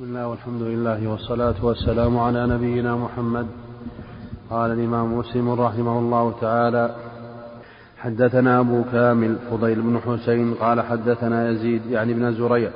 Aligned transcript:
بسم 0.00 0.08
الله 0.08 0.28
والحمد 0.28 0.62
لله 0.62 1.08
والصلاة 1.08 1.54
والسلام 1.62 2.18
على 2.18 2.46
نبينا 2.46 2.96
محمد. 2.96 3.46
قال 4.50 4.70
الإمام 4.72 5.18
مسلم 5.18 5.50
رحمه 5.50 5.98
الله 5.98 6.34
تعالى 6.40 6.94
حدثنا 7.98 8.60
أبو 8.60 8.82
كامل 8.92 9.36
فضيل 9.50 9.82
بن 9.82 9.98
حسين 9.98 10.54
قال 10.54 10.80
حدثنا 10.80 11.48
يزيد 11.50 11.86
يعني 11.90 12.14
بن 12.14 12.32
زريع 12.32 12.70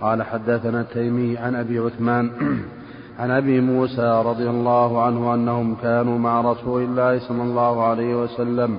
قال 0.00 0.22
حدثنا 0.22 0.80
التيمي 0.80 1.38
عن 1.38 1.54
أبي 1.54 1.78
عثمان 1.78 2.30
عن 3.20 3.30
أبي 3.30 3.60
موسى 3.60 4.22
رضي 4.26 4.50
الله 4.50 5.02
عنه 5.02 5.34
أنهم 5.34 5.74
كانوا 5.74 6.18
مع 6.18 6.40
رسول 6.40 6.82
الله 6.82 7.18
صلى 7.28 7.42
الله 7.42 7.84
عليه 7.84 8.14
وسلم 8.14 8.78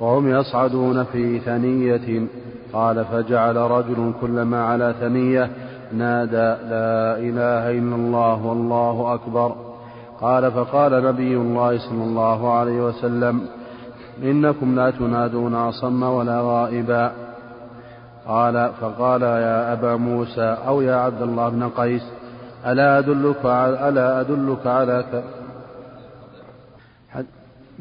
وهم 0.00 0.28
يصعدون 0.28 1.04
في 1.04 1.40
ثنية. 1.40 2.26
قال 2.72 3.04
فجعل 3.04 3.56
رجل 3.56 4.12
كلما 4.20 4.64
على 4.64 4.94
ثنية 5.00 5.50
نادى 5.92 6.48
لا 6.70 7.18
إله 7.18 7.70
إلا 7.70 7.96
الله 7.96 8.46
والله 8.46 9.14
أكبر. 9.14 9.54
قال 10.20 10.52
فقال 10.52 11.04
نبي 11.04 11.36
الله 11.36 11.78
صلى 11.78 12.04
الله 12.04 12.52
عليه 12.52 12.80
وسلم 12.86 13.40
إنكم 14.22 14.76
لا 14.76 14.90
تنادون 14.90 15.54
أصم 15.54 16.02
ولا 16.02 16.40
غائبا. 16.40 17.12
قال 18.26 18.70
فقال 18.80 19.22
يا 19.22 19.72
أبا 19.72 19.96
موسى 19.96 20.56
أو 20.66 20.80
يا 20.80 20.96
عبد 20.96 21.22
الله 21.22 21.48
بن 21.48 21.68
قيس 21.68 22.02
ألا 22.66 22.98
أدلك 22.98 23.44
على 23.44 23.88
ألا 23.88 24.20
أدلك 24.20 24.66
على 24.66 25.04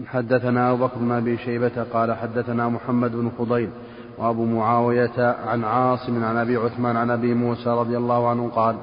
حدثنا 0.06 0.72
أبو 0.72 0.86
بكر 0.86 0.98
بن 0.98 1.12
أبي 1.12 1.38
شيبة 1.38 1.84
قال 1.94 2.14
حدثنا 2.14 2.70
محمد 2.70 3.12
بن 3.12 3.30
فضيل 3.38 3.70
وأبو 4.18 4.46
معاوية 4.46 5.36
عن 5.48 5.64
عاصم 5.64 6.24
عن 6.24 6.38
أبي 6.38 6.58
عثمان 6.58 6.98
عن 6.98 7.12
أبي 7.12 7.34
موسى 7.34 7.70
رضي 7.70 7.98
الله 7.98 8.28
عنه 8.28 8.50
قال 8.56 8.76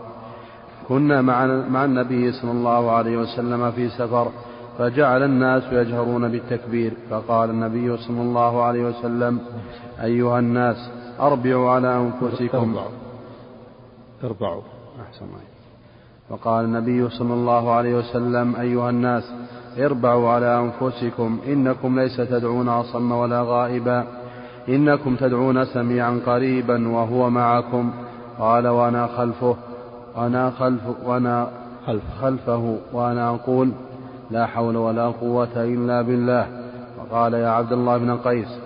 كنا 0.88 1.22
مع, 1.22 1.46
مع 1.46 1.84
النبي 1.84 2.32
صلى 2.32 2.50
الله 2.50 2.90
عليه 2.90 3.16
وسلم 3.16 3.70
في 3.70 3.88
سفر 3.88 4.28
فجعل 4.78 5.22
الناس 5.22 5.62
يجهرون 5.72 6.28
بالتكبير 6.28 6.92
فقال 7.10 7.50
النبي 7.50 7.96
صلى 7.96 8.20
الله 8.22 8.62
عليه 8.62 8.84
وسلم 8.88 9.40
أيها 10.02 10.38
الناس 10.38 10.90
أربعوا 11.20 11.70
على 11.70 11.96
أنفسكم. 11.96 12.56
أربعوا. 14.24 14.62
أحسن 15.08 15.24
الله. 15.24 15.40
فقال 16.28 16.64
النبي 16.64 17.08
صلى 17.08 17.34
الله 17.34 17.72
عليه 17.72 17.94
وسلم 17.94 18.56
أيها 18.56 18.90
الناس 18.90 19.32
اربعوا 19.78 20.30
على 20.30 20.58
أنفسكم 20.60 21.38
إنكم 21.46 22.00
ليس 22.00 22.16
تدعون 22.16 22.68
أصم 22.68 23.12
ولا 23.12 23.42
غائبا. 23.42 24.06
إنكم 24.68 25.16
تدعون 25.16 25.64
سميعا 25.64 26.20
قريبا 26.26 26.88
وهو 26.88 27.30
معكم. 27.30 27.90
قال 28.38 28.68
وأنا 28.68 29.06
خلفه 29.06 29.56
وأنا 30.16 30.50
خلف 30.50 30.80
وأنا 31.04 31.48
خلف 31.86 32.02
خلفه 32.22 32.76
وأنا 32.92 33.34
أقول 33.34 33.72
لا 34.30 34.46
حول 34.46 34.76
ولا 34.76 35.06
قوة 35.06 35.56
إلا 35.56 36.02
بالله. 36.02 36.46
وقال 36.98 37.34
يا 37.34 37.48
عبد 37.48 37.72
الله 37.72 37.98
بن 37.98 38.16
قيس 38.16 38.58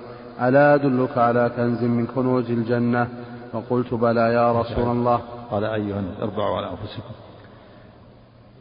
ألا 0.42 0.74
أدلك 0.74 1.18
على 1.18 1.50
كنز 1.56 1.82
من 1.82 2.06
كنوز 2.06 2.50
الجنة؟ 2.50 3.08
فقلت 3.52 3.94
بلى 3.94 4.20
يا 4.20 4.52
رسول 4.60 4.88
الله. 4.88 5.20
قال 5.50 5.64
أيها 5.64 6.02
اربعوا 6.22 6.56
على 6.56 6.70
أنفسكم. 6.70 7.14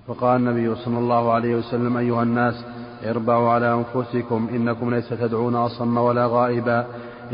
فقال 0.07 0.37
النبي 0.37 0.75
صلى 0.75 0.97
الله 0.97 1.31
عليه 1.31 1.55
وسلم 1.55 1.97
أيها 1.97 2.23
الناس 2.23 2.65
اربعوا 3.05 3.49
على 3.49 3.73
أنفسكم 3.73 4.49
إنكم 4.51 4.95
ليس 4.95 5.09
تدعون 5.09 5.55
أصم 5.55 5.97
ولا 5.97 6.27
غائبا. 6.27 6.85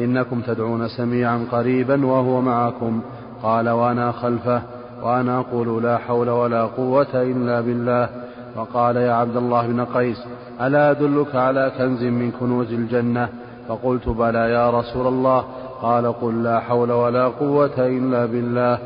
إنكم 0.04 0.42
تدعون 0.42 0.88
سميعا 0.88 1.48
قريبا 1.52 2.06
وهو 2.06 2.42
معكم. 2.42 3.02
قال 3.44 3.70
وأنا 3.70 4.12
خلفه 4.12 4.62
وأنا 5.04 5.40
أقول 5.40 5.84
لا 5.84 5.98
حول 5.98 6.30
ولا 6.30 6.64
قوة 6.66 7.14
إلا 7.14 7.62
بالله. 7.62 8.10
وقال 8.56 8.96
يا 8.98 9.14
عبد 9.14 9.36
الله 9.36 9.68
بن 9.68 9.86
قيس 9.86 10.18
ألا 10.62 10.92
أدلك 10.92 11.36
على 11.36 11.72
كنز 11.78 12.04
من 12.04 12.32
كنوز 12.32 12.74
الجنة؟ 12.74 13.30
فقلت 13.68 14.10
بلى 14.10 14.52
يا 14.52 14.70
رسول 14.70 15.08
الله. 15.08 15.46
قال 15.82 16.14
قل 16.22 16.44
لا 16.44 16.60
حول 16.60 16.92
ولا 16.92 17.26
قوة 17.28 17.78
إلا 17.78 18.26
بالله. 18.26 18.80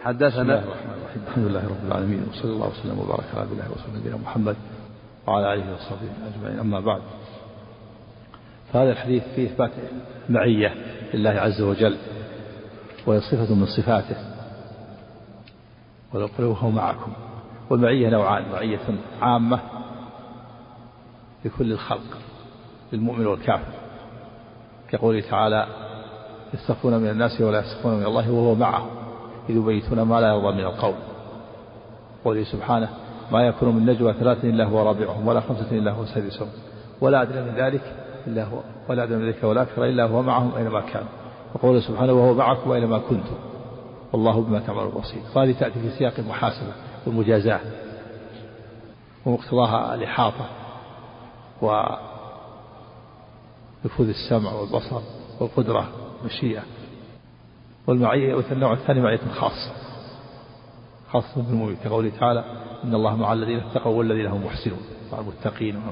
حدثنا 0.00 0.62
الحمد 1.28 1.46
لله 1.46 1.60
رب 1.60 1.86
العالمين 1.88 2.22
وصلى 2.30 2.52
الله 2.52 2.68
وسلم 2.68 2.98
وبارك 2.98 3.24
على 3.34 3.40
عبد 3.40 3.52
الله 3.52 3.64
ورسوله 3.70 4.00
نبينا 4.00 4.16
محمد 4.16 4.56
وعلى 5.26 5.54
آله 5.54 5.74
وصحبه 5.74 6.08
أجمعين. 6.28 6.58
أما 6.58 6.80
بعد 6.80 7.00
فهذا 8.72 8.90
الحديث 8.92 9.22
فيه 9.34 9.46
إثبات 9.46 9.70
معية 10.28 10.74
لله 11.14 11.30
عز 11.30 11.60
وجل 11.60 11.96
وهي 13.06 13.20
صفة 13.20 13.54
من 13.54 13.66
صفاته. 13.66 14.16
ولو 16.14 16.28
وهو 16.38 16.70
معكم 16.70 17.12
والمعية 17.70 18.10
نوعان 18.10 18.44
معية 18.52 18.80
عامة 19.20 19.60
لكل 21.44 21.72
الخلق 21.72 22.18
للمؤمن 22.92 23.26
والكافر. 23.26 23.72
كقوله 24.90 25.20
تعالى 25.30 25.66
يستخفون 26.54 26.98
من 26.98 27.10
الناس 27.10 27.40
ولا 27.40 27.60
يستخفون 27.60 27.94
من 27.94 28.06
الله 28.06 28.30
وهو 28.30 28.54
معهم 28.54 28.90
إذ 29.48 29.56
يبيتون 29.56 30.02
ما 30.02 30.20
لا 30.20 30.28
يرضى 30.28 30.52
من 30.52 30.64
القول. 30.64 30.94
قوله 32.24 32.44
سبحانه 32.44 32.88
ما 33.32 33.46
يكون 33.46 33.76
من 33.76 33.86
نجوى 33.86 34.12
ثلاثة 34.12 34.48
إلا 34.48 34.64
هو 34.64 34.82
رابعهم 34.82 35.28
ولا 35.28 35.40
خمسة 35.40 35.70
إلا 35.72 35.92
هو 35.92 36.04
سادسهم. 36.04 36.48
ولا 37.00 37.22
أدنى 37.22 37.42
من 37.42 37.54
ذلك 37.56 38.01
إلا 38.26 38.44
هو 38.44 38.60
ولا 38.88 39.02
أدنى 39.04 39.26
ذلك 39.26 39.44
ولا 39.44 39.62
أكثر 39.62 39.84
إلا 39.84 40.04
هو 40.04 40.22
معهم 40.22 40.54
أينما 40.54 40.80
كان. 40.80 41.04
وقوله 41.54 41.80
سبحانه 41.80 42.12
وهو 42.12 42.34
معكم 42.34 42.70
أينما 42.70 42.98
كنتم 42.98 43.34
والله 44.12 44.40
بما 44.40 44.60
تعملون 44.60 44.90
بصير. 44.90 45.22
فهذه 45.34 45.52
تأتي 45.52 45.80
في 45.80 45.90
سياق 45.90 46.12
المحاسبة 46.18 46.72
والمجازاة 47.06 47.60
ومقتضاها 49.26 49.94
الإحاطة 49.94 50.46
ونفوذ 53.84 54.08
السمع 54.08 54.52
والبصر 54.52 55.00
والقدرة 55.40 55.88
والمشيئة 56.18 56.62
والمعية 57.86 58.34
والنوع 58.34 58.72
الثاني 58.72 59.00
معية 59.00 59.20
خاصة. 59.34 59.72
خاصة 61.12 61.42
بالمؤمن 61.42 61.76
كقوله 61.84 62.12
تعالى 62.20 62.44
إن 62.84 62.94
الله 62.94 63.16
مع 63.16 63.32
الذين 63.32 63.58
اتقوا 63.58 63.98
والذين 63.98 64.26
هم 64.26 64.44
محسنون 64.44 64.80
مع 65.12 65.18
المتقين. 65.18 65.82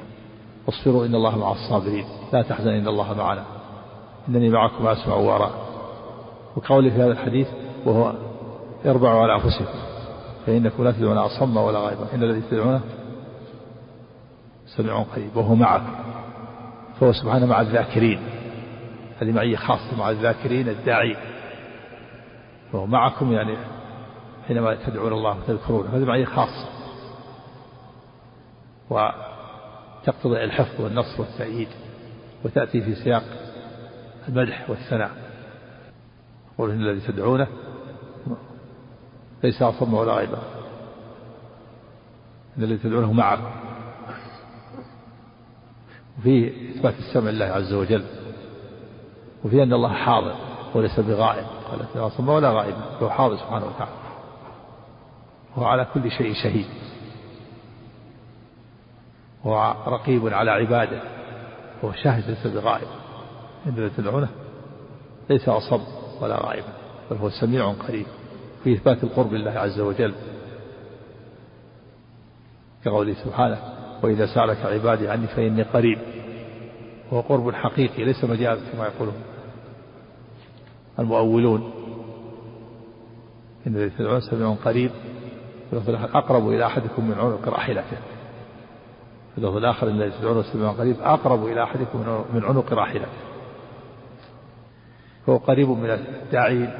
واصبروا 0.67 1.07
إن 1.07 1.15
الله 1.15 1.39
مع 1.39 1.53
الصابرين. 1.53 2.05
لا 2.33 2.43
تحزن 2.43 2.71
إن 2.71 2.89
الله 2.89 3.15
معنا. 3.15 3.45
إنني 4.29 4.49
معكم 4.49 4.87
أسمع 4.87 5.15
وأرى 5.15 5.51
وقولي 6.57 6.91
في 6.91 6.97
هذا 6.97 7.13
الحديث 7.13 7.49
وهو 7.87 8.13
اربعوا 8.87 9.23
على 9.23 9.35
أنفسكم. 9.35 9.79
فإنكم 10.47 10.85
لا 10.85 10.93
تدعون 10.93 11.19
أصم 11.19 11.57
ولا 11.57 11.79
غائبا 11.79 12.07
إن 12.15 12.23
الذي 12.23 12.41
تدعونه 12.51 12.81
سميع 14.77 15.03
قريب 15.03 15.37
وهو 15.37 15.55
معكم. 15.55 15.95
فهو 17.01 17.13
سبحانه 17.13 17.47
مع 17.47 17.61
الذاكرين. 17.61 18.21
هذه 19.23 19.33
معية 19.33 19.57
خاصة 19.57 19.99
مع 19.99 20.11
الذاكرين 20.11 20.69
الداعين. 20.69 21.17
وهو 22.73 22.87
معكم 22.87 23.33
يعني 23.33 23.57
حينما 24.49 24.75
تدعون 24.75 25.13
الله 25.13 25.37
وتذكرون 25.39 25.87
هذه 25.87 26.05
معية 26.05 26.25
خاصة. 26.25 26.69
وتقتضي 30.03 30.45
الحفظ 30.45 30.81
والنصر 30.81 31.21
والتأييد 31.21 31.69
وتأتي 32.45 32.81
في 32.81 32.95
سياق 32.95 33.23
المدح 34.29 34.71
والثناء. 34.71 35.11
قول 36.59 36.71
إن 36.71 36.81
الذي 36.81 37.01
تدعونه 37.01 37.47
ليس 39.45 39.63
أصم 39.63 39.95
ولا 39.95 40.13
غيبا 40.13 40.39
إن 42.59 42.63
الذي 42.63 42.79
تدعونه 42.79 43.13
معكم 43.13 43.51
وفيه 46.19 46.71
إثبات 46.71 46.95
السمع 46.99 47.31
لله 47.31 47.45
عز 47.45 47.73
وجل. 47.73 48.05
وفيه 49.45 49.63
أن 49.63 49.73
الله 49.73 49.93
حاضر 49.93 50.35
وليس 50.75 51.01
بغائب. 51.01 51.47
قال 51.71 51.87
لا 51.95 52.07
أصم 52.07 52.29
ولا 52.29 52.51
غائب 52.51 52.75
هو 53.03 53.11
حاضر 53.11 53.37
سبحانه 53.37 53.67
وتعالى. 53.67 53.93
هو 55.55 55.65
على 55.65 55.87
كل 55.95 56.11
شيء 56.11 56.35
شهيد. 56.35 56.67
هو 59.47 59.75
رقيب 59.87 60.29
على 60.29 60.51
عباده 60.51 61.03
هو 61.85 61.93
شاهد 61.93 62.31
ليس 62.31 62.47
بغائب. 62.47 62.89
إن 63.67 63.91
تدعونه 63.97 64.29
ليس 65.31 65.49
أصم 65.49 65.81
ولا 66.21 66.47
غائب 66.47 66.65
بل 67.11 67.17
هو 67.17 67.31
سميع 67.31 67.73
قريب 67.73 68.07
في 68.65 68.75
إثبات 68.75 69.05
القرب 69.05 69.33
لله 69.33 69.51
عز 69.51 69.81
وجل. 69.81 70.15
كقوله 72.85 73.15
سبحانه 73.15 73.59
وإذا 74.03 74.27
سألك 74.27 74.67
عبادي 74.67 75.09
عني 75.09 75.27
فإني 75.27 75.63
قريب. 75.63 75.99
هو 77.13 77.21
قرب 77.21 77.55
حقيقي 77.55 78.05
ليس 78.05 78.25
مجاز 78.25 78.59
كما 78.73 78.87
يقولون. 78.87 79.15
المؤولون 80.99 81.73
إن 83.67 83.77
الذي 83.77 83.91
تدعون 83.91 84.21
سميع 84.21 84.55
قريب 84.65 84.91
أقرب 86.15 86.49
إلى 86.49 86.67
أحدكم 86.67 87.05
من 87.05 87.15
عنق 87.19 87.49
راحلته 87.49 87.97
اللفظ 89.39 89.57
الآخر 89.57 89.89
الذي 89.89 90.11
تدعون 90.11 90.43
سميع 90.43 90.73
قريب 90.73 90.97
أقرب 91.01 91.47
إلى 91.47 91.63
أحدكم 91.63 92.25
من 92.35 92.45
عنق 92.45 92.73
راحلته 92.73 93.07
فهو 95.27 95.37
قريب 95.37 95.69
من 95.69 95.91
الداعين 95.91 96.71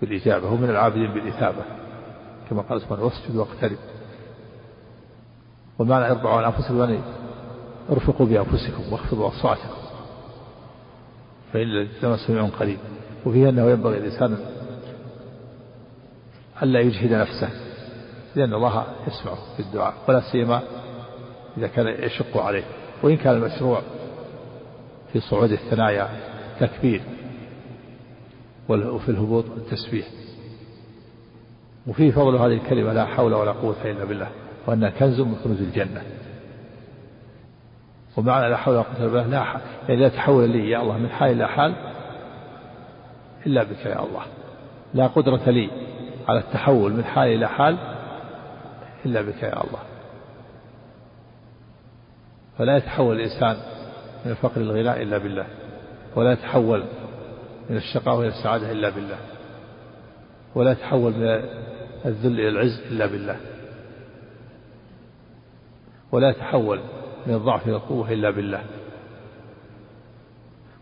بالإجابة 0.00 0.52
ومن 0.52 0.70
العابدين 0.70 1.10
بالإثابة. 1.12 1.64
كما 2.50 2.62
قال 2.62 2.80
سبحانه 2.80 3.04
واسجد 3.04 3.36
واقترب. 3.36 3.78
ومعنى 5.78 6.10
اربعوا 6.10 6.36
على 6.36 6.46
أنفسكم 6.46 6.78
يعني 6.80 7.00
ارفقوا 7.90 8.26
بأنفسكم 8.26 8.92
واخفضوا 8.92 9.28
أصواتكم. 9.28 9.80
فإن 11.52 11.62
الإسلام 11.62 12.16
سميع 12.16 12.48
قريب. 12.48 12.78
وفيه 13.26 13.48
أنه 13.48 13.70
ينبغي 13.70 13.98
الإنسان 13.98 14.38
ألا 16.62 16.80
يجهد 16.80 17.12
نفسه. 17.12 17.69
لأن 18.36 18.54
الله 18.54 18.84
يسمعه 19.08 19.38
في 19.56 19.62
الدعاء 19.62 19.94
ولا 20.08 20.20
سيما 20.32 20.62
إذا 21.58 21.66
كان 21.66 21.86
يشق 21.86 22.36
عليه. 22.36 22.64
وإن 23.02 23.16
كان 23.16 23.34
المشروع 23.34 23.82
في 25.12 25.20
صعود 25.20 25.52
الثنايا 25.52 26.08
تكبير 26.60 27.02
وفي 28.68 29.08
الهبوط 29.08 29.44
التسبيح 29.44 30.06
وفيه 31.86 32.10
فضل 32.10 32.36
هذه 32.36 32.52
الكلمة 32.52 32.92
لا 32.92 33.06
حول 33.06 33.34
ولا 33.34 33.52
قوة 33.52 33.76
إلا 33.84 34.04
بالله 34.04 34.28
وأنها 34.66 34.90
كنز 34.90 35.20
من 35.20 35.34
كنوز 35.44 35.60
الجنة. 35.60 36.02
ومعنى 38.16 38.50
لا 38.50 38.56
حول 38.56 38.74
ولا 38.74 38.82
قوة 38.82 38.96
إلا 38.98 39.06
بالله 39.06 39.26
لا 39.26 39.44
حال 39.44 39.60
يعني 39.88 40.00
لا 40.00 40.08
تحول 40.08 40.50
لي 40.50 40.70
يا 40.70 40.82
الله 40.82 40.98
من 40.98 41.08
حال 41.08 41.30
إلى 41.30 41.48
حال 41.48 41.74
إلا 43.46 43.62
بك 43.62 43.86
يا 43.86 44.04
الله. 44.04 44.22
لا 44.94 45.06
قدرة 45.06 45.50
لي 45.50 45.70
على 46.28 46.38
التحول 46.38 46.92
من 46.92 47.04
حال 47.04 47.28
إلى 47.28 47.48
حال 47.48 47.76
إلا 49.06 49.22
بك 49.22 49.42
يا 49.42 49.64
الله. 49.64 49.82
فلا 52.58 52.76
يتحول 52.76 53.16
الإنسان 53.16 53.56
من 54.24 54.30
الفقر 54.30 54.60
الغناء 54.60 55.02
إلا 55.02 55.18
بالله. 55.18 55.46
ولا 56.16 56.32
يتحول 56.32 56.84
من 57.70 57.76
الشقاء 57.76 58.20
إلى 58.20 58.28
السعادة 58.28 58.72
إلا 58.72 58.90
بالله. 58.90 59.18
ولا 60.54 60.72
يتحول 60.72 61.12
من 61.12 61.26
الذل 62.04 62.40
إلى 62.40 62.48
العز 62.48 62.80
إلا 62.90 63.06
بالله. 63.06 63.36
ولا 66.12 66.30
يتحول 66.30 66.80
من 67.26 67.34
الضعف 67.34 67.68
إلى 67.68 67.76
القوة 67.76 68.12
إلا 68.12 68.30
بالله. 68.30 68.62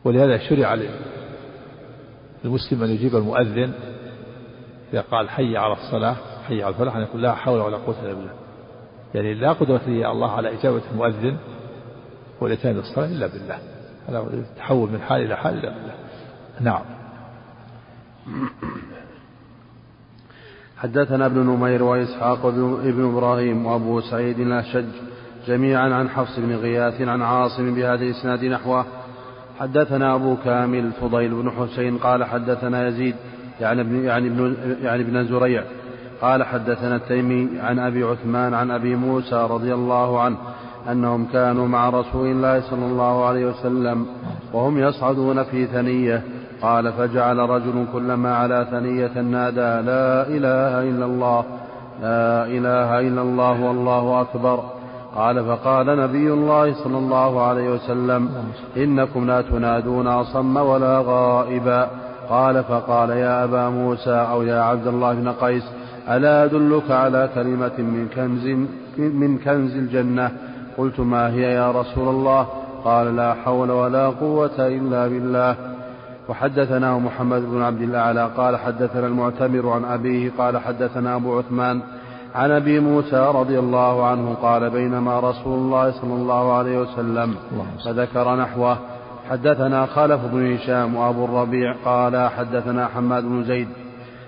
ولهذا 0.04 0.38
شرع 0.38 0.74
للمسلم 2.44 2.82
أن 2.82 2.90
يجيب 2.90 3.16
المؤذن 3.16 3.72
إذا 4.92 5.00
قال 5.00 5.30
حي 5.30 5.56
على 5.56 5.72
الصلاة 5.72 6.16
حي 6.48 6.62
على 6.62 6.74
الفلاح 6.74 6.96
أن 6.96 7.02
يقول 7.02 7.22
لا 7.22 7.34
حول 7.34 7.60
ولا 7.60 7.76
قوة 7.76 7.96
إلا 8.02 8.12
بالله. 8.12 8.32
يعني 9.14 9.34
لا 9.34 9.52
قدرة 9.52 9.80
لي 9.86 10.10
الله 10.10 10.32
على 10.32 10.58
إجابة 10.58 10.82
المؤذن 10.92 11.36
والإتيان 12.40 12.74
بالصلاة 12.74 13.06
إلا 13.06 13.26
بالله. 13.26 13.58
هذا 14.08 14.18
التحول 14.18 14.90
من 14.90 15.00
حال 15.00 15.22
إلى 15.22 15.36
حال 15.36 15.58
إلا 15.58 15.68
بالله. 15.68 15.94
نعم. 16.60 16.82
حدثنا 20.76 21.26
ابن 21.26 21.38
نمير 21.38 21.82
وإسحاق 21.82 22.46
ابن 22.46 23.12
إبراهيم 23.12 23.66
وأبو 23.66 24.00
سعيد 24.00 24.40
الأشج 24.40 24.88
جميعا 25.46 25.94
عن 25.94 26.08
حفص 26.08 26.38
بن 26.38 26.56
غياث 26.56 27.00
عن 27.00 27.22
عاصم 27.22 27.74
بهذا 27.74 28.02
الإسناد 28.02 28.44
نحوه. 28.44 28.84
حدثنا 29.60 30.14
أبو 30.14 30.36
كامل 30.36 30.92
فضيل 30.92 31.34
بن 31.34 31.50
حسين 31.50 31.98
قال 31.98 32.24
حدثنا 32.24 32.88
يزيد 32.88 33.14
يعني 33.60 33.80
ابن 33.80 34.04
يعني 34.04 34.28
ابن 34.28 34.76
يعني 34.82 35.02
ابن 35.02 35.24
زريع 35.24 35.64
قال 36.22 36.42
حدثنا 36.42 36.96
التيمي 36.96 37.48
عن 37.60 37.78
أبي 37.78 38.04
عثمان 38.04 38.54
عن 38.54 38.70
أبي 38.70 38.96
موسى 38.96 39.46
رضي 39.50 39.74
الله 39.74 40.20
عنه 40.20 40.36
أنهم 40.92 41.26
كانوا 41.32 41.68
مع 41.68 41.88
رسول 41.88 42.26
الله 42.26 42.60
صلى 42.60 42.86
الله 42.86 43.24
عليه 43.24 43.46
وسلم 43.46 44.06
وهم 44.52 44.78
يصعدون 44.78 45.42
في 45.42 45.66
ثنية. 45.66 46.22
قال 46.62 46.92
فجعل 46.92 47.38
رجل 47.38 47.86
كلما 47.92 48.34
على 48.34 48.66
ثنية 48.70 49.20
نادى 49.20 49.86
لا 49.86 50.26
إله 50.26 50.90
إلا 50.90 51.04
الله 51.04 51.44
لا 52.02 52.46
إله 52.46 53.00
إلا 53.00 53.22
الله 53.22 53.62
والله 53.62 54.20
أكبر. 54.20 54.64
قال 55.16 55.44
فقال 55.44 55.86
نبي 55.86 56.32
الله 56.32 56.84
صلى 56.84 56.98
الله 56.98 57.42
عليه 57.42 57.70
وسلم 57.70 58.30
إنكم 58.76 59.26
لا 59.26 59.42
تنادون 59.42 60.06
أصم 60.06 60.56
ولا 60.56 61.02
غائبا. 61.06 61.88
قال 62.30 62.64
فقال 62.64 63.10
يا 63.10 63.44
أبا 63.44 63.68
موسى 63.68 64.26
أو 64.30 64.42
يا 64.42 64.60
عبد 64.60 64.86
الله 64.86 65.14
بن 65.14 65.28
قيس 65.28 65.64
ألا 66.08 66.44
أدلك 66.44 66.90
على 66.90 67.28
كلمة 67.34 67.78
من 67.78 68.08
كنز 68.14 68.46
من 68.98 69.38
كنز 69.38 69.76
الجنة؟ 69.76 70.30
قلت 70.78 71.00
ما 71.00 71.28
هي 71.30 71.42
يا 71.42 71.70
رسول 71.70 72.08
الله؟ 72.08 72.46
قال 72.84 73.16
لا 73.16 73.34
حول 73.34 73.70
ولا 73.70 74.06
قوة 74.06 74.58
إلا 74.58 75.06
بالله. 75.08 75.56
وحدثنا 76.28 76.98
محمد 76.98 77.42
بن 77.42 77.62
عبد 77.62 77.82
الأعلى 77.82 78.30
قال 78.36 78.56
حدثنا 78.56 79.06
المعتمر 79.06 79.68
عن 79.68 79.84
أبيه 79.84 80.32
قال 80.38 80.58
حدثنا 80.58 81.16
أبو 81.16 81.38
عثمان 81.38 81.80
عن 82.34 82.50
أبي 82.50 82.80
موسى 82.80 83.32
رضي 83.34 83.58
الله 83.58 84.06
عنه 84.06 84.34
قال 84.42 84.70
بينما 84.70 85.20
رسول 85.20 85.58
الله 85.58 85.90
صلى 85.90 86.14
الله 86.14 86.52
عليه 86.52 86.78
وسلم 86.80 87.34
فذكر 87.84 88.36
نحوه. 88.36 88.76
حدثنا 89.30 89.86
خلف 89.86 90.20
بن 90.32 90.54
هشام 90.54 90.96
وأبو 90.96 91.24
الربيع 91.24 91.74
قال 91.84 92.28
حدثنا 92.30 92.86
حماد 92.86 93.24
بن 93.24 93.44
زيد 93.44 93.68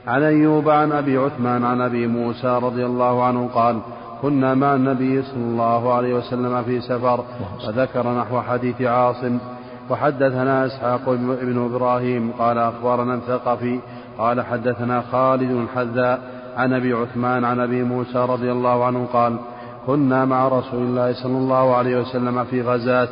عن 0.07 0.23
أيوب 0.23 0.69
عن 0.69 0.93
أبي 0.93 1.17
عثمان 1.19 1.65
عن 1.65 1.81
أبي 1.81 2.07
موسى 2.07 2.59
رضي 2.63 2.87
الله 2.87 3.25
عنه 3.25 3.49
قال 3.55 3.81
كنا 4.23 4.55
مع 4.55 4.75
النبي 4.75 5.23
صلى 5.23 5.45
الله 5.45 5.95
عليه 5.95 6.15
وسلم 6.15 6.63
في 6.63 6.81
سفر 6.81 7.25
فذكر 7.67 8.19
نحو 8.21 8.41
حديث 8.41 8.83
عاصم 8.83 9.39
وحدثنا 9.91 10.67
إسحاق 10.67 11.11
بن 11.43 11.65
إبراهيم 11.65 12.33
قال 12.39 12.59
أخبرنا 12.59 13.15
الثقفي 13.15 13.81
قال 14.19 14.41
حدثنا 14.41 15.03
خالد 15.13 15.51
الحذاء 15.51 16.21
عن 16.57 16.73
أبي 16.73 16.93
عثمان 16.93 17.45
عن 17.45 17.61
أبي 17.61 17.83
موسى 17.83 18.19
رضي 18.19 18.53
الله 18.53 18.85
عنه 18.85 19.07
قال 19.13 19.37
كنا 19.87 20.25
مع 20.25 20.49
رسول 20.49 20.83
الله 20.83 21.13
صلى 21.13 21.39
الله 21.39 21.75
عليه 21.77 22.01
وسلم 22.01 22.45
في 22.45 22.63
غزاة 22.63 23.09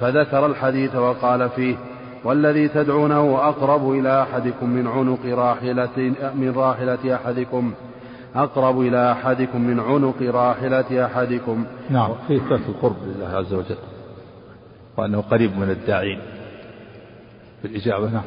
فذكر 0.00 0.46
الحديث 0.46 0.94
وقال 0.96 1.48
فيه 1.48 1.76
والذي 2.24 2.68
تدعونه 2.68 3.48
أقرب 3.48 3.90
إلى 3.90 4.22
أحدكم 4.22 4.70
من 4.70 4.86
عنق 4.86 5.26
راحلة 5.26 6.14
من 6.34 6.52
راحلة 6.56 7.14
أحدكم. 7.14 7.74
أقرب 8.34 8.80
إلى 8.80 9.12
أحدكم 9.12 9.60
من 9.60 9.80
عنق 9.80 10.22
راحلة 10.22 11.04
أحدكم. 11.04 11.66
نعم. 11.90 12.10
في 12.28 12.36
إثبات 12.36 12.60
القرب 12.68 12.96
لله 13.06 13.28
عز 13.28 13.54
وجل. 13.54 13.76
وأنه 14.96 15.20
قريب 15.20 15.58
من 15.58 15.70
الداعين. 15.70 16.20
بالإجابة 17.62 18.10
نعم. 18.10 18.24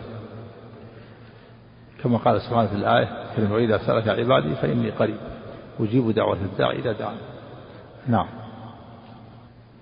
كما 2.03 2.17
قال 2.17 2.41
سبحانه 2.41 2.67
في 2.67 2.75
الآية 2.75 3.07
كلمة 3.35 3.53
وإذا 3.53 3.77
سألك 3.77 4.07
عبادي 4.07 4.55
فإني 4.55 4.89
قريب. 4.89 5.17
أجيب 5.79 6.11
دعوة 6.11 6.37
الداعي 6.53 6.79
إذا 6.79 6.91
دعاني 6.91 7.19
نعم. 8.07 8.27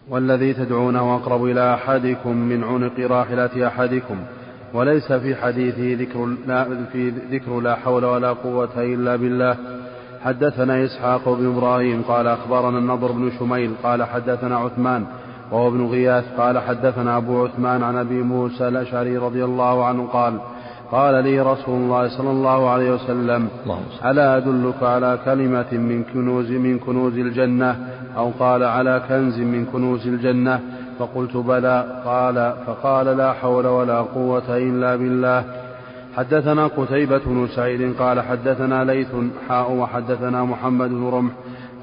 والذي 0.10 0.54
تدعونه 0.54 1.16
أقرب 1.16 1.46
إلى 1.46 1.74
أحدكم 1.74 2.36
من 2.38 2.64
عنق 2.64 3.00
راحلة 3.00 3.68
أحدكم 3.68 4.16
وليس 4.74 5.12
في 5.12 5.36
حديثه 5.36 6.04
ذكر 6.04 6.26
لا 6.48 6.66
في 6.92 7.10
ذكر 7.10 7.60
لا 7.60 7.76
حول 7.76 8.06
ولا 8.06 8.34
قوة 8.34 8.70
إلا 8.78 9.16
بالله. 9.16 9.58
حدثنا 10.24 10.86
إسحاق 10.86 11.30
بن 11.30 11.48
إبراهيم 11.48 12.02
قال 12.02 12.28
أخبرنا 12.28 12.78
النضر 12.78 13.12
بن 13.12 13.32
شميل 13.40 13.72
قال 13.84 14.04
حدثنا 14.04 14.58
عثمان 14.58 15.06
وهو 15.52 15.68
ابن 15.68 15.86
غياث 15.86 16.26
قال 16.38 16.60
حدثنا 16.60 17.18
أبو 17.18 17.44
عثمان 17.46 17.84
عن 17.84 17.96
أبي 17.98 18.22
موسى 18.22 18.68
الأشعري 18.68 19.18
رضي 19.18 19.46
الله 19.46 19.86
عنه 19.86 20.08
قال 20.08 20.40
قال 20.92 21.24
لي 21.24 21.42
رسول 21.42 21.76
الله 21.76 22.18
صلى 22.18 22.32
الله 22.32 22.70
عليه 22.70 22.92
وسلم 22.92 23.48
ألا 24.06 24.38
أدلك 24.38 24.84
على 24.84 25.20
كلمة 25.26 25.72
من 25.72 26.04
كنوز 26.14 26.52
من 26.52 26.80
كنوز 26.80 27.18
الجنة؟ 27.18 27.88
أو 28.18 28.32
قال 28.40 28.64
على 28.64 29.02
كنز 29.10 29.40
من 29.40 29.66
كنوز 29.66 30.08
الجنة 30.08 30.60
فقلت 31.00 31.38
بلى 31.38 32.02
قال 32.06 32.54
فقال 32.68 33.06
لا 33.18 33.34
حول 33.34 33.68
ولا 33.68 34.02
قوة 34.02 34.58
إلا 34.58 34.96
بالله. 34.96 35.44
حدثنا 36.16 36.68
قتيبة 36.68 37.22
بن 37.26 37.48
سعيد 37.48 37.96
قال 38.00 38.22
حدثنا 38.22 38.84
ليث 38.84 39.08
حاء 39.50 39.72
وحدثنا 39.72 40.44
محمد 40.44 40.90
بن 40.90 41.10
رمح. 41.10 41.32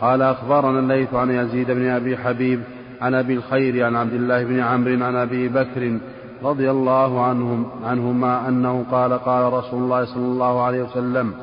قال 0.00 0.22
أخبرنا 0.22 0.78
الليث 0.78 1.14
عن 1.14 1.30
يزيد 1.30 1.70
بن 1.70 1.86
أبي 1.86 2.16
حبيب 2.16 2.60
عن 3.02 3.14
أبي 3.14 3.34
الخير 3.34 3.86
عن 3.86 3.96
عبد 3.96 4.12
الله 4.12 4.44
بن 4.44 4.60
عمرو 4.60 5.04
عن 5.04 5.16
أبي 5.16 5.48
بكر 5.48 5.98
رضي 6.42 6.70
الله 6.70 7.24
عنهم 7.24 7.66
عنهما 7.84 8.48
أنه 8.48 8.84
قال 8.90 9.12
قال 9.12 9.52
رسول 9.52 9.82
الله 9.82 10.04
صلى 10.04 10.26
الله 10.26 10.62
عليه 10.62 10.82
وسلم 10.82 11.34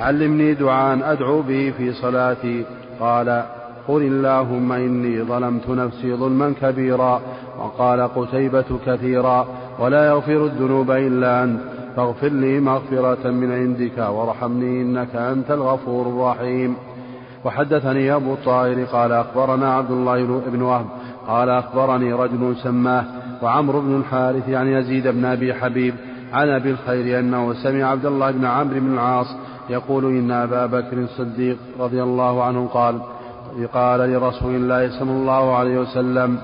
علمني 0.00 0.54
دعاء 0.54 1.12
أدعو 1.12 1.42
به 1.42 1.72
في 1.78 1.92
صلاتي. 1.92 2.64
قال 3.00 3.42
قل 3.88 4.02
اللهم 4.02 4.72
إني 4.72 5.22
ظلمت 5.22 5.68
نفسي 5.68 6.14
ظلما 6.14 6.54
كبيرا 6.60 7.20
وقال 7.58 8.00
قتيبة 8.00 8.78
كثيرا 8.86 9.46
ولا 9.78 10.06
يغفر 10.06 10.44
الذنوب 10.44 10.90
إلا 10.90 11.44
أنت 11.44 11.60
فاغفر 11.96 12.28
لي 12.28 12.60
مغفرة 12.60 13.30
من 13.30 13.52
عندك 13.52 13.98
وارحمني 13.98 14.82
إنك 14.82 15.16
أنت 15.16 15.50
الغفور 15.50 16.06
الرحيم. 16.06 16.76
وحدثني 17.44 18.14
أبو 18.14 18.32
الطاهر 18.32 18.84
قال 18.84 19.12
أخبرنا 19.12 19.74
عبد 19.74 19.90
الله 19.90 20.40
بن 20.46 20.62
وهب 20.62 20.86
قال 21.26 21.48
أخبرني 21.48 22.12
رجل 22.12 22.56
سماه 22.62 23.04
وعمرو 23.42 23.80
بن 23.80 23.96
الحارث 23.96 24.48
عن 24.48 24.66
يزيد 24.68 25.08
بن 25.08 25.24
أبي 25.24 25.54
حبيب 25.54 25.94
عن 26.32 26.48
أبي 26.48 26.70
الخير 26.70 27.18
أنه 27.18 27.54
سمع 27.54 27.84
عبد 27.84 28.06
الله 28.06 28.30
بن 28.30 28.44
عمرو 28.44 28.80
بن 28.80 28.94
العاص 28.94 29.26
يقول 29.70 30.04
إن 30.04 30.30
أبا 30.30 30.66
بكر 30.66 30.98
الصديق 30.98 31.58
رضي 31.80 32.02
الله 32.02 32.44
عنه 32.44 32.66
قال 32.66 33.00
قال 33.64 34.00
لرسول 34.00 34.54
الله 34.54 34.98
صلى 34.98 35.10
الله 35.10 35.56
عليه 35.56 35.78
وسلم 35.78 36.38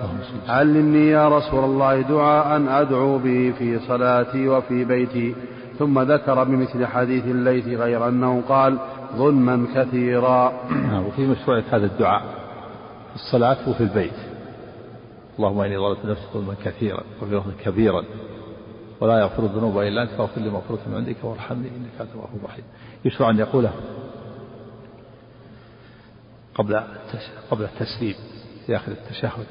علمني 0.48 1.08
يا 1.08 1.28
رسول 1.28 1.64
الله 1.64 2.00
دعاء 2.00 2.62
أدعو 2.80 3.18
به 3.18 3.52
في 3.58 3.78
صلاتي 3.78 4.48
وفي 4.48 4.84
بيتي. 4.84 5.34
ثم 5.78 6.00
ذكر 6.00 6.44
بمثل 6.44 6.86
حديث 6.86 7.24
الليث 7.24 7.66
غير 7.66 8.08
أنه 8.08 8.42
قال 8.48 8.78
ظلما 9.16 9.66
كثيرا. 9.74 10.52
نعم، 10.70 11.06
وفي 11.06 11.26
مشروعية 11.26 11.64
هذا 11.70 11.86
الدعاء 11.86 12.22
في 13.10 13.14
الصلاة 13.14 13.68
وفي 13.68 13.80
البيت. 13.80 14.12
اللهم 15.38 15.60
إني 15.60 15.78
ظلمت 15.78 16.04
نفسي 16.04 16.24
ظلما 16.34 16.54
كثيرا 16.64 17.00
لفظ 17.22 17.50
كبيرا 17.64 18.02
ولا 19.00 19.18
يغفر 19.18 19.42
الذنوب 19.42 19.78
إلا 19.78 20.02
أنت 20.02 20.10
فاغفر 20.10 20.40
لي 20.40 20.50
مغفرة 20.50 20.78
من 20.86 20.94
عندك 20.96 21.16
وارحمني 21.22 21.68
إنك 21.68 22.00
أنت 22.00 22.10
الغفور 22.14 22.40
الرحيم. 22.40 22.64
يشرع 23.04 23.30
أن 23.30 23.38
يقوله 23.38 23.70
قبل 26.54 26.82
قبل 27.50 27.64
التسليم 27.64 28.14
في 28.66 28.76
آخر 28.76 28.92
التشهد. 28.92 29.46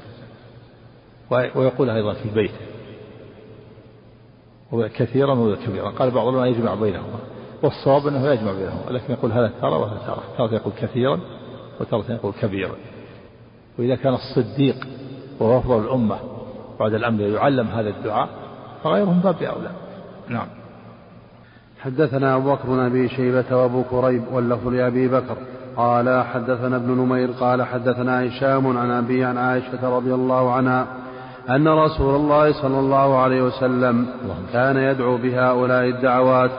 ويقولها 1.30 1.96
أيضا 1.96 2.12
في 2.12 2.24
البيت. 2.24 2.54
كثيرا 4.94 5.34
وكبيرا 5.34 5.90
قال 5.90 6.10
بعض 6.10 6.26
العلماء 6.26 6.50
يجمع 6.58 6.74
بينهما. 6.74 7.18
والصواب 7.62 8.06
أنه 8.06 8.26
يجمع 8.28 8.52
بينهما. 8.52 8.90
لكن 8.90 9.12
يقول 9.12 9.32
هذا 9.32 9.52
ترى 9.60 9.70
وهذا 9.70 10.00
ترى 10.06 10.22
ترى 10.38 10.56
يقول 10.56 10.72
كثيرا 10.80 11.20
وترى 11.80 12.04
يقول 12.08 12.32
كبيرا. 12.40 12.74
وإذا 13.78 13.96
كان 13.96 14.14
الصديق 14.14 14.86
وهو 15.40 15.58
أفضل 15.58 15.84
الأمة 15.84 16.18
بعد 16.80 16.94
الأمر 16.94 17.20
يعلم 17.20 17.66
هذا 17.66 17.88
الدعاء 17.88 18.28
فغيرهم 18.84 19.20
باب 19.20 19.42
أولى 19.42 19.70
نعم. 20.28 20.46
حدثنا 21.80 22.36
أبو 22.36 22.52
بكر 22.52 22.68
بن 22.68 22.78
أبي 22.78 23.08
شيبة 23.08 23.56
وأبو 23.56 23.82
كريب 23.82 24.22
واللفظ 24.32 24.68
لأبي 24.68 25.08
بكر. 25.08 25.36
قال 25.76 26.24
حدثنا 26.24 26.76
ابن 26.76 26.90
نمير 26.90 27.30
قال 27.30 27.62
حدثنا 27.62 28.26
هشام 28.26 28.78
عن 28.78 28.90
أبي 28.90 29.24
عن 29.24 29.38
عائشة 29.38 29.96
رضي 29.96 30.14
الله 30.14 30.52
عنها 30.52 30.86
أن 31.50 31.68
رسول 31.68 32.14
الله 32.14 32.52
صلى 32.52 32.78
الله 32.78 33.18
عليه 33.18 33.42
وسلم 33.42 34.06
كان 34.52 34.76
يدعو 34.76 35.16
بهؤلاء 35.16 35.84
الدعوات. 35.84 36.50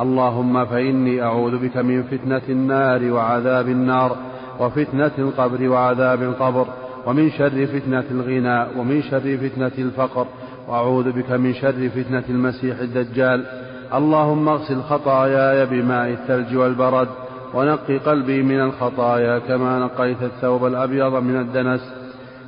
اللهم 0.00 0.64
فإني 0.64 1.22
أعوذ 1.22 1.58
بك 1.58 1.76
من 1.76 2.02
فتنة 2.02 2.42
النار 2.48 3.12
وعذاب 3.12 3.68
النار 3.68 4.16
وفتنة 4.60 5.10
القبر 5.18 5.68
وعذاب 5.68 6.22
القبر 6.22 6.66
ومن 7.06 7.30
شر 7.30 7.66
فتنة 7.66 8.04
الغنى 8.10 8.66
ومن 8.78 9.02
شر 9.02 9.36
فتنة 9.36 9.72
الفقر 9.78 10.26
وأعوذ 10.68 11.12
بك 11.12 11.30
من 11.30 11.54
شر 11.54 11.88
فتنة 11.88 12.24
المسيح 12.28 12.78
الدجال. 12.78 13.46
اللهم 13.94 14.48
اغسل 14.48 14.82
خطاياي 14.82 15.66
بماء 15.66 16.10
الثلج 16.10 16.56
والبرد 16.56 17.08
ونقي 17.54 17.98
قلبي 17.98 18.42
من 18.42 18.60
الخطايا 18.60 19.38
كما 19.38 19.78
نقيت 19.78 20.22
الثوب 20.22 20.66
الأبيض 20.66 21.14
من 21.14 21.36
الدنس 21.36 21.80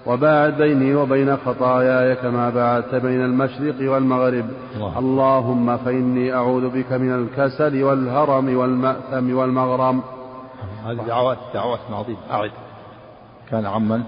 وباعد 0.06 0.56
بيني 0.59 0.94
وبين 0.94 1.37
خطاياي 1.37 2.14
كما 2.14 2.50
باعدت 2.50 2.94
بين 2.94 3.25
المشرق 3.25 3.92
والمغرب. 3.92 4.44
الله. 4.76 4.99
اللهم 4.99 5.76
فإني 5.76 6.35
أعوذ 6.35 6.68
بك 6.68 6.92
من 6.92 7.12
الكسل 7.14 7.82
والهرم 7.82 8.56
والمأثم 8.56 9.37
والمغرم. 9.37 10.02
هذه 10.87 11.06
دعوات 11.06 11.38
دعوات 11.54 11.80
عظيمة 11.92 12.18
أعد. 12.30 12.50
كان 13.50 13.66
عمن 13.66 14.02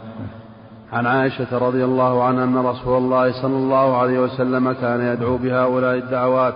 عن 0.93 1.07
عائشة 1.07 1.59
رضي 1.59 1.85
الله 1.85 2.25
عنها 2.25 2.45
أن 2.45 2.57
رسول 2.57 2.99
الله 2.99 3.43
صلى 3.43 3.57
الله 3.57 3.97
عليه 3.97 4.19
وسلم 4.19 4.73
كان 4.73 5.01
يدعو 5.01 5.37
بهؤلاء 5.37 5.95
الدعوات. 5.95 6.55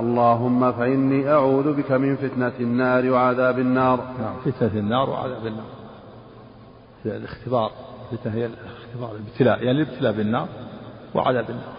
اللهم 0.00 0.72
فإني 0.72 1.30
أعوذ 1.30 1.72
بك 1.72 1.92
من 1.92 2.16
فتنة 2.16 2.52
النار 2.60 3.10
وعذاب 3.10 3.58
النار. 3.58 3.96
نعم 4.20 4.36
فتنة 4.44 4.80
النار 4.80 5.10
وعذاب 5.10 5.46
النار. 5.46 5.66
الاختبار 7.04 7.70
الفتنة 8.12 8.34
هي 8.34 8.46
الاختبار 8.46 9.16
الابتلاء 9.16 9.62
يعني 9.62 9.82
الابتلاء 9.82 10.12
بالنار 10.12 10.48
وعذاب 11.14 11.50
النار. 11.50 11.74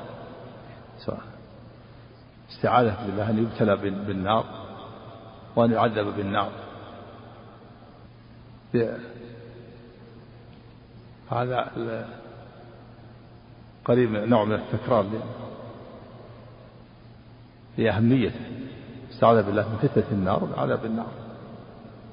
سواء 1.00 1.21
استعاذة 2.50 3.05
بالله 3.05 3.29
أن 3.29 3.38
يبتلى 3.38 3.75
بالنار 4.07 4.45
وأن 5.55 5.71
يعذب 5.71 6.15
بالنار. 6.17 6.51
هذا 11.31 11.71
قريب 13.86 14.12
نوع 14.12 14.43
من 14.45 14.53
التكرار 14.53 15.05
لأهميته 17.77 18.39
استعاذ 19.12 19.43
بالله 19.43 19.69
من 19.69 19.77
فتنة 19.77 20.05
النار 20.12 20.43
وعذاب 20.43 20.86
النار. 20.86 21.12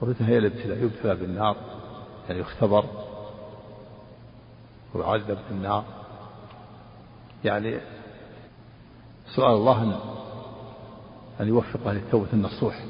وفتنة 0.03 0.29
هي 0.29 0.39
الابتلاء 0.39 0.79
يبتلى 0.79 1.15
بالنار 1.15 1.57
يعني 2.29 2.41
يختبر 2.41 2.85
ويعذب 4.95 5.39
بالنار. 5.51 5.85
يعني 7.45 7.79
سؤال 9.37 9.55
الله 9.55 9.83
أن 9.83 9.95
أن 11.41 11.49
يوفقه 11.49 11.93
للتوبة 11.93 12.29
النصوح 12.33 12.85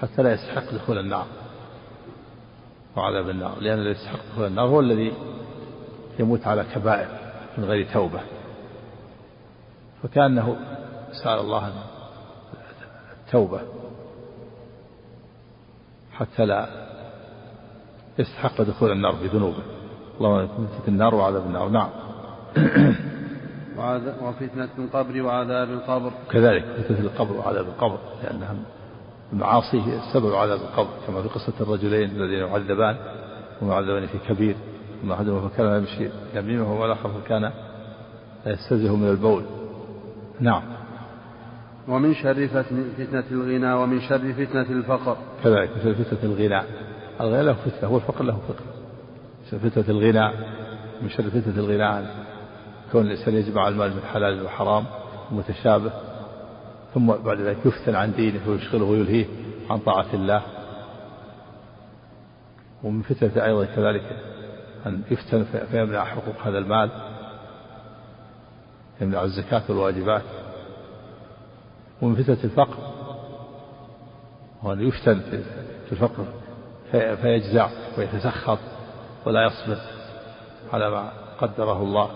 حتى 0.00 0.22
لا 0.22 0.32
يستحق 0.32 0.74
دخول 0.74 0.98
النار 0.98 1.26
وعذاب 2.96 3.30
النار. 3.30 3.60
لأن 3.60 3.78
الذي 3.78 3.90
يستحق 3.90 4.18
دخول 4.32 4.46
النار 4.46 4.66
هو 4.66 4.80
الذي 4.80 5.12
يموت 6.18 6.46
على 6.46 6.64
كبائر 6.74 7.08
من 7.58 7.64
غير 7.64 7.92
توبة. 7.92 8.20
فكأنه 10.02 10.56
سأل 11.24 11.38
الله 11.38 11.89
التوبة 13.30 13.60
حتى 16.12 16.46
لا 16.46 16.68
يستحق 18.18 18.62
دخول 18.62 18.92
النار 18.92 19.14
بذنوبه. 19.22 19.62
اللهم 20.18 20.46
فتنة 20.46 20.88
النار 20.88 21.14
وعذاب 21.14 21.46
النار. 21.46 21.68
نعم. 21.68 21.90
وفتنة 24.22 24.68
القبر 24.78 25.22
وعذاب 25.22 25.70
القبر. 25.70 26.12
كذلك 26.30 26.64
فتنة 26.64 27.00
القبر 27.00 27.36
وعذاب 27.36 27.66
القبر 27.66 27.98
لأنها 28.24 28.56
المعاصي 29.32 29.80
هي 29.80 30.00
سبب 30.12 30.34
عذاب 30.34 30.60
القبر 30.60 30.90
كما 31.06 31.22
في 31.22 31.28
قصة 31.28 31.52
الرجلين 31.60 32.10
الذين 32.10 32.38
يعذبان 32.38 32.96
ويعذبان 33.62 34.06
في 34.06 34.18
كبير. 34.28 34.56
أما 35.04 35.14
أحدهما 35.14 35.48
فكان 35.48 35.78
يمشي 35.78 36.10
يمينه 36.34 36.80
والآخر 36.80 37.08
فكان 37.08 37.52
يستزه 38.46 38.96
من 38.96 39.08
البول. 39.08 39.44
نعم. 40.40 40.79
ومن 41.88 42.14
شر 42.14 42.48
فتنة 42.48 43.24
الغنى 43.30 43.72
ومن 43.72 44.00
شر 44.00 44.32
فتنة 44.32 44.70
الفقر. 44.70 45.16
كذلك 45.44 45.70
فتنة 45.70 46.22
الغنى. 46.22 46.62
الغنى 47.20 47.42
له 47.42 47.52
فتنة 47.52 47.92
والفقر 47.92 48.24
له 48.24 48.38
فقر. 48.48 48.64
فتنة 49.58 49.84
الغنى 49.88 50.32
من 51.02 51.08
شر 51.08 51.30
فتنة 51.30 51.56
الغنى 51.56 52.06
كون 52.92 53.06
الإنسان 53.06 53.34
يجمع 53.34 53.68
المال 53.68 53.90
من 53.90 54.02
حلال 54.12 54.44
وحرام 54.44 54.84
متشابه 55.30 55.92
ثم 56.94 57.06
بعد 57.06 57.40
ذلك 57.40 57.66
يفتن 57.66 57.94
عن 57.94 58.12
دينه 58.12 58.40
ويشغله 58.48 58.84
ويلهيه 58.84 59.26
عن 59.70 59.78
طاعة 59.78 60.14
الله. 60.14 60.42
ومن 62.82 63.02
فتنة 63.02 63.44
أيضا 63.44 63.64
كذلك 63.64 64.02
أن 64.86 65.02
يفتن 65.10 65.44
فيمنع 65.70 66.04
حقوق 66.04 66.34
هذا 66.42 66.58
المال 66.58 66.90
يمنع 69.00 69.24
الزكاة 69.24 69.62
والواجبات. 69.68 70.22
ومن 72.02 72.14
فتنة 72.14 72.38
الفقر. 72.44 72.76
وأن 74.62 74.88
يفتن 74.88 75.20
في 75.86 75.92
الفقر 75.92 76.24
فيجزع 76.92 77.70
ويتسخط 77.98 78.58
ولا 79.26 79.46
يصبر 79.46 79.78
على 80.72 80.90
ما 80.90 81.12
قدره 81.40 81.82
الله. 81.82 82.10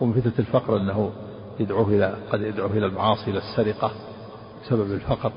ومن 0.00 0.12
فتنة 0.12 0.32
الفقر 0.38 0.76
أنه 0.76 1.12
يدعوه 1.60 1.88
إلى 1.88 2.16
قد 2.32 2.40
يدعوه 2.40 2.70
إلى 2.70 2.86
المعاصي 2.86 3.30
إلى 3.30 3.38
السرقة 3.38 3.92
بسبب 4.62 4.92
الفقر 4.92 5.32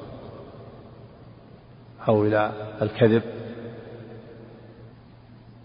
أو 2.08 2.26
إلى 2.26 2.52
الكذب 2.82 3.24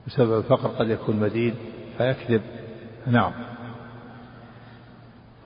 بسبب 0.07 0.39
الفقر 0.39 0.69
قد 0.69 0.89
يكون 0.89 1.17
مدين 1.17 1.55
فيكذب. 1.99 2.43
نعم. 3.07 3.33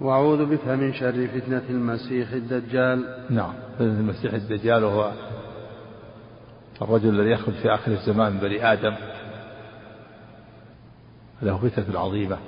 وأعوذ 0.03 0.47
بك 0.47 0.69
من 0.69 0.95
شر 0.95 1.27
فتنة 1.27 1.63
المسيح 1.71 2.33
الدجال. 2.33 3.27
نعم 3.31 3.53
فتنة 3.75 4.01
المسيح 4.01 4.33
الدجال 4.33 4.85
وهو 4.85 5.13
الرجل 6.83 7.09
الذي 7.09 7.31
يخرج 7.31 7.55
في 7.55 7.75
آخر 7.75 7.93
الزمان 7.93 8.39
بني 8.39 8.73
آدم. 8.73 8.95
له 11.43 11.69
فتنة 11.69 11.99
عظيمة 11.99 12.39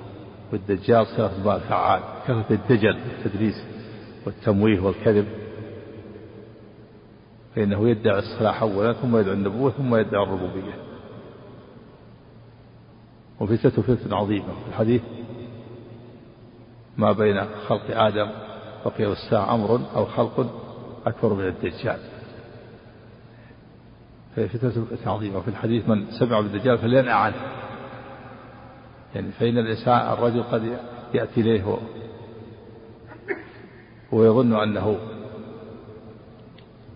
والدجال 0.53 1.07
صيغة 1.07 1.33
مبالغ 1.41 1.59
فعال 1.59 2.03
كثرة 2.25 2.47
الدجل 2.51 2.97
التدريس 3.19 3.65
والتمويه 4.27 4.81
والكذب. 4.81 5.27
فإنه 7.57 7.89
يدعي 7.89 8.19
الصلاح 8.19 8.63
أولا 8.63 8.93
ثم 8.93 9.17
يدعي 9.17 9.35
النبوة 9.35 9.71
ثم 9.71 9.95
يدعي 9.95 10.23
الربوبية. 10.23 10.75
وفتنته 13.41 13.83
فتنة 13.83 14.17
عظيمة. 14.17 14.45
في 14.65 14.69
الحديث 14.69 15.03
ما 16.97 17.13
بين 17.13 17.45
خلق 17.69 17.85
آدم 17.91 18.31
وقيام 18.85 19.13
الساعة 19.13 19.55
أمر 19.55 19.81
أو 19.97 20.07
خلق 20.07 20.61
أكبر 21.07 21.35
من 21.35 21.47
الدجال. 21.47 21.99
فتنة 24.37 24.87
عظيمة 25.07 25.39
وفي 25.39 25.49
الحديث 25.49 25.89
من 25.89 26.11
سمع 26.11 26.41
بالدجال 26.41 26.79
فلينأ 26.79 27.13
عنه. 27.13 27.37
يعني 29.15 29.33
فإن 29.33 29.59
الإنسان 29.59 30.13
الرجل 30.13 30.43
قد 30.43 30.79
يأتي 31.15 31.41
إليه 31.41 31.79
ويظن 34.13 34.53
أنه 34.53 34.99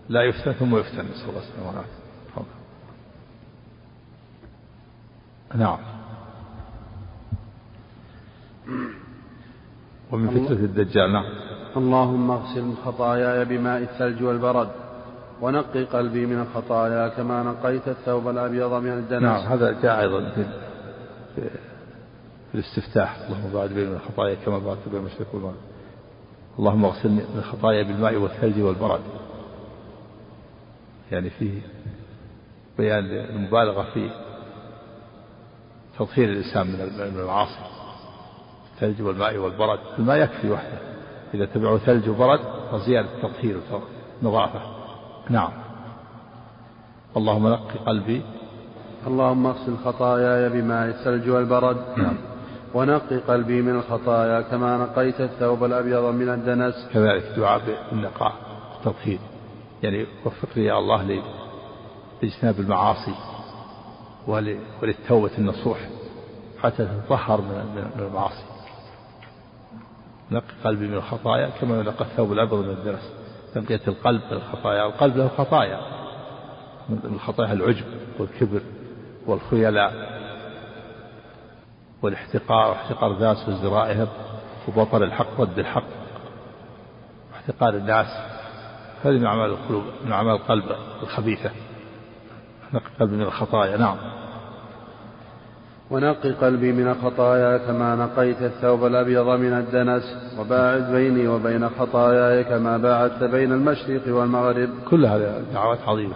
لا 0.09 0.21
يفتن 0.21 0.51
ثم 0.51 0.77
يفتن. 0.77 1.05
نسأل 1.05 1.29
الله 1.29 1.39
السلامة 1.39 1.67
والعافية. 1.67 1.99
نعم. 5.55 5.79
ومن 10.11 10.29
فتنة 10.29 10.59
الدجال 10.59 11.13
نعم. 11.13 11.25
اللهم 11.77 12.31
اغسل 12.31 12.73
خطاياي 12.85 13.45
بماء 13.45 13.81
الثلج 13.81 14.23
والبرد 14.23 14.69
ونقي 15.41 15.83
قلبي 15.83 16.25
من 16.25 16.41
الخطايا 16.41 17.07
كما 17.07 17.43
نقيت 17.43 17.87
الثوب 17.87 18.27
الأبيض 18.29 18.73
من 18.73 18.91
الدنس. 18.91 19.21
نعم 19.21 19.45
هذا 19.47 19.81
جاء 19.81 20.01
أيضا 20.01 20.29
في, 20.29 20.45
في, 21.35 21.49
الاستفتاح. 22.55 23.15
اللهم 23.15 23.53
بعد 23.53 23.69
بين 23.69 23.93
الخطايا 23.93 24.35
كما 24.45 24.59
بعدت 24.59 24.89
بين 24.91 24.99
المشرق 24.99 25.27
والمغرب 25.33 25.55
اللهم 26.59 26.85
اغسلني 26.85 27.15
من 27.15 27.37
الخطايا 27.37 27.83
بالماء 27.83 28.15
والثلج 28.15 28.61
والبرد. 28.61 29.01
يعني 31.11 31.29
فيه 31.29 31.61
بيان 32.77 33.05
المبالغة 33.05 33.83
في 33.93 34.09
تطهير 35.99 36.29
الإنسان 36.29 36.67
من 36.67 37.19
المعاصي 37.19 37.78
الثلج 38.81 39.01
والماء 39.01 39.37
والبرد 39.37 39.79
الماء 39.99 40.17
يكفي 40.17 40.51
وحده. 40.51 40.77
إذا 41.33 41.45
تبعوا 41.45 41.77
ثلج 41.77 42.09
وبرد 42.09 42.39
فزيادة 42.71 43.07
تطهير 43.21 43.59
ونظافة 44.23 44.59
نعم. 45.29 45.51
اللهم 47.17 47.47
نقي 47.47 47.79
قلبي. 47.85 48.21
اللهم 49.07 49.45
اغسل 49.45 49.77
خطاياي 49.85 50.49
بماء 50.49 50.87
الثلج 50.87 51.29
والبرد. 51.29 51.77
نعم. 51.97 52.17
ونقي 52.73 53.17
قلبي 53.17 53.61
من 53.61 53.75
الخطايا 53.75 54.41
كما 54.41 54.77
نقيت 54.77 55.21
الثوب 55.21 55.63
الأبيض 55.63 56.03
من 56.03 56.29
الدنس. 56.29 56.87
كذلك 56.93 57.23
دعاء 57.37 57.61
بالنقاء 57.91 58.33
التطهير. 58.77 59.19
يعني 59.83 60.05
وفقني 60.25 60.65
يا 60.65 60.79
الله 60.79 61.21
لاجتناب 62.21 62.59
المعاصي 62.59 63.15
وللتوبة 64.27 65.31
النصوح 65.37 65.77
حتى 66.63 66.85
تتطهر 66.85 67.41
من 67.41 67.91
المعاصي. 67.99 68.58
نقي 70.31 70.53
قلبي 70.63 70.87
من 70.87 70.93
الخطايا 70.93 71.49
كما 71.49 71.79
ينقى 71.79 72.05
الثوب 72.05 72.31
الأبيض 72.31 72.53
من 72.53 72.69
الدنس 72.69 73.13
تنقية 73.53 73.81
القلب 73.87 74.21
من 74.31 74.37
الخطايا. 74.37 74.85
القلب 74.85 75.17
له 75.17 75.27
خطايا. 75.37 75.79
من 76.89 76.99
الخطايا 77.13 77.53
العجب 77.53 77.85
والكبر 78.19 78.61
والخيلاء 79.27 80.19
والاحتقار 82.01 82.69
واحتقار 82.69 83.11
الناس 83.11 83.49
وازدرائهم 83.49 84.07
وبطل 84.67 85.03
الحق 85.03 85.41
ضد 85.41 85.59
الحق. 85.59 85.87
واحتقار 87.31 87.73
الناس. 87.75 88.07
هذه 89.03 89.17
من 89.17 89.25
أعمال 89.25 89.49
القلوب 89.49 89.83
من 90.05 90.11
أعمال 90.11 90.35
القلب 90.35 90.75
الخبيثة. 91.03 91.51
نقي 92.73 92.89
قلبي 92.99 93.15
من 93.15 93.21
الخطايا. 93.21 93.77
نعم. 93.77 93.97
ونقي 95.91 96.31
قلبي 96.31 96.71
من 96.71 96.87
الخطايا 96.87 97.57
كما 97.57 97.95
نقيت 97.95 98.41
الثوب 98.41 98.85
الأبيض 98.85 99.27
من 99.27 99.53
الدنس 99.53 100.03
وباعد 100.39 100.91
بيني 100.91 101.27
وبين 101.27 101.69
خطاياي 101.69 102.43
كما 102.43 102.77
باعدت 102.77 103.23
بين 103.23 103.51
المشرق 103.51 104.01
والمغرب. 104.07 104.69
كل 104.89 105.05
هذه 105.05 105.43
دعوات 105.53 105.79
عظيمة. 105.87 106.15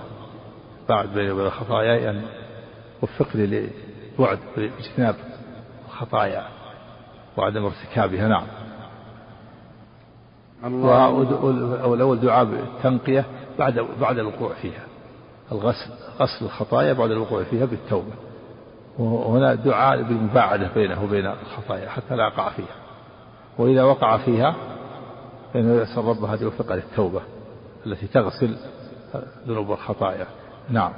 باعد 0.90 1.10
بيني 1.14 1.32
وبين 1.32 1.50
خطاياي 1.50 2.10
أن 2.10 2.22
وفقني 3.02 3.46
لبعد 4.18 4.40
باجتناب 4.58 5.16
الخطايا 5.88 6.44
وعدم 7.38 7.66
ارتكابها. 7.66 8.28
نعم. 8.28 8.48
والأول 11.84 12.20
دعاء 12.20 12.46
بالتنقية 12.46 13.26
بعد 13.60 13.86
بعد 14.02 14.20
الوقوع 14.20 14.54
فيها. 14.62 14.84
الغسل 15.52 15.92
غسل 16.20 16.46
الخطايا 16.46 16.94
بعد 16.94 17.12
الوقوع 17.12 17.44
فيها 17.44 17.66
بالتوبة. 17.66 18.14
وهنا 19.00 19.56
دعاء 19.56 20.02
بالمباعدة 20.02 20.70
بينه 20.76 21.04
وبين 21.04 21.26
الخطايا 21.26 21.90
حتى 21.90 22.16
لا 22.16 22.28
يقع 22.28 22.50
فيها. 22.50 22.76
وإذا 23.58 23.84
وقع 23.84 24.18
فيها 24.18 24.56
فإنه 25.54 25.82
يسأل 25.82 26.06
ربه 26.06 26.34
أن 26.34 26.40
يوفق 26.42 26.74
للتوبة 26.74 27.22
التي 27.86 28.08
تغسل 28.08 28.58
ذنوب 29.48 29.72
الخطايا. 29.72 30.26
نعم. 30.70 30.92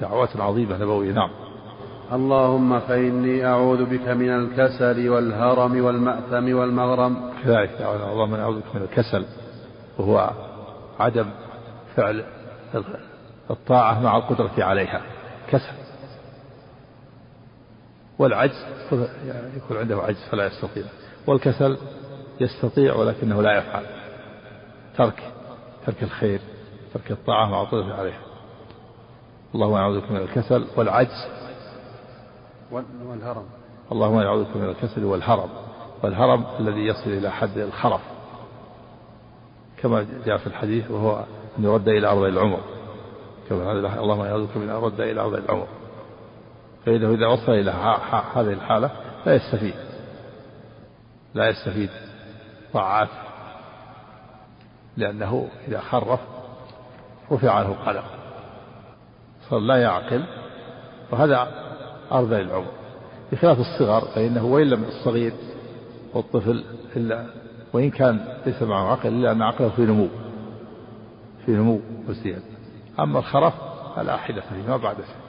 دعوات 0.00 0.36
عظيمة 0.36 0.78
نبوية. 0.78 1.12
نعم. 1.12 1.30
اللهم 2.12 2.80
فإني 2.80 3.46
أعوذ 3.46 3.84
بك 3.84 4.08
من 4.08 4.30
الكسل 4.30 5.08
والهرم 5.08 5.84
والمأثم 5.84 6.56
والمغرم. 6.56 7.32
كذلك 7.44 7.70
اللهم 7.80 8.34
أعوذ 8.34 8.58
بك 8.58 8.74
من 8.74 8.82
الكسل 8.82 9.24
وهو 9.98 10.30
عدم 11.00 11.26
فعل 11.96 12.24
الطاعة 13.50 14.02
مع 14.02 14.16
القدرة 14.16 14.64
عليها. 14.64 15.00
كسل. 15.50 15.81
والعجز 18.22 18.64
يعني 19.26 19.56
يكون 19.56 19.76
عنده 19.76 19.96
عجز 19.96 20.24
فلا 20.30 20.46
يستطيع. 20.46 20.84
والكسل 21.26 21.78
يستطيع 22.40 22.94
ولكنه 22.94 23.42
لا 23.42 23.58
يفعل. 23.58 23.86
ترك 24.96 25.32
ترك 25.86 26.02
الخير 26.02 26.40
ترك 26.94 27.10
الطاعة 27.10 27.46
مع 27.46 27.62
القدرة 27.62 27.94
عليها 27.94 28.20
اللهم 29.54 30.00
بك 30.00 30.10
من 30.10 30.16
الكسل 30.16 30.66
والعجز. 30.76 31.26
والهرم. 32.70 33.44
اللهم 33.92 34.18
أعوذ 34.18 34.44
بك 34.44 34.56
من 34.56 34.68
الكسل 34.68 35.04
والهرم. 35.04 35.50
والهرم 36.02 36.44
الذي 36.60 36.86
يصل 36.86 37.10
إلى 37.10 37.30
حد 37.30 37.58
الخرف. 37.58 38.00
كما 39.76 40.06
جاء 40.26 40.36
في 40.36 40.46
الحديث 40.46 40.90
وهو 40.90 41.24
أن 41.58 41.64
يرد 41.64 41.88
إلى 41.88 42.06
أرض 42.06 42.22
العمر. 42.22 42.60
كما 43.48 43.72
اللهم 43.72 44.20
أعوذ 44.20 44.46
بك 44.46 44.56
من 44.56 44.62
أن 44.62 44.70
أرد 44.70 45.00
إلى 45.00 45.20
أرض 45.20 45.34
العمر. 45.34 45.66
فإنه 46.86 47.14
إذا 47.14 47.26
وصل 47.26 47.52
إلى 47.52 47.70
هذه 48.34 48.52
الحالة 48.52 48.90
لا 49.26 49.34
يستفيد. 49.34 49.74
لا 51.34 51.48
يستفيد 51.48 51.90
طاعات 52.72 53.08
لأنه 54.96 55.48
إذا 55.68 55.80
خرف 55.80 56.20
رفع 57.32 57.50
عنه 57.50 57.68
القلم 57.68 58.02
صار 59.50 59.58
لا 59.58 59.76
يعقل 59.76 60.24
وهذا 61.10 61.48
أرض 62.12 62.32
العمر 62.32 62.70
بخلاف 63.32 63.58
الصغر 63.58 64.00
فإنه 64.00 64.44
وإن 64.44 64.66
لم 64.66 64.84
الصغير 64.84 65.32
والطفل 66.14 66.64
إلا 66.96 67.26
وإن 67.72 67.90
كان 67.90 68.24
ليس 68.46 68.62
معه 68.62 68.92
عقل 68.92 69.08
إلا 69.08 69.32
أن 69.32 69.42
عقله 69.42 69.68
في 69.68 69.82
نمو 69.82 70.08
في 71.46 71.52
نمو 71.52 71.80
وازدياد 72.08 72.42
أما 73.00 73.18
الخرف 73.18 73.54
فلا 73.96 74.16
حدة 74.16 74.40
فيه 74.40 74.68
ما 74.68 74.76
بعد 74.76 74.96
شيء. 74.96 75.21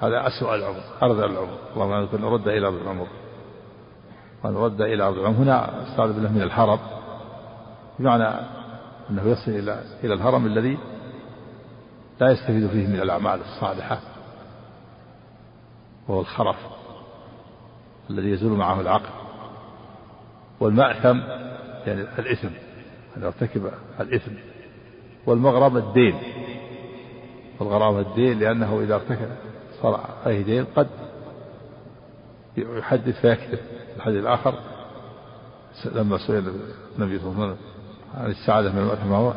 هذا 0.00 0.26
أسوأ 0.26 0.54
العمر 0.54 0.82
أرذل 1.02 1.24
العمر. 1.24 1.58
اللهم 1.74 1.92
أن 1.92 2.08
نرد 2.20 2.48
إلى 2.48 2.66
أرض 2.66 2.82
العمر. 2.82 3.06
وأن 4.44 4.54
نرد 4.54 4.80
إلى 4.80 5.02
أرض 5.02 5.18
العمر 5.18 5.36
هنا 5.36 5.82
استعاذ 5.82 6.12
بالله 6.12 6.32
من 6.32 6.42
الهرم 6.42 6.78
بمعنى 7.98 8.40
أنه 9.10 9.22
يصل 9.24 9.50
إلى 9.50 9.82
إلى 10.04 10.14
الهرم 10.14 10.46
الذي 10.46 10.78
لا 12.20 12.30
يستفيد 12.30 12.66
فيه 12.68 12.86
من 12.86 13.00
الأعمال 13.00 13.40
الصالحة 13.40 14.00
وهو 16.08 16.20
الخرف 16.20 16.56
الذي 18.10 18.30
يزول 18.30 18.58
معه 18.58 18.80
العقل. 18.80 19.10
والمأثم 20.60 21.18
يعني 21.86 22.00
الإثم 22.18 22.48
أن 23.16 23.22
يرتكب 23.22 23.70
الإثم. 24.00 24.32
والمغرم 25.26 25.76
الدين 25.76 26.14
والغرام 27.60 27.98
الدين 27.98 28.38
لأنه 28.38 28.80
إذا 28.80 28.94
ارتكب 28.94 29.30
صار 29.82 30.00
عليه 30.26 30.42
دين 30.42 30.64
قد 30.76 30.86
يحدث 32.56 33.20
فيكذب 33.20 33.58
الحديث 33.96 34.20
الآخر 34.20 34.54
لما 35.84 36.18
سئل 36.18 36.52
النبي 36.98 37.18
صلى 37.18 37.32
الله 37.32 37.42
عليه 37.42 37.52
وسلم 37.52 37.56
عن 38.14 38.30
السعادة 38.30 38.72
من 38.72 38.90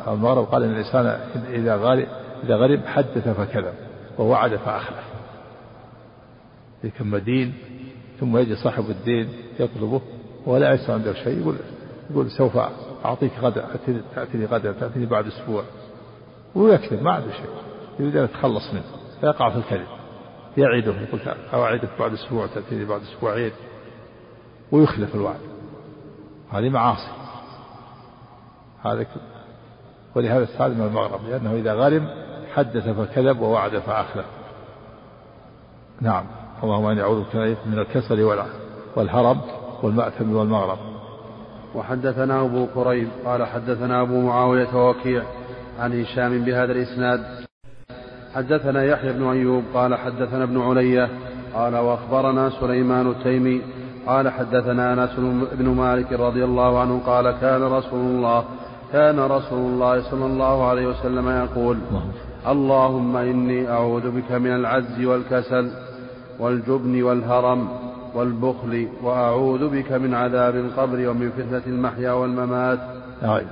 المغرب 0.08 0.44
قال 0.44 0.62
إن 0.62 0.70
الإنسان 0.70 1.06
إذا 1.48 1.76
غرب 1.76 2.06
إذا 2.44 2.56
غرب 2.56 2.86
حدث 2.86 3.28
فكذب 3.28 3.74
ووعد 4.18 4.56
فأخلف. 4.56 5.04
كم 6.98 7.16
دين 7.16 7.54
ثم 8.20 8.36
يجي 8.36 8.56
صاحب 8.56 8.90
الدين 8.90 9.28
يطلبه 9.60 10.00
ولا 10.46 10.72
يسمع 10.72 10.94
عنده 10.94 11.12
شيء 11.12 11.40
يقول 11.40 11.56
يقول 12.10 12.30
سوف 12.30 12.58
أعطيك 13.04 13.32
غدا 13.40 13.66
تأتيني 14.14 14.46
غدا 14.46 14.72
تأتيني 14.72 15.06
بعد 15.06 15.26
أسبوع. 15.26 15.62
ويكذب 16.54 17.02
ما 17.02 17.10
عنده 17.10 17.32
شيء 17.32 17.50
يريد 18.00 18.16
أن 18.16 18.24
يتخلص 18.24 18.72
منه 18.72 18.84
فيقع 19.20 19.50
في 19.50 19.56
الكذب. 19.56 19.86
يعده 20.56 20.92
يقول 20.92 21.20
أوعدك 21.54 21.88
بعد 21.98 22.12
أسبوع 22.12 22.46
تأتيني 22.46 22.84
بعد 22.84 23.00
أسبوعين 23.00 23.52
ويخلف 24.72 25.14
الوعد. 25.14 25.40
هذه 26.50 26.68
معاصي. 26.68 27.10
هذا 28.84 29.06
ولهذا 30.14 30.44
استعاذ 30.44 30.74
من 30.74 30.86
المغرب 30.86 31.20
لأنه 31.28 31.54
إذا 31.54 31.74
غرم 31.74 32.08
حدث 32.54 32.88
فكذب 32.88 33.40
ووعد 33.40 33.78
فأخلف. 33.78 34.26
نعم. 36.00 36.24
اللهم 36.62 36.86
إني 36.86 37.02
أعوذ 37.02 37.20
بك 37.20 37.36
من 37.66 37.78
الكسل 37.78 38.22
والهرم 38.96 39.40
والمأثم 39.82 40.36
والمغرب. 40.36 40.78
وحدثنا 41.74 42.40
أبو 42.40 42.66
كريب 42.74 43.08
قال 43.24 43.46
حدثنا 43.46 44.02
أبو 44.02 44.20
معاوية 44.20 44.76
ووكيع 44.76 45.22
عن 45.78 46.00
هشام 46.00 46.44
بهذا 46.44 46.72
الإسناد. 46.72 47.51
حدثنا 48.34 48.84
يحيى 48.84 49.12
بن 49.12 49.24
أيوب 49.30 49.64
قال 49.74 49.94
حدثنا 49.94 50.44
ابن 50.44 50.60
علية 50.60 51.08
قال 51.54 51.76
وأخبرنا 51.76 52.50
سليمان 52.60 53.06
التيمي 53.10 53.60
قال 54.06 54.28
حدثنا 54.28 54.92
أنس 54.92 55.10
بن 55.58 55.68
مالك 55.68 56.12
رضي 56.12 56.44
الله 56.44 56.80
عنه 56.80 57.00
قال 57.06 57.30
كان 57.40 57.62
رسول 57.62 58.00
الله 58.00 58.44
كان 58.92 59.20
رسول 59.20 59.58
الله 59.58 60.10
صلى 60.10 60.26
الله 60.26 60.66
عليه 60.66 60.86
وسلم 60.86 61.28
يقول 61.28 61.78
اللهم 62.48 63.16
إني 63.16 63.70
أعوذ 63.70 64.10
بك 64.10 64.32
من 64.32 64.54
العجز 64.54 65.04
والكسل 65.04 65.70
والجبن 66.38 67.02
والهرم 67.02 67.68
والبخل 68.14 68.88
وأعوذ 69.02 69.68
بك 69.68 69.92
من 69.92 70.14
عذاب 70.14 70.56
القبر 70.56 71.08
ومن 71.08 71.30
فتنة 71.30 71.62
المحيا 71.66 72.12
والممات. 72.12 72.78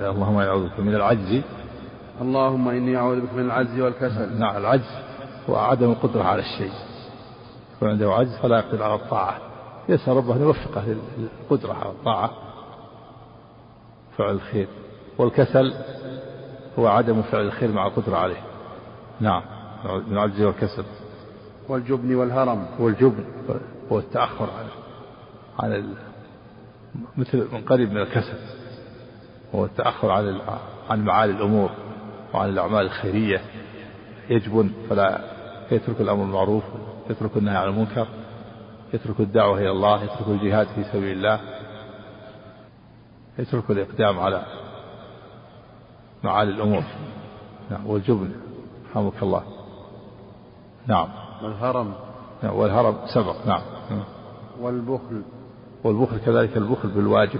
اللهم 0.01 0.37
أعوذ 0.37 0.65
بك 0.65 0.79
من 0.79 0.95
العجز 0.95 1.41
اللهم 2.21 2.67
إني 2.69 2.97
أعوذ 2.97 3.21
بك 3.21 3.33
من 3.33 3.45
العجز 3.45 3.79
والكسل. 3.79 4.39
نعم 4.39 4.57
العجز 4.57 4.89
هو 5.49 5.55
عدم 5.55 5.91
القدرة 5.91 6.23
على 6.23 6.41
الشيء. 6.41 6.71
يكون 7.75 7.89
عنده 7.89 8.13
عجز 8.13 8.35
فلا 8.35 8.59
يقدر 8.59 8.83
على 8.83 8.95
الطاعة. 8.95 9.37
يسأل 9.89 10.17
ربه 10.17 10.35
أن 10.35 10.41
يوفقه 10.41 10.95
للقدرة 11.17 11.73
على 11.73 11.89
الطاعة. 11.89 12.31
فعل 14.17 14.35
الخير. 14.35 14.67
والكسل 15.17 15.73
هو 16.79 16.87
عدم 16.87 17.21
فعل 17.21 17.41
الخير 17.41 17.71
مع 17.71 17.87
القدرة 17.87 18.17
عليه. 18.17 18.43
نعم 19.19 19.43
من 19.85 20.13
العجز 20.13 20.41
والكسل. 20.41 20.85
والجبن 21.69 22.15
والهرم. 22.15 22.65
والجبن 22.79 23.25
هو 23.91 23.99
التأخر 23.99 24.49
عن 24.49 24.65
عن 25.59 25.93
مثل 27.17 27.47
من 27.53 27.61
قريب 27.61 27.91
من 27.91 28.01
الكسل. 28.01 28.37
هو 29.55 29.65
التأخر 29.65 30.11
عن 30.11 30.39
عن 30.89 31.05
معالي 31.05 31.31
الأمور. 31.31 31.69
وعن 32.33 32.49
الأعمال 32.49 32.85
الخيرية 32.85 33.41
يجبن 34.29 34.71
فلا 34.89 35.21
يترك 35.71 36.01
الأمر 36.01 36.23
المعروف 36.23 36.63
يترك 37.09 37.37
النهي 37.37 37.57
عن 37.57 37.67
المنكر 37.67 38.07
يترك 38.93 39.19
الدعوة 39.19 39.59
إلى 39.59 39.71
الله 39.71 40.03
يترك 40.03 40.27
الجهاد 40.27 40.67
في 40.67 40.83
سبيل 40.83 41.17
الله 41.17 41.39
يترك 43.39 43.69
الإقدام 43.69 44.19
على 44.19 44.45
معالي 46.23 46.51
الأمور. 46.51 46.83
نعم 47.71 47.87
والجبن 47.87 48.31
رحمك 48.91 49.23
الله. 49.23 49.43
نعم. 50.87 51.09
والهرم. 51.43 51.93
نعم 52.43 52.55
والهرم 52.55 52.97
سبق. 53.13 53.35
نعم. 53.47 53.61
والبخل. 54.61 55.21
والبخل 55.83 56.17
كذلك 56.17 56.57
البخل 56.57 56.89
بالواجب 56.89 57.39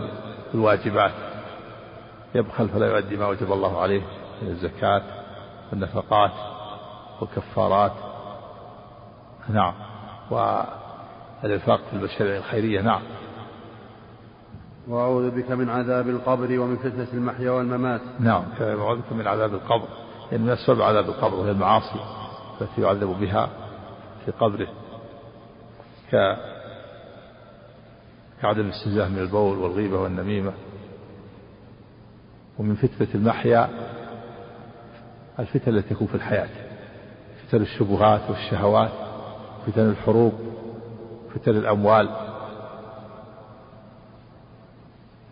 بالواجبات. 0.54 1.12
يبخل 2.36 2.70
فلا 2.70 2.88
يؤدي 2.88 3.18
ما 3.18 3.28
وجب 3.28 3.52
الله 3.52 3.82
عليه. 3.82 4.02
من 4.42 4.50
الزكاة 4.50 5.02
والنفقات 5.72 6.32
والكفارات. 7.22 7.92
نعم. 9.50 9.74
والإنفاق 10.32 11.80
في 11.90 11.94
المشاريع 11.94 12.38
الخيرية. 12.38 12.82
نعم. 12.82 13.02
وأعوذ 14.88 15.32
بك 15.32 15.52
من 15.52 15.70
عذاب 15.70 16.10
القبر 16.10 16.60
ومن 16.60 16.78
فتنة 16.78 17.08
المحيا 17.14 17.52
والممات. 17.52 18.02
نعم. 18.20 18.44
وأعوذ 18.60 18.98
بك 18.98 19.14
من 19.14 19.28
عذاب 19.28 19.54
القبر. 19.54 19.88
يعني 20.32 20.44
من 20.44 20.50
أسباب 20.50 20.82
عذاب 20.82 21.06
القبر 21.06 21.36
وهي 21.36 21.52
المعاصي 21.52 22.00
التي 22.62 22.82
يعذب 22.82 23.20
بها 23.20 23.50
في 24.26 24.32
قبره. 24.32 24.68
ك 26.12 26.38
كعدم 28.42 28.62
الاستنزاه 28.62 29.08
من 29.08 29.20
البول 29.20 29.58
والغيبة 29.58 30.00
والنميمة. 30.00 30.54
ومن 32.60 32.76
فتنة 32.76 33.08
المحيا 33.16 33.70
الفتن 35.40 35.76
التي 35.76 35.90
تكون 35.90 36.08
في 36.08 36.16
الحياة. 36.16 36.50
فتن 37.48 37.62
الشبهات 37.62 38.30
والشهوات 38.30 38.92
فتن 39.68 39.90
الحروب 39.90 40.34
فتن 41.36 41.52
الأموال. 41.52 42.10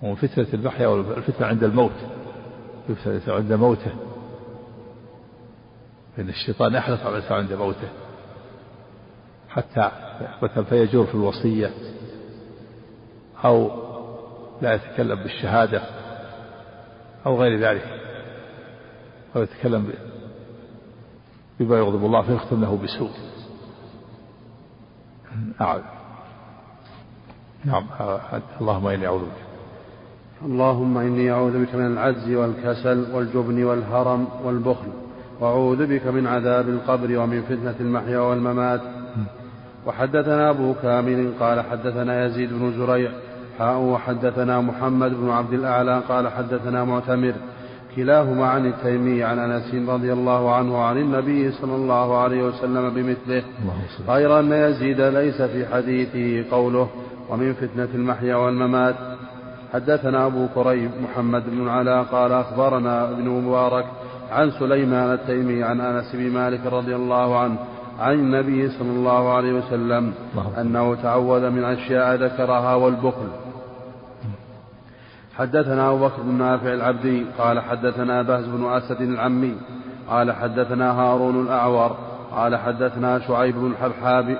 ومن 0.02 0.16
فتنة 0.16 0.48
المحيا 0.54 0.88
والفتنة 0.88 1.48
عند 1.48 1.64
الموت. 1.64 1.92
الفتنة 2.90 3.36
عند 3.36 3.54
موته. 3.54 3.92
فإن 6.18 6.30
الشيطان 6.30 6.74
يحرص 6.74 7.00
على 7.00 7.18
الإنسان 7.18 7.38
عند 7.38 7.54
موته. 7.54 7.90
حتى 9.50 9.92
مثلا 10.42 10.64
فيجور 10.64 11.06
في 11.06 11.16
الوصية. 11.16 11.72
أو 13.46 13.72
لا 14.62 14.74
يتكلم 14.74 15.24
بالشهادة. 15.24 15.82
أو 17.26 17.42
غير 17.42 17.60
ذلك. 17.60 17.99
أو 19.36 19.42
يتكلم 19.42 19.94
بما 21.60 21.78
يغضب 21.78 22.06
الله 22.06 22.22
فيختم 22.22 22.62
له 22.62 22.80
بسوء. 22.84 23.12
نعم. 25.60 25.82
نعم. 27.65 27.84
اللهم 28.62 28.88
إني 28.88 29.08
أعوذ 29.08 29.22
بك. 29.22 29.50
اللهم 30.46 30.98
إني 30.98 31.32
أعوذ 31.32 31.65
بك 31.65 31.76
من 31.76 31.86
العجز 31.86 32.30
والكسل 32.32 33.15
والجبن 33.15 33.63
والهرم 33.63 34.28
والبخل 34.44 34.88
وأعوذ 35.39 35.88
بك 35.88 36.08
من 36.08 36.28
عذاب 36.28 36.70
القبر 36.70 37.18
ومن 37.18 37.42
فتنة 37.42 37.76
المحيا 37.80 38.20
والممات. 38.20 38.82
وحدثنا 39.86 40.50
أبو 40.50 40.74
كامل 40.74 41.34
قال 41.39 41.62
حدثنا 41.62 42.26
يزيد 42.26 42.54
بن 42.54 42.74
زريع 42.78 43.12
حاء 43.60 43.78
وحدثنا 43.78 44.62
محمد 44.62 45.12
بن 45.13 45.30
عبد 45.30 45.54
الأعلى 45.54 46.02
قال 46.10 46.28
حدثنا 46.28 46.84
معتمر. 46.84 47.34
كلاهما 47.95 48.45
عن 48.45 48.65
التيمي 48.65 49.23
عن 49.23 49.39
أنس 49.39 49.89
رضي 49.89 50.13
الله 50.13 50.56
عنه 50.56 50.73
وعن 50.73 50.97
النبي 50.97 51.52
صلى 51.52 51.75
الله 51.75 52.17
عليه 52.17 52.43
وسلم 52.43 52.89
بمثله. 52.89 53.43
غير 54.08 54.39
أن 54.39 54.52
يزيد 54.52 55.02
ليس 55.02 55.41
في 55.41 55.65
حديثه 55.65 56.52
قوله 56.52 56.88
ومن 57.30 57.54
فتنة 57.54 57.89
المحيا 57.95 58.36
والممات. 58.36 58.95
حدثنا 59.73 60.25
أبو 60.25 60.47
كريب 60.56 60.91
محمد 61.04 61.43
بن 61.49 61.67
علاء 61.67 62.04
قال 62.04 62.32
أخبرنا 62.32 63.10
ابن 63.12 63.30
مبارك 63.30 63.86
عن 64.32 64.52
سليمان 64.52 65.13
التيمي 65.13 65.63
عن 65.63 65.82
أنس 65.82 66.15
بن 66.15 66.32
مالك 66.32 66.65
رضي 66.65 66.95
الله 66.95 67.39
عنه 67.39 67.58
عن 67.99 68.13
النبي 68.13 68.69
صلى 68.69 68.89
الله 68.89 69.34
عليه 69.34 69.54
وسلم 69.54 70.13
أنه 70.58 70.95
تعوذ 70.95 71.49
من 71.49 71.63
أشياء 71.63 72.15
ذكرها 72.15 72.75
والبخل. 72.75 73.30
حدثنا 75.39 75.89
أبو 75.89 76.06
بكر 76.08 76.21
بن 76.21 76.34
نافع 76.34 76.73
العبدي 76.73 77.25
قال 77.38 77.60
حدثنا 77.60 78.21
بهز 78.21 78.45
بن 78.45 78.65
أسد 78.65 79.02
العمي 79.02 79.56
قال 80.10 80.32
حدثنا 80.32 80.91
هارون 80.91 81.41
الأعور 81.41 81.95
قال 82.36 82.56
حدثنا 82.56 83.19
شعيب 83.19 83.56
بن 83.56 83.71
الحبحاب 83.71 84.38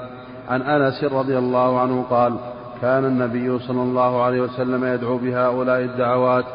عن 0.50 0.62
أنس 0.62 1.04
رضي 1.04 1.38
الله 1.38 1.80
عنه 1.80 2.06
قال 2.10 2.36
كان 2.82 3.06
النبي 3.06 3.60
صلى 3.60 3.82
الله 3.82 4.24
عليه 4.24 4.42
وسلم 4.42 4.86
يدعو 4.86 5.18
بهؤلاء 5.18 5.80
الدعوات 5.80 6.46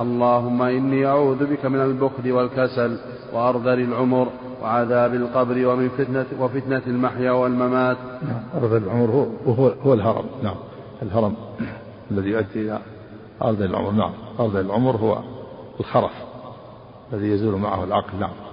اللهم 0.00 0.62
إني 0.62 1.06
أعوذ 1.06 1.46
بك 1.46 1.66
من 1.66 1.80
البخل 1.80 2.32
والكسل 2.32 2.96
وأرذل 3.32 3.80
العمر 3.80 4.28
وعذاب 4.62 5.14
القبر 5.14 5.66
ومن 5.66 5.88
فتنة 5.88 6.26
وفتنة 6.40 6.82
المحيا 6.86 7.30
والممات. 7.30 7.96
نعم 8.22 8.62
أرذل 8.62 8.84
العمر 8.84 9.10
هو, 9.10 9.52
هو, 9.52 9.72
هو 9.82 9.94
الهرم. 9.94 10.24
نعم 10.42 10.56
الهرم 11.02 11.34
الذي 12.10 12.30
يؤدي 12.30 12.60
إلى 12.60 12.78
أرذل 13.42 13.70
العمر 13.70 13.90
نعم 13.90 14.12
أرذل 14.40 14.60
العمر 14.60 14.96
هو 14.96 15.18
الخرف 15.80 16.12
الذي 17.12 17.30
يزول 17.30 17.60
معه 17.60 17.84
العقل 17.84 18.18
نعم 18.20 18.50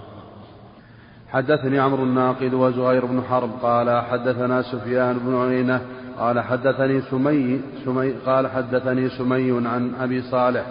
حدثني 1.31 1.79
عمرو 1.79 2.03
الناقد 2.03 2.53
وزهير 2.53 3.05
بن 3.05 3.21
حرب 3.29 3.49
قال 3.61 4.01
حدثنا 4.01 4.61
سفيان 4.61 5.17
بن 5.17 5.35
عيينة 5.35 5.81
قال 6.19 6.39
حدثني 6.39 7.01
سمي, 7.01 7.61
سمي 7.85 8.11
قال 8.11 8.47
حدثني 8.47 9.09
سمي 9.09 9.67
عن 9.67 9.93
أبي 9.99 10.21
صالح 10.21 10.65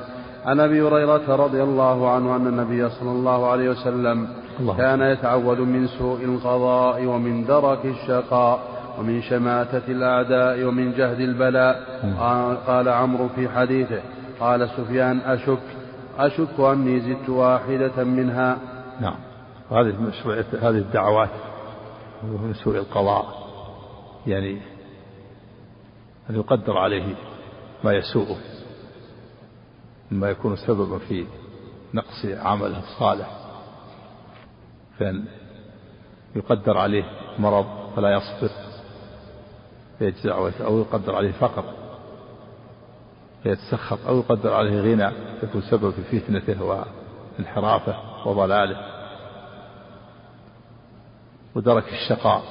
عن 0.44 0.61
أبي 0.61 0.83
هريرة 0.83 1.37
رضي 1.37 1.62
الله 1.62 2.11
عنه 2.11 2.37
أن 2.37 2.46
النبي 2.46 2.88
صلى 2.88 3.11
الله 3.11 3.50
عليه 3.50 3.70
وسلم 3.70 4.29
الله. 4.61 4.76
كان 4.76 5.00
يتعوذ 5.00 5.61
من 5.61 5.87
سوء 5.87 6.24
القضاء 6.24 7.05
ومن 7.05 7.44
درك 7.44 7.85
الشقاء 7.85 8.76
ومن 8.99 9.23
شماتة 9.23 9.83
الأعداء 9.89 10.65
ومن 10.65 10.93
جهد 10.93 11.21
البلاء. 11.21 12.01
قال 12.67 12.89
عمرو 12.89 13.29
في 13.29 13.49
حديثه 13.49 14.01
قال 14.41 14.69
سفيان 14.69 15.19
أشك 15.19 15.63
أشك 16.19 16.61
أني 16.61 17.01
زدت 17.01 17.29
واحدة 17.29 18.05
منها. 18.05 18.59
نعم. 19.01 19.17
هذه 19.71 20.13
هذه 20.53 20.79
الدعوات 20.79 21.31
من 22.23 22.55
سوء 22.65 22.77
القضاء. 22.77 23.47
يعني 24.27 24.61
أن 26.31 26.35
يقدر 26.35 26.79
عليه 26.79 27.15
ما 27.85 27.93
يسوءه 27.93 28.37
مما 30.11 30.31
يكون 30.31 30.57
سببا 30.57 30.99
في 30.99 31.27
نقص 31.95 32.27
عمله 32.27 32.79
الصالح. 32.79 33.31
فإن 34.99 35.25
يقدر 36.37 36.79
عليه 36.79 37.05
مرض 37.39 37.67
فلا 37.97 38.11
يصبر. 38.11 38.51
فيجزع 39.99 40.51
أو 40.61 40.79
يقدر 40.79 41.15
عليه 41.15 41.33
فقر 41.33 41.65
فيتسخط 43.43 44.07
أو 44.07 44.19
يقدر 44.19 44.55
عليه 44.55 44.81
غنى 44.81 45.13
يكون 45.43 45.63
سبب 45.63 45.91
في 45.91 46.21
فتنته 46.21 46.85
وانحرافه 47.39 48.29
وضلاله. 48.29 48.97
ودرك 51.55 51.85
الشقاء. 51.89 52.43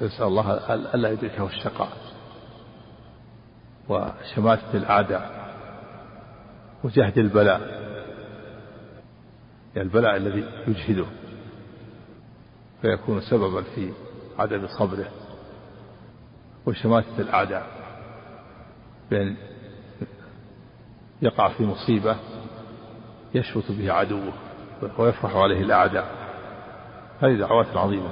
يسأل 0.00 0.26
الله 0.26 0.74
ألا 0.94 1.10
يدركه 1.10 1.46
الشقاء. 1.46 1.92
وشماتة 3.88 4.74
الأعداء 4.74 5.54
وجهد 6.84 7.18
البلاء. 7.18 7.60
يعني 9.76 9.88
البلاء 9.88 10.16
الذي 10.16 10.44
يجهده. 10.68 11.06
فيكون 12.82 13.20
سببا 13.20 13.62
في 13.62 13.92
عدم 14.42 14.66
صبره 14.78 15.08
وشماتة 16.66 17.18
الأعداء 17.18 17.66
بأن 19.10 19.36
يقع 21.22 21.48
في 21.48 21.66
مصيبة 21.66 22.16
يشفت 23.34 23.72
به 23.72 23.92
عدوه 23.92 24.32
ويفرح 24.98 25.36
عليه 25.36 25.60
الأعداء. 25.60 26.06
هذه 27.20 27.38
دعوات 27.38 27.76
عظيمة. 27.76 28.08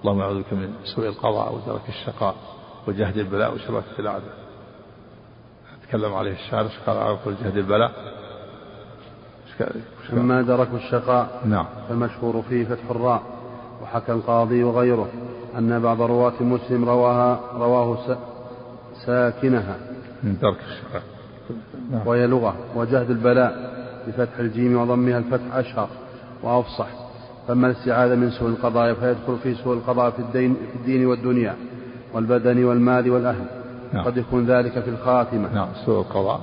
اللهم 0.00 0.20
أعوذ 0.20 0.42
بك 0.42 0.52
من 0.52 0.74
سوء 0.96 1.08
القضاء 1.08 1.54
ودرك 1.54 1.88
الشقاء 1.88 2.36
وجهد 2.88 3.16
البلاء 3.16 3.54
وشماتة 3.54 3.98
الأعداء. 3.98 4.34
تكلم 5.88 6.14
عليه 6.14 6.32
الشارع 6.32 6.70
قال 6.86 6.96
أعرف 6.96 7.28
جهد 7.28 7.56
البلاء؟ 7.56 7.92
أما 10.12 10.42
درك 10.42 10.68
الشقاء 10.74 11.42
نعم. 11.44 11.66
فالمشهور 11.88 12.42
فيه 12.42 12.64
فتح 12.64 12.90
الراء 12.90 13.22
وحكى 13.82 14.12
القاضي 14.12 14.64
وغيره. 14.64 15.08
أن 15.58 15.80
بعض 15.80 16.02
رواة 16.02 16.42
مسلم 16.42 16.88
رواها 16.88 17.40
رواه 17.54 18.18
ساكنها. 19.06 19.76
من 20.22 20.36
درك 20.42 20.56
الشقاء 20.56 21.02
نعم. 21.90 22.06
وهي 22.06 22.26
لغة 22.26 22.54
وجهد 22.76 23.10
البلاء 23.10 23.70
بفتح 24.06 24.38
الجيم 24.38 24.76
وضمها 24.76 25.18
الفتح 25.18 25.54
أشهر 25.54 25.88
وأفصح. 26.42 26.88
فأما 27.48 27.66
الاستعاذة 27.66 28.14
من 28.14 28.30
سوء 28.30 28.48
القضاء 28.48 28.94
فيدخل 28.94 29.36
في 29.42 29.54
سوء 29.54 29.74
القضاء 29.74 30.10
في 30.10 30.18
الدين, 30.18 30.54
في 30.54 30.76
الدين 30.76 31.06
والدنيا 31.06 31.56
والبدن 32.14 32.64
والمال 32.64 33.10
والأهل. 33.10 33.44
نعم. 33.92 34.04
قد 34.04 34.16
يكون 34.16 34.46
ذلك 34.46 34.80
في 34.80 34.90
الخاتمة. 34.90 35.54
نعم 35.54 35.68
سوء 35.86 36.00
القضاء 36.00 36.40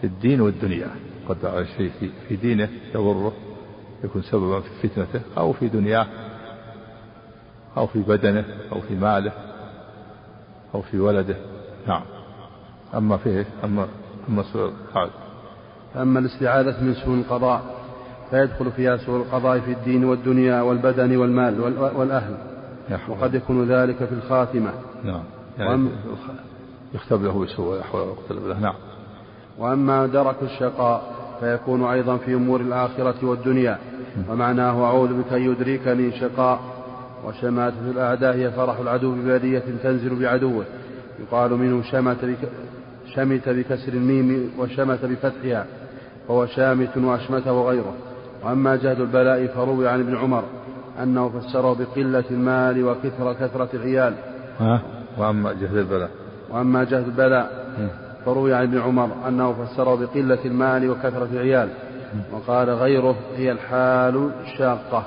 في 0.00 0.06
الدين 0.06 0.40
والدنيا. 0.40 0.88
قد 1.28 1.66
شيء 1.76 1.90
في, 2.00 2.10
في 2.28 2.36
دينه 2.36 2.68
يضره 2.94 3.32
يكون 4.04 4.22
سببا 4.22 4.60
في 4.60 4.88
فتنته 4.88 5.20
أو 5.38 5.52
في 5.52 5.68
دنياه. 5.68 6.06
أو 7.76 7.86
في 7.86 7.98
بدنه 7.98 8.44
أو 8.72 8.80
في 8.80 8.94
ماله 8.94 9.32
أو 10.74 10.82
في 10.82 10.98
ولده. 10.98 11.36
نعم. 11.88 12.02
أما 12.94 13.16
فيه 13.16 13.46
أما 13.64 13.86
أما 14.28 14.42
سوء 14.42 14.68
القضاء 14.68 15.10
أما 15.96 16.18
الاستعاذة 16.18 16.84
من 16.84 16.94
سوء 16.94 17.14
القضاء 17.14 17.62
فيدخل 18.30 18.72
فيها 18.72 18.96
سوء 18.96 19.16
القضاء 19.16 19.60
في 19.60 19.72
الدين 19.72 20.04
والدنيا 20.04 20.60
والبدن 20.60 21.16
والمال 21.16 21.60
والأهل. 21.96 22.36
وقد 23.08 23.34
يكون 23.34 23.68
ذلك 23.72 23.96
في 23.96 24.12
الخاتمة. 24.12 24.70
نعم. 25.04 25.22
يعني 25.58 25.88
يختب 26.94 27.22
له 27.22 27.44
بسوء 27.44 27.76
الأحوال 27.76 28.08
ويقتل 28.08 28.48
له 28.48 28.60
نعم. 28.60 28.74
وأما 29.58 30.06
درك 30.06 30.36
الشقاء 30.42 31.14
فيكون 31.40 31.84
أيضا 31.84 32.16
في 32.16 32.34
أمور 32.34 32.60
الآخرة 32.60 33.26
والدنيا. 33.26 33.78
ومعناه 34.28 34.84
أعوذ 34.84 35.22
بك 35.22 35.32
أن 35.32 35.42
يدركني 35.42 36.20
شقاء. 36.20 36.75
وشماتة 37.26 37.90
الأعداء 37.90 38.34
هي 38.34 38.50
فرح 38.50 38.78
العدو 38.78 39.12
ببادية 39.12 39.62
تنزل 39.82 40.22
بعدوه. 40.22 40.64
يقال 41.20 41.50
منه 41.50 41.82
شمت 41.82 42.24
بك 42.24 42.48
شمت 43.14 43.48
بكسر 43.48 43.92
الميم 43.92 44.50
وشمت 44.58 45.04
بفتحها 45.04 45.66
وهو 46.28 46.46
شامت 46.46 46.96
وأشمته 46.96 47.52
وغيره. 47.52 47.94
وأما 48.44 48.76
جهد 48.76 49.00
البلاء 49.00 49.46
فروي 49.46 49.88
عن 49.88 50.00
ابن 50.00 50.16
عمر 50.16 50.44
أنه 51.02 51.28
فسره 51.28 51.74
بقلة 51.74 52.24
المال 52.30 52.84
وكثرة 52.84 53.32
كثرة 53.32 53.68
العيال. 53.74 54.14
ها؟ 54.60 54.82
وأما 55.18 55.52
جهد 55.52 55.76
البلاء. 55.76 56.10
وأما 56.50 56.84
جهد 56.84 57.04
البلاء 57.06 57.66
فروي 58.24 58.54
عن 58.54 58.62
ابن 58.62 58.78
عمر 58.78 59.08
أنه 59.28 59.52
فسره 59.52 59.94
بقلة 59.94 60.38
المال 60.44 60.90
وكثرة 60.90 61.28
العيال. 61.32 61.68
وقال 62.32 62.70
غيره 62.70 63.16
هي 63.36 63.52
الحال 63.52 64.30
الشاقة 64.44 65.06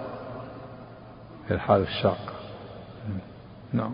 الحال 1.52 1.82
الشاقة 1.82 2.34
نعم 3.74 3.94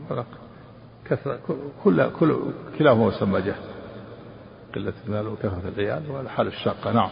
كثرة 1.06 1.40
كل 1.84 2.12
كل 2.12 2.54
كلاهما 2.78 3.08
يسمى 3.08 3.42
جهد 3.42 3.76
قلة 4.76 4.94
المال 5.08 5.28
وكثرة 5.28 5.62
العيال 5.78 6.12
والحال 6.12 6.48
الشاقة 6.48 6.92
نعم. 6.92 7.10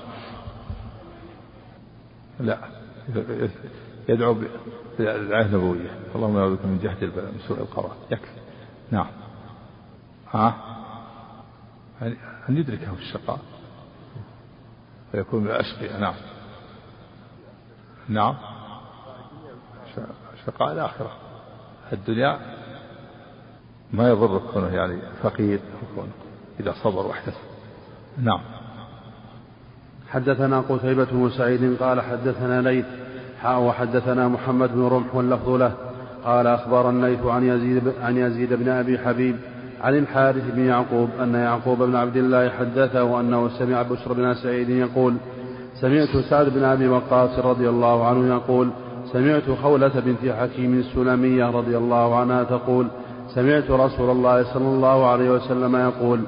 لا 2.39 2.57
يدعو 4.09 4.33
بالآية 4.97 5.45
النبوية. 5.45 5.89
اللهم 6.15 6.37
أعوذ 6.37 6.55
بك 6.55 6.65
من 6.65 6.79
جهد 6.83 7.03
البلاء 7.03 7.31
من 7.31 7.39
سوء 7.47 7.57
القضاء 7.57 7.97
يكفي. 8.11 8.39
نعم. 8.91 9.11
ها؟ 10.31 10.55
أن 12.49 12.57
يدركه 12.57 12.93
الشقاء. 12.93 13.39
فيكون 15.11 15.43
من 15.43 15.47
الأشقياء. 15.47 15.99
نعم. 15.99 16.15
نعم. 18.09 18.35
شقاء 20.45 20.73
الآخرة. 20.73 21.11
الدنيا 21.93 22.39
ما 23.93 24.09
يضر 24.09 24.41
كونه 24.53 24.75
يعني 24.75 24.99
فقير 25.23 25.59
إذا 26.59 26.73
صبر 26.83 27.07
واحتسب. 27.07 27.43
نعم. 28.17 28.41
حدثنا 30.09 30.61
قتيبة 30.61 31.05
بن 31.11 31.29
سعيد 31.29 31.77
قال 31.81 32.01
حدثنا 32.01 32.61
ليث 32.61 32.85
وحدثنا 33.45 34.27
محمد 34.27 34.73
بن 34.73 34.87
رمح 34.87 35.15
واللفظ 35.15 35.49
له. 35.49 35.73
قال 36.25 36.47
أخبرنا 36.47 37.07
الليث 37.07 37.25
عن 37.25 37.43
يزيد 37.43 37.93
عن 38.01 38.17
يزيد 38.17 38.53
بن 38.53 38.69
أبي 38.69 38.99
حبيب 38.99 39.35
عن 39.81 39.97
الحارث 39.97 40.43
بن 40.53 40.65
يعقوب 40.65 41.09
أن 41.19 41.35
يعقوب 41.35 41.83
بن 41.83 41.95
عبد 41.95 42.17
الله 42.17 42.49
حدثه 42.49 43.19
أنه 43.19 43.49
سمع 43.49 43.81
بشر 43.81 44.13
بن 44.13 44.33
سعيد 44.33 44.69
يقول 44.69 45.15
سمعت 45.81 46.17
سعد 46.29 46.49
بن 46.49 46.63
أبي 46.63 46.87
وقاص 46.87 47.39
رضي 47.39 47.69
الله 47.69 48.07
عنه 48.07 48.27
يقول 48.27 48.69
سمعت 49.13 49.49
خولة 49.63 49.99
بنت 49.99 50.33
حكيم 50.33 50.79
السلمية 50.79 51.45
رضي 51.45 51.77
الله 51.77 52.15
عنها 52.15 52.43
تقول 52.43 52.87
سمعت 53.35 53.71
رسول 53.71 54.09
الله 54.09 54.53
صلى 54.53 54.67
الله 54.67 55.07
عليه 55.07 55.29
وسلم 55.29 55.75
يقول 55.75 56.19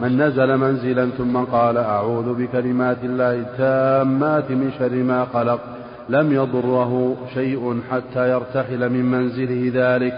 من 0.00 0.22
نزل 0.22 0.56
منزلا 0.56 1.10
ثم 1.10 1.36
قال 1.36 1.78
أعوذ 1.78 2.34
بكلمات 2.34 3.04
الله 3.04 3.34
التامات 3.34 4.50
من 4.50 4.72
شر 4.78 4.94
ما 4.94 5.24
خلق 5.24 5.60
لم 6.08 6.32
يضره 6.32 7.16
شيء 7.34 7.80
حتى 7.90 8.30
يرتحل 8.30 8.88
من 8.88 9.04
منزله 9.04 9.70
ذلك. 9.74 10.14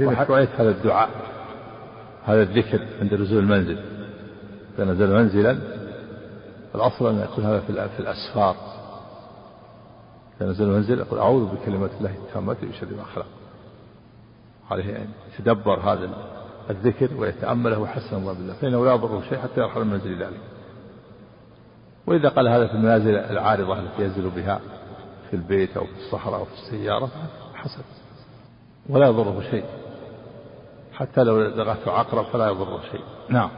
نعم 0.00 0.14
هذا 0.58 0.70
الدعاء 0.70 1.08
هذا 2.24 2.42
الذكر 2.42 2.80
عند 3.00 3.14
نزول 3.14 3.38
المنزل. 3.38 3.76
إذا 4.78 4.84
نزل 4.84 5.14
منزلا 5.14 5.56
الأصل 6.74 7.08
أن 7.08 7.20
يكون 7.24 7.44
هذا 7.44 7.60
في 7.96 8.00
الأسفار. 8.00 8.73
إذا 10.40 10.50
نزل 10.50 10.64
المنزل 10.64 10.98
يقول 10.98 11.18
أعوذ 11.18 11.44
بكلمات 11.44 11.90
الله 11.98 12.10
التامات 12.10 12.64
من 12.64 12.72
شر 12.72 12.86
ما 12.86 13.04
خلق. 13.14 13.26
عليه 14.70 14.96
أن 14.96 15.08
يتدبر 15.34 15.80
هذا 15.80 16.10
الذكر 16.70 17.08
ويتأمله 17.16 17.78
ويحسن 17.78 18.16
الله 18.16 18.32
بالله 18.32 18.54
فإنه 18.54 18.84
لا 18.84 18.94
يضره 18.94 19.22
شيء 19.28 19.38
حتى 19.38 19.60
يرحل 19.60 19.84
من 19.84 19.92
منزل 19.92 20.22
ذلك. 20.22 20.40
وإذا 22.06 22.28
قال 22.28 22.48
هذا 22.48 22.66
في 22.66 22.72
المنازل 22.72 23.16
العارضة 23.16 23.78
التي 23.78 24.02
ينزل 24.02 24.30
بها 24.30 24.60
في 25.30 25.36
البيت 25.36 25.76
أو 25.76 25.84
في 25.84 25.96
الصحراء 25.96 26.40
أو 26.40 26.44
في 26.44 26.52
السيارة 26.52 27.10
حسن. 27.54 27.82
ولا 28.88 29.06
يضره 29.06 29.42
شيء. 29.50 29.64
حتى 30.92 31.24
لو 31.24 31.40
لغته 31.40 31.92
عقرب 31.92 32.24
فلا 32.24 32.48
يضره 32.48 32.80
شيء. 32.92 33.04
نعم. 33.28 33.50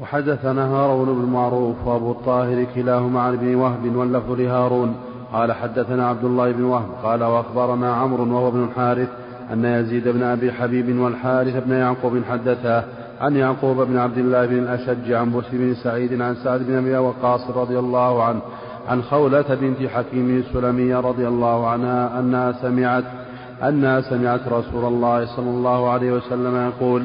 وحدثنا 0.00 0.66
هارون 0.66 1.22
بن 1.22 1.32
معروف 1.32 1.86
وأبو 1.86 2.12
الطاهر 2.12 2.64
كلاهما 2.74 3.20
عن 3.20 3.34
ابن 3.34 3.54
وهب 3.54 3.96
واللفظ 3.96 4.30
لهارون. 4.30 5.11
قال 5.32 5.52
حدثنا 5.52 6.08
عبد 6.08 6.24
الله 6.24 6.52
بن 6.52 6.64
وهب 6.64 6.88
قال 7.02 7.24
وأخبرنا 7.24 7.94
عمرو 7.94 8.34
وهو 8.34 8.48
ابن 8.48 8.64
الحارث 8.64 9.08
أن 9.52 9.64
يزيد 9.64 10.08
بن 10.08 10.22
أبي 10.22 10.52
حبيب 10.52 10.98
والحارث 10.98 11.64
بن 11.64 11.72
يعقوب 11.72 12.22
حدثا 12.30 12.84
عن 13.20 13.36
يعقوب 13.36 13.76
بن 13.80 13.98
عبد 13.98 14.18
الله 14.18 14.46
بن 14.46 14.58
الأشج 14.58 15.12
عن 15.12 15.32
بسر 15.32 15.48
بن 15.52 15.74
سعيد 15.74 16.20
عن 16.22 16.34
سعد 16.34 16.62
بن 16.62 16.76
أبي 16.76 16.96
وقاص 16.96 17.50
رضي 17.50 17.78
الله 17.78 18.24
عنه 18.24 18.40
عن 18.88 19.02
خولة 19.02 19.54
بنت 19.60 19.88
حكيم 19.88 20.42
السلمية 20.48 21.00
رضي 21.00 21.28
الله 21.28 21.68
عنها 21.68 22.20
أنها 22.20 22.52
سمعت 22.52 23.04
أنها 23.68 24.00
سمعت 24.00 24.40
رسول 24.48 24.84
الله 24.84 25.36
صلى 25.36 25.50
الله 25.50 25.90
عليه 25.90 26.12
وسلم 26.12 26.56
يقول 26.56 27.04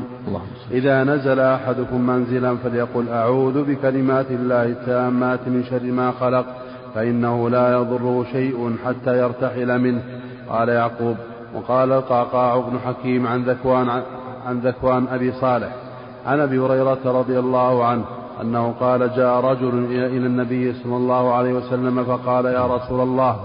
إذا 0.72 1.04
نزل 1.04 1.40
أحدكم 1.40 2.08
منزلا 2.08 2.56
فليقل 2.56 3.10
أعوذ 3.10 3.64
بكلمات 3.64 4.32
الله 4.32 4.64
التامات 4.64 5.40
من 5.48 5.64
شر 5.64 5.84
ما 5.84 6.12
خلق 6.12 6.46
فإنه 6.96 7.50
لا 7.50 7.72
يضره 7.72 8.26
شيء 8.32 8.76
حتى 8.86 9.18
يرتحل 9.18 9.80
منه. 9.80 10.02
قال 10.50 10.70
يعقوب 10.70 11.18
وقال 11.56 11.92
القعقاع 11.92 12.58
بن 12.58 12.80
حكيم 12.80 13.28
عن 13.28 13.44
ذكوان 13.44 13.90
عن 14.48 14.60
ذكوان 14.60 15.08
أبي 15.12 15.32
صالح 15.32 15.70
عن 16.26 16.40
أبي 16.40 16.60
هريرة 16.60 17.00
رضي 17.06 17.40
الله 17.40 17.86
عنه 17.86 18.04
أنه 18.42 18.74
قال 18.80 19.16
جاء 19.16 19.40
رجل 19.40 19.86
إلى 19.92 20.28
النبي 20.28 20.74
صلى 20.74 20.96
الله 20.98 21.34
عليه 21.34 21.54
وسلم 21.54 22.04
فقال 22.04 22.46
يا 22.46 22.66
رسول 22.66 23.02
الله 23.02 23.40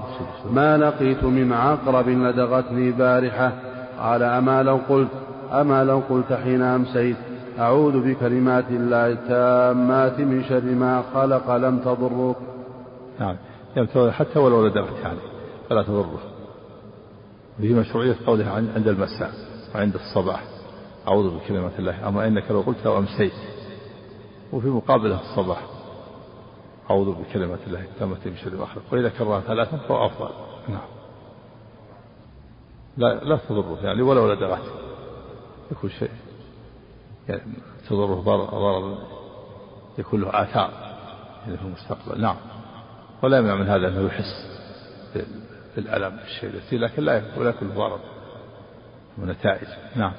ما 0.52 0.76
لقيت 0.76 1.24
من 1.24 1.52
عقرب 1.52 2.09
لدغتني 2.09 2.90
بارحة؟ 2.90 3.52
قال 4.00 4.22
أما 4.22 4.62
لو 4.62 4.78
قلت 4.88 5.09
أما 5.52 5.85
لو 5.85 6.02
قلت 6.11 6.33
حين 6.33 6.62
أمسيت 6.62 7.16
أعوذ 7.59 8.00
بكلمات 8.00 8.64
الله 8.70 9.07
التامات 9.07 10.20
من 10.20 10.44
شر 10.48 10.64
ما 10.64 11.02
خلق 11.14 11.57
لم 11.57 11.78
تضرك. 11.78 12.37
نعم. 13.20 13.37
حتى 14.11 14.38
ولو 14.38 14.66
لدغت 14.66 14.98
يعني 15.03 15.18
فلا 15.68 15.83
تضره. 15.83 16.18
به 17.59 17.75
مشروعية 17.75 18.16
قولها 18.27 18.53
عند 18.53 18.88
المساء 18.88 19.33
وعند 19.75 19.94
الصباح. 19.94 20.44
أعوذ 21.09 21.38
بكلمات 21.38 21.72
الله. 21.79 22.09
أما 22.09 22.27
إنك 22.27 22.51
لو 22.51 22.61
قلت 22.61 22.85
لو 22.85 22.98
أمسيت 22.98 23.33
وفي 24.53 24.68
مقابله 24.68 25.20
الصباح 25.20 25.62
أعوذ 26.90 27.14
بكلمات 27.14 27.59
الله. 27.66 27.81
التامة 27.81 28.18
من 28.27 28.37
شر 28.37 28.57
ما 28.57 28.66
خلق 28.66 28.83
وإذا 28.92 29.09
كررها 29.09 29.40
ثلاثا 29.40 29.77
فهو 29.77 30.07
أفضل. 30.07 30.31
نعم. 30.68 30.88
لا 32.96 33.25
لا 33.25 33.37
تضره 33.48 33.79
يعني 33.83 34.03
ولو 34.03 34.33
لدغت 34.33 34.62
يكون 35.70 35.90
شيء. 35.90 36.11
يعني 37.29 37.53
تضره 37.88 38.14
ضرر 38.14 38.98
يكون 39.98 40.20
له 40.20 40.29
آثار 40.42 40.70
يعني 41.46 41.57
في 41.57 41.64
المستقبل. 41.64 42.20
نعم. 42.20 42.37
ولا 43.22 43.38
يمنع 43.38 43.54
من 43.54 43.68
هذا 43.68 43.88
أنه 43.88 44.06
يحس 44.06 44.46
بالألم 45.76 46.18
الشيء 46.24 46.80
لكن 46.80 47.02
لا 47.02 47.16
يكون 47.16 47.44
له 47.44 47.54
ضرر 47.74 48.00
ونتائج 49.18 49.68
نعم. 49.96 50.12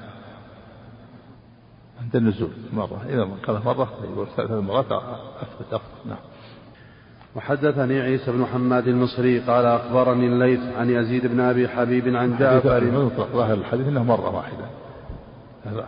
عند 2.01 2.15
النزول 2.15 2.51
مرة. 2.73 3.01
إذا 3.09 3.29
قال 3.47 3.61
مرة 3.65 3.89
يقول 4.03 4.27
ثلاث 4.37 4.51
مرات 4.51 4.91
أثبت 5.41 5.73
أفضل 5.73 6.09
نعم. 6.09 6.17
وحدثني 7.35 8.01
عيسى 8.01 8.31
بن 8.31 8.45
حماد 8.45 8.87
المصري 8.87 9.39
قال 9.39 9.65
أخبرني 9.65 10.27
الليث 10.27 10.59
عن 10.77 10.89
يزيد 10.89 11.27
بن 11.27 11.39
أبي 11.39 11.67
حبيب 11.67 12.15
عن 12.15 12.37
جعفر. 12.37 12.83
ظاهر 13.33 13.53
الحديث 13.53 13.87
أنه 13.87 14.03
مرة 14.03 14.35
واحدة. 14.35 14.65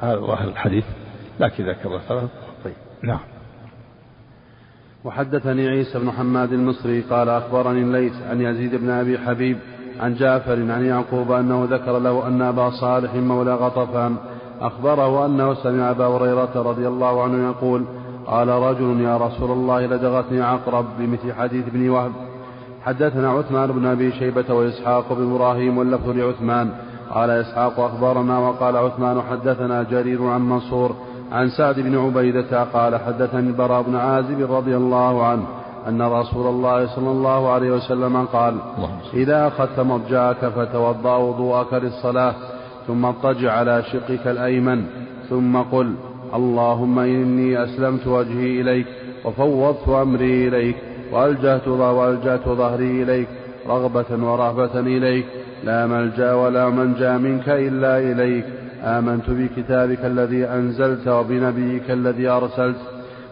هذا 0.02 0.20
ظاهر 0.20 0.48
الحديث. 0.48 0.86
لكن 1.40 1.64
إذا 1.64 1.74
كرر 1.74 2.00
ثلاث 2.00 2.30
طيب. 2.64 2.76
نعم. 3.04 3.35
وحدثني 5.06 5.68
عيسى 5.68 6.00
بن 6.00 6.12
حماد 6.12 6.54
المصري 6.54 7.02
قال 7.02 7.30
أخبرني 7.30 7.82
الليث 7.82 8.14
عن 8.30 8.42
يزيد 8.42 8.76
بن 8.76 8.90
أبي 8.90 9.18
حبيب 9.18 9.58
عن 10.00 10.16
جعفر 10.16 10.72
عن 10.72 10.86
يعقوب 10.86 11.32
أنه 11.32 11.68
ذكر 11.72 12.00
له 12.00 12.28
أن 12.28 12.42
أبا 12.42 12.70
صالح 12.70 13.16
مولى 13.16 13.56
غطفان 13.56 14.16
أخبره 14.62 15.26
أنه 15.26 15.54
سمع 15.54 15.92
أبا 15.92 16.06
هريرة 16.06 16.52
رضي 16.56 16.88
الله 16.88 17.24
عنه 17.24 17.48
يقول 17.50 17.86
قال 18.26 18.48
رجل 18.48 19.02
يا 19.02 19.18
رسول 19.18 19.52
الله 19.52 19.86
لدغتني 19.86 20.42
عقرب 20.42 20.86
بمثل 21.00 21.34
حديث 21.34 21.68
ابن 21.68 21.90
وهب. 21.90 22.12
حدثنا 22.82 23.30
عثمان 23.30 23.72
بن 23.72 23.86
أبي 23.86 24.12
شيبة 24.12 24.54
وإسحاق 24.54 25.14
بن 25.14 25.32
إبراهيم 25.32 25.78
واللفظ 25.78 26.10
لعثمان. 26.10 26.70
قال 27.10 27.30
إسحاق 27.30 27.80
أخبرنا 27.80 28.38
وقال 28.40 28.78
عثمان 28.78 29.22
حدثنا 29.22 29.84
جرير 29.84 30.28
عن 30.28 30.50
منصور 30.50 30.96
عن 31.32 31.50
سعد 31.50 31.80
بن 31.80 31.98
عبيدة 31.98 32.64
قال 32.64 32.96
حدثني 32.96 33.48
البراء 33.48 33.82
بن 33.82 33.96
عازب 33.96 34.52
رضي 34.52 34.76
الله 34.76 35.26
عنه 35.26 35.46
أن 35.88 36.02
رسول 36.02 36.48
الله 36.48 36.88
صلى 36.96 37.12
الله 37.12 37.50
عليه 37.50 37.72
وسلم 37.72 38.26
قال 38.26 38.56
إذا 39.14 39.48
أخذت 39.48 39.80
مضجعك 39.80 40.46
فتوضأ 40.46 41.16
وضوءك 41.18 41.74
للصلاة 41.74 42.34
ثم 42.88 43.06
اضطجع 43.06 43.52
على 43.52 43.84
شقك 43.84 44.28
الأيمن 44.28 44.86
ثم 45.30 45.58
قل 45.58 45.96
اللهم 46.36 47.00
إني 47.00 47.64
أسلمت 47.64 48.08
وجهي 48.08 48.62
إليك 48.62 48.88
وفوضت 49.26 49.90
أمري 49.90 50.48
إليك 50.48 50.76
وألجأت 51.12 51.68
وألجأت 51.68 52.50
ظهري 52.50 53.04
إليك 53.04 53.28
رغبة 53.68 54.06
ورهبة 54.12 54.80
إليك 54.80 55.26
لا 55.64 55.88
ملجأ 55.88 56.34
ولا 56.34 56.70
منجأ 56.70 57.18
منك 57.18 57.50
إلا 57.50 58.00
إليك 58.00 58.46
آمنت 58.86 59.30
بكتابك 59.30 60.06
الذي 60.06 60.46
أنزلت 60.46 61.08
وبنبيك 61.08 61.92
الذي 61.92 62.28
أرسلت 62.28 62.78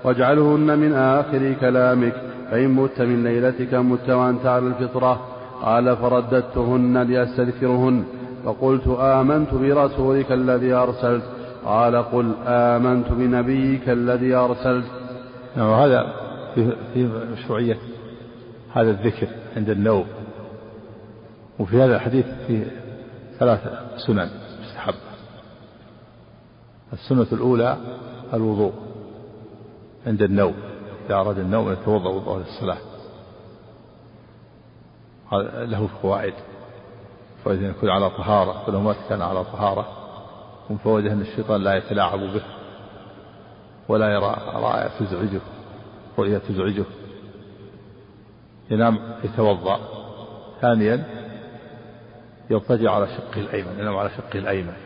واجعلهن 0.03 0.79
من 0.79 0.93
آخر 0.93 1.53
كلامك 1.53 2.13
فإن 2.51 2.69
مت 2.69 3.01
من 3.01 3.23
ليلتك 3.23 3.73
مت 3.73 4.09
وأنت 4.09 4.45
على 4.45 4.67
الفطرة. 4.67 5.27
قال 5.61 5.97
فرددتهن 5.97 6.97
لأستذكرهن 6.97 8.03
فقلت 8.45 8.87
آمنت 8.99 9.53
برسولك 9.53 10.31
الذي 10.31 10.73
أرسلت. 10.73 11.23
قال 11.65 11.95
قل 11.95 12.31
آمنت 12.45 13.11
بنبيك 13.11 13.89
الذي 13.89 14.33
أرسلت. 14.35 14.85
نعم 15.57 15.67
وهذا 15.67 16.13
في 16.93 17.09
مشروعية 17.33 17.77
هذا 18.73 18.91
الذكر 18.91 19.27
عند 19.57 19.69
النوم. 19.69 20.05
وفي 21.59 21.81
هذا 21.81 21.95
الحديث 21.95 22.25
فيه 22.47 22.63
ثلاثة 23.39 23.71
سنن. 24.07 24.29
السنة 26.93 27.27
الأولى 27.31 27.77
الوضوء 28.33 28.73
عند 30.07 30.21
النوم 30.21 30.53
إذا 31.05 31.15
أراد 31.15 31.39
النوم 31.39 31.71
يتوضأ 31.71 32.09
وضوء 32.09 32.37
للصلاة. 32.37 32.77
له 35.65 35.89
فوائد 36.01 36.33
فإذا 37.45 37.67
يكون 37.67 37.89
على 37.89 38.09
طهارة 38.09 38.63
فلو 38.65 38.81
مات 38.81 38.95
كان 39.09 39.21
على 39.21 39.43
طهارة 39.43 39.87
من 40.69 40.77
فوائده 40.77 41.13
أن 41.13 41.21
الشيطان 41.21 41.61
لا 41.61 41.75
يتلاعب 41.75 42.19
به 42.19 42.43
ولا 43.87 44.13
يرى 44.13 44.37
رائع 44.53 44.87
تزعجه 44.99 45.41
رؤيا 46.19 46.37
تزعجه. 46.37 46.85
ينام 48.71 48.99
يتوضأ. 49.23 49.79
ثانيا 50.61 51.05
يضطجع 52.49 52.91
على 52.91 53.07
شقه 53.07 53.41
الأيمن 53.41 53.79
ينام 53.79 53.97
على 53.97 54.09
شقه 54.09 54.39
الأيمن. 54.39 54.82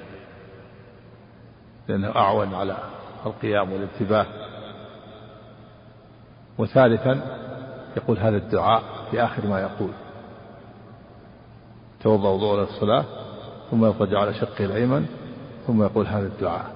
لأنه 1.88 2.16
أعون 2.16 2.54
على 2.54 2.78
القيام 3.26 3.72
والانتباه. 3.72 4.26
وثالثا 6.58 7.22
يقول 7.98 8.18
هذا 8.18 8.38
الدعاء 8.38 8.84
في 9.12 9.24
آخر 9.24 9.48
ما 9.48 9.62
يقول. 9.62 9.92
توضأ 12.04 12.30
وضوء 12.30 12.60
للصلاة 12.60 13.06
ثم 13.72 13.86
يضطجع 13.86 14.20
على 14.20 14.34
شقه 14.34 14.66
الأيمن 14.66 15.06
ثم 15.68 15.84
يقول 15.84 16.08
هذا 16.08 16.28
الدعاء. 16.28 16.76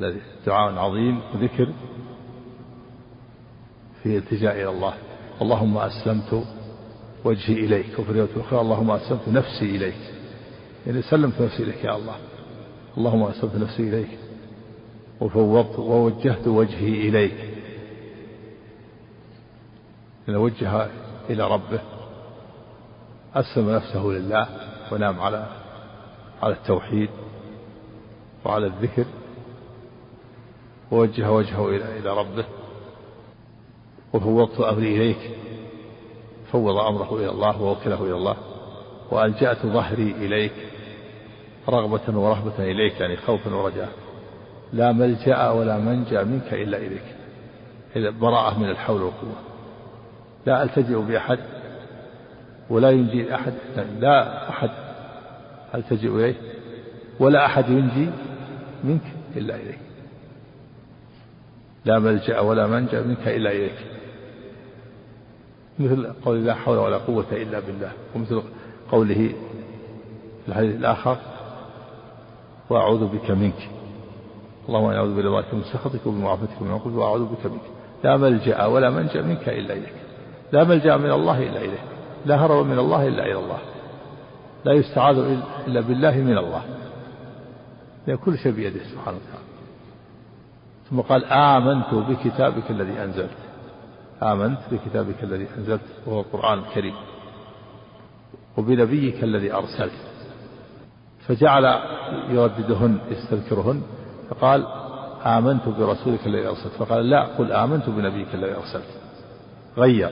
الذي 0.00 0.20
دعاء 0.46 0.78
عظيم 0.78 1.20
وذكر 1.34 1.68
في 4.02 4.18
التجاء 4.18 4.54
إلى 4.54 4.70
الله. 4.70 4.94
اللهم 5.42 5.78
أسلمت 5.78 6.44
وجهي 7.24 7.54
إليك. 7.54 7.98
وفي 7.98 8.10
الأخرى 8.10 8.60
اللهم 8.60 8.90
أسلمت 8.90 9.28
نفسي 9.28 9.76
إليك. 9.76 10.14
يعني 10.86 11.02
سلمت 11.02 11.40
نفسي 11.40 11.62
إليك 11.62 11.84
يا 11.84 11.96
الله. 11.96 12.14
اللهم 12.98 13.22
أسلمت 13.22 13.54
نفسي 13.54 13.82
إليك 13.88 14.18
وفوضت 15.20 15.78
ووجهت 15.78 16.48
وجهي 16.48 17.08
إليك. 17.08 17.34
إن 20.28 20.36
وجه 20.36 20.88
إلى 21.30 21.48
ربه 21.48 21.80
أسلم 23.34 23.70
نفسه 23.70 24.06
لله 24.06 24.46
ونام 24.92 25.20
على 25.20 25.46
على 26.42 26.52
التوحيد 26.52 27.10
وعلى 28.44 28.66
الذكر 28.66 29.04
ووجه 30.90 31.32
وجهه 31.32 31.68
إلى 31.68 31.98
إلى 31.98 32.10
ربه. 32.18 32.44
وفوضت 34.12 34.60
أمري 34.60 34.96
إليك 34.96 35.30
فوض 36.52 36.76
أمره 36.76 37.16
إلى 37.16 37.30
الله 37.30 37.62
ووكله 37.62 38.04
إلى 38.04 38.14
الله 38.14 38.36
وألجأت 39.10 39.66
ظهري 39.66 40.10
إليك. 40.10 40.71
رغبة 41.68 42.18
ورهبة 42.18 42.58
إليك 42.58 43.00
يعني 43.00 43.16
خوفا 43.16 43.54
ورجاء. 43.54 43.88
لا 44.72 44.92
ملجأ 44.92 45.50
ولا 45.50 45.78
منجأ 45.78 46.24
منك 46.24 46.54
إلا 46.54 46.78
إليك. 46.78 47.04
إذا 47.96 48.10
براءة 48.10 48.58
من 48.58 48.68
الحول 48.68 49.02
والقوة. 49.02 49.36
لا 50.46 50.62
ألتجئ 50.62 50.98
بأحد 50.98 51.38
ولا 52.70 52.90
ينجي 52.90 53.34
أحد. 53.34 53.52
لا 54.00 54.48
أحد 54.48 54.70
ألتجئ 55.74 56.08
إليه 56.08 56.34
ولا 57.20 57.46
أحد 57.46 57.68
ينجي 57.68 58.10
منك 58.84 59.12
إلا 59.36 59.54
إليك. 59.54 59.78
لا 61.84 61.98
ملجأ 61.98 62.40
ولا 62.40 62.66
منجأ 62.66 63.02
منك 63.02 63.28
إلا 63.28 63.50
إليك. 63.50 63.86
مثل 65.78 66.12
قول 66.24 66.46
لا 66.46 66.54
حول 66.54 66.78
ولا 66.78 66.96
قوة 66.96 67.26
إلا 67.32 67.60
بالله 67.60 67.92
ومثل 68.14 68.42
قوله 68.90 69.34
في 70.44 70.48
الحديث 70.48 70.76
الآخر 70.76 71.18
وأعوذ 72.72 73.06
بك 73.06 73.30
منك. 73.30 73.68
اللهم 74.68 74.84
أنا 74.84 74.96
أعوذ 74.98 75.22
برضاك 75.22 75.54
من 75.54 75.62
سخطك 75.62 76.06
وبمعافتك 76.06 76.62
من 76.62 76.70
عقوبتك 76.70 76.98
وأعوذ 76.98 77.24
بك 77.24 77.46
منك. 77.46 77.66
لا 78.04 78.16
ملجأ 78.16 78.66
ولا 78.66 78.90
منجأ 78.90 79.22
منك 79.22 79.48
إلا 79.48 79.74
إليك. 79.74 79.94
لا 80.52 80.64
ملجأ 80.64 80.96
من 80.96 81.10
الله 81.10 81.42
إلا 81.42 81.60
إليه 81.60 81.84
لا 82.26 82.36
هرب 82.36 82.66
من 82.66 82.78
الله 82.78 83.08
إلا 83.08 83.22
إلى 83.24 83.38
الله. 83.38 83.58
لا 84.64 84.72
يستعاذ 84.72 85.18
إلا 85.66 85.80
بالله 85.80 86.16
من 86.16 86.38
الله. 86.38 86.62
لأن 88.06 88.16
كل 88.16 88.38
شيء 88.38 88.52
بيده 88.52 88.84
سبحانه 88.84 89.16
وتعالى. 89.16 89.46
ثم 90.90 91.00
قال 91.00 91.24
آمنت 91.24 91.94
بكتابك 91.94 92.70
الذي 92.70 93.04
أنزلت. 93.04 93.38
آمنت 94.22 94.60
بكتابك 94.72 95.24
الذي 95.24 95.46
أنزلت 95.58 95.80
وهو 96.06 96.20
القرآن 96.20 96.58
الكريم. 96.58 96.94
وبنبيك 98.56 99.24
الذي 99.24 99.52
أرسلت. 99.52 100.11
فجعل 101.28 101.78
يرددهن 102.30 102.98
يستذكرهن 103.10 103.82
فقال 104.30 104.66
آمنت 105.26 105.68
برسولك 105.68 106.26
الذي 106.26 106.46
أرسلت. 106.48 106.72
فقال 106.78 107.10
لا 107.10 107.22
قل 107.38 107.52
آمنت 107.52 107.90
بنبيك 107.90 108.34
الذي 108.34 108.54
أرسلت. 108.54 108.88
غير. 109.78 110.10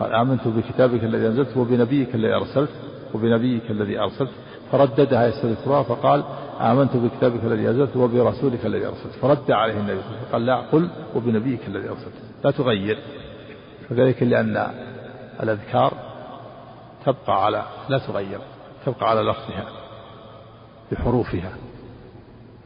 قال 0.00 0.12
آمنت 0.12 0.48
بكتابك 0.48 1.04
الذي 1.04 1.26
أنزلت 1.26 1.56
وبنبيك 1.56 2.14
الذي 2.14 2.34
أرسلت 2.34 2.70
وبنبيك 3.14 3.70
الذي 3.70 3.98
أرسلت. 4.00 4.30
فرددها 4.72 5.26
يستذكرها 5.26 5.82
فقال 5.82 6.24
آمنت 6.60 6.96
بكتابك 6.96 7.44
الذي 7.44 7.68
أنزلت 7.68 7.96
وبرسولك 7.96 8.66
الذي 8.66 8.86
أرسلت. 8.86 9.12
فرد 9.22 9.50
عليه 9.50 9.74
النبي 9.74 10.00
صلى 10.00 10.10
الله 10.10 10.18
عليه 10.18 10.28
وسلم 10.28 10.32
قال 10.32 10.46
لا 10.46 10.56
قل 10.56 10.88
وبنبيك 11.16 11.60
الذي 11.68 11.88
أرسلت. 11.88 12.14
لا 12.44 12.50
تغير. 12.50 12.98
وذلك 13.90 14.22
لأن 14.22 14.66
الأذكار 15.42 15.92
تبقى 17.06 17.44
على 17.44 17.62
لا 17.88 17.98
تغير 17.98 18.38
تبقى 18.86 19.10
على 19.10 19.20
لفظها. 19.20 19.77
بحروفها. 20.92 21.52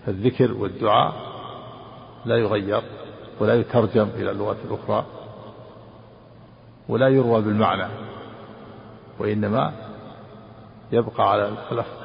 فالذكر 0.06 0.52
والدعاء 0.52 1.14
لا 2.24 2.36
يغير 2.36 2.82
ولا 3.40 3.54
يترجم 3.54 4.08
إلى 4.14 4.30
اللغات 4.30 4.56
الأخرى 4.64 5.04
ولا 6.88 7.08
يروى 7.08 7.42
بالمعنى 7.42 7.92
وإنما 9.18 9.72
يبقى 10.92 11.30
على 11.30 11.48
اللفظ 11.72 12.02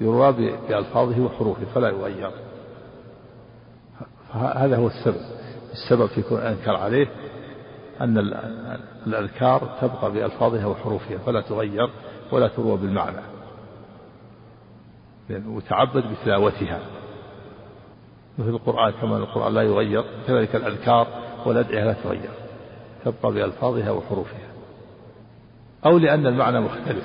يروى 0.00 0.32
بألفاظه 0.68 1.20
وحروفه 1.20 1.64
فلا 1.74 1.88
يغير. 1.88 2.32
هذا 4.32 4.76
هو 4.76 4.86
السبب. 4.86 5.20
السبب 5.72 6.06
في 6.06 6.22
كون 6.22 6.40
أنكر 6.40 6.76
عليه 6.76 7.06
أن 8.00 8.18
الأذكار 9.06 9.78
تبقى 9.80 10.12
بألفاظها 10.12 10.66
وحروفها 10.66 11.18
فلا 11.18 11.40
تغير 11.40 11.90
ولا 12.32 12.48
تروى 12.48 12.76
بالمعنى. 12.76 13.39
وتعبد 15.30 16.04
بتلاوتها. 16.12 16.80
مثل 18.38 18.48
القرآن 18.48 18.92
كما 18.92 19.16
القرآن 19.16 19.54
لا 19.54 19.62
يغير 19.62 20.04
كذلك 20.26 20.56
الأذكار 20.56 21.06
والأدعية 21.46 21.84
لا 21.84 21.92
تغير 21.92 22.30
تبقى 23.04 23.32
بألفاظها 23.32 23.90
وحروفها. 23.90 24.50
أو 25.86 25.98
لأن 25.98 26.26
المعنى 26.26 26.60
مختلف. 26.60 27.04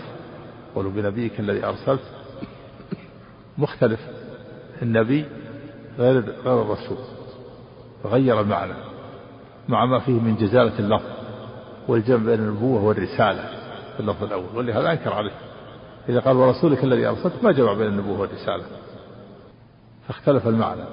قولوا 0.76 0.92
بنبيك 0.92 1.40
الذي 1.40 1.66
أرسلت 1.66 2.04
مختلف. 3.58 4.00
النبي 4.82 5.26
غير 5.98 6.20
غير 6.46 6.62
الرسول 6.62 6.98
فغير 8.04 8.42
المعنى 8.42 8.74
مع 9.70 9.86
ما 9.86 10.00
فيه 10.00 10.20
من 10.20 10.36
جزالة 10.36 10.80
اللفظ 10.80 11.10
والجمع 11.88 12.26
بين 12.26 12.40
النبوة 12.40 12.84
والرسالة 12.84 13.50
في 13.94 14.00
اللفظ 14.00 14.24
الأول 14.24 14.56
ولهذا 14.56 14.92
أنكر 14.92 15.14
عليه. 15.14 15.32
إذا 16.10 16.20
قال 16.20 16.38
ورسولك 16.38 16.84
الذي 16.84 17.06
أرسلت 17.06 17.44
ما 17.44 17.52
جمع 17.52 17.74
بين 17.74 17.88
النبوة 17.88 18.20
والرسالة؟ 18.20 18.64
فاختلف 20.08 20.48
المعنى. 20.48 20.84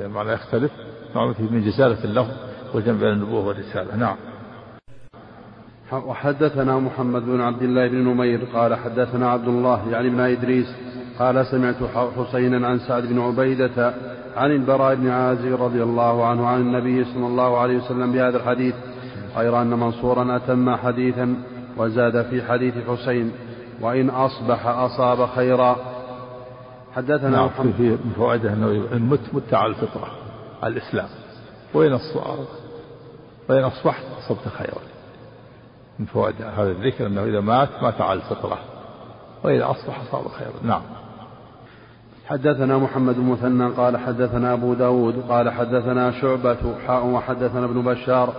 المعنى 0.00 0.32
يختلف. 0.32 0.70
مع 1.14 1.26
ما 1.26 1.32
فيه 1.32 1.50
من 1.50 1.64
جزالة 1.64 2.04
اللفظ 2.04 2.34
والجمع 2.74 3.00
بين 3.00 3.12
النبوة 3.12 3.46
والرسالة. 3.46 3.96
نعم. 3.96 4.16
وحدثنا 5.92 6.78
محمد 6.78 7.22
بن 7.22 7.40
عبد 7.40 7.62
الله 7.62 7.88
بن 7.88 7.96
نمير 7.96 8.44
قال 8.54 8.74
حدثنا 8.74 9.30
عبد 9.30 9.48
الله 9.48 9.90
يعني 9.90 10.10
بن 10.10 10.20
إدريس 10.20 10.66
قال 11.18 11.46
سمعت 11.46 11.76
حسينا 12.18 12.66
عن 12.66 12.78
سعد 12.78 13.06
بن 13.06 13.20
عبيدة 13.20 13.94
عن 14.36 14.50
البراء 14.50 14.94
بن 14.94 15.08
عازب 15.08 15.62
رضي 15.62 15.82
الله 15.82 16.26
عنه 16.26 16.46
عن 16.46 16.60
النبي 16.60 17.04
صلى 17.04 17.26
الله 17.26 17.58
عليه 17.58 17.76
وسلم 17.76 18.12
بهذا 18.12 18.36
الحديث 18.36 18.74
غير 19.36 19.62
أن 19.62 19.70
منصورا 19.70 20.36
أتم 20.36 20.76
حديثا 20.76 21.36
وزاد 21.76 22.22
في 22.22 22.42
حديث 22.42 22.74
حسين. 22.88 23.32
وإن 23.80 24.10
أصبح 24.10 24.66
أصاب 24.66 25.26
خيرا. 25.26 25.76
حدثنا 26.96 27.30
نعم 27.30 27.46
محمد. 27.46 27.72
في 27.72 27.98
فوائده 28.16 28.52
أنه 28.52 28.88
إن 28.92 29.02
مت 29.02 29.34
مت 29.34 29.54
على 29.54 29.70
الفطرة 29.70 30.10
على 30.62 30.72
الإسلام. 30.72 31.08
وإن 31.74 31.98
وإن 33.48 33.64
أصبحت 33.64 34.04
أصبت 34.18 34.48
خيرا. 34.58 34.80
من 35.98 36.06
فوائد 36.06 36.42
هذا 36.42 36.70
الذكر 36.70 37.06
أنه 37.06 37.24
إذا 37.24 37.40
مات 37.40 37.82
مات 37.82 38.00
على 38.00 38.20
الفطرة. 38.20 38.58
وإذا 39.44 39.70
أصبح 39.70 40.00
أصاب 40.00 40.28
خيرا. 40.28 40.52
نعم. 40.62 40.82
حدثنا 42.26 42.78
محمد 42.78 43.16
المثنى 43.16 43.68
قال 43.68 43.96
حدثنا 43.96 44.52
أبو 44.52 44.74
داود 44.74 45.24
قال 45.28 45.50
حدثنا 45.50 46.20
شعبة 46.20 46.78
حاء 46.86 47.06
وحدثنا 47.06 47.64
ابن 47.64 47.82
بشار 47.82 48.34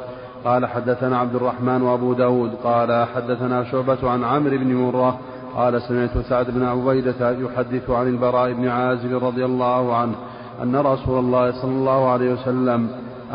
قال 0.48 0.66
حدثنا 0.66 1.18
عبد 1.18 1.36
الرحمن 1.36 1.82
وأبو 1.82 2.14
داود 2.14 2.52
قال 2.64 3.08
حدثنا 3.16 3.64
شعبة 3.64 4.10
عن 4.10 4.24
عمرو 4.24 4.58
بن 4.58 4.76
مرة 4.76 5.20
قال 5.56 5.82
سمعت 5.82 6.18
سعد 6.30 6.52
بن 6.52 6.64
عبيدة 6.64 7.32
يحدث 7.32 7.90
عن 7.90 8.08
البراء 8.08 8.54
بن 8.54 8.68
عازب 8.68 9.24
رضي 9.24 9.46
الله 9.46 9.96
عنه 9.96 10.16
أن 10.64 10.76
رسول 10.76 11.20
الله 11.20 11.52
صلى 11.52 11.72
الله 11.72 12.10
عليه 12.10 12.34
وسلم 12.34 12.90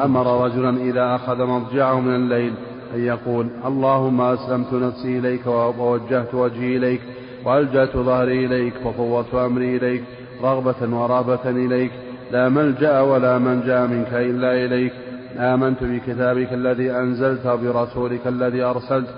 أمر 0.05 0.45
رجلا 0.45 0.77
إذا 0.77 1.15
أخذ 1.15 1.47
مضجعه 1.47 2.01
من 2.01 2.15
الليل 2.15 2.55
أن 2.95 3.01
يقول 3.01 3.49
اللهم 3.67 4.21
أسلمت 4.21 4.73
نفسي 4.73 5.19
إليك 5.19 5.47
ووجهت 5.47 6.35
وجهي 6.35 6.77
إليك 6.77 7.01
وألجأت 7.45 7.97
ظهري 7.97 8.47
إليك 8.47 8.75
وفوضت 8.87 9.35
أمري 9.35 9.77
إليك 9.77 10.05
رغبة 10.43 10.97
ورهبة 10.97 11.51
إليك 11.51 11.93
لا 12.31 12.49
ملجأ 12.49 13.01
ولا 13.01 13.39
منجأ 13.39 13.87
منك 13.87 14.13
إلا 14.13 14.65
إليك 14.65 14.93
آمنت 15.39 15.85
بكتابك 15.85 16.53
الذي 16.53 16.91
أنزلت 16.91 17.47
برسولك 17.47 18.27
الذي 18.27 18.63
أرسلت 18.63 19.09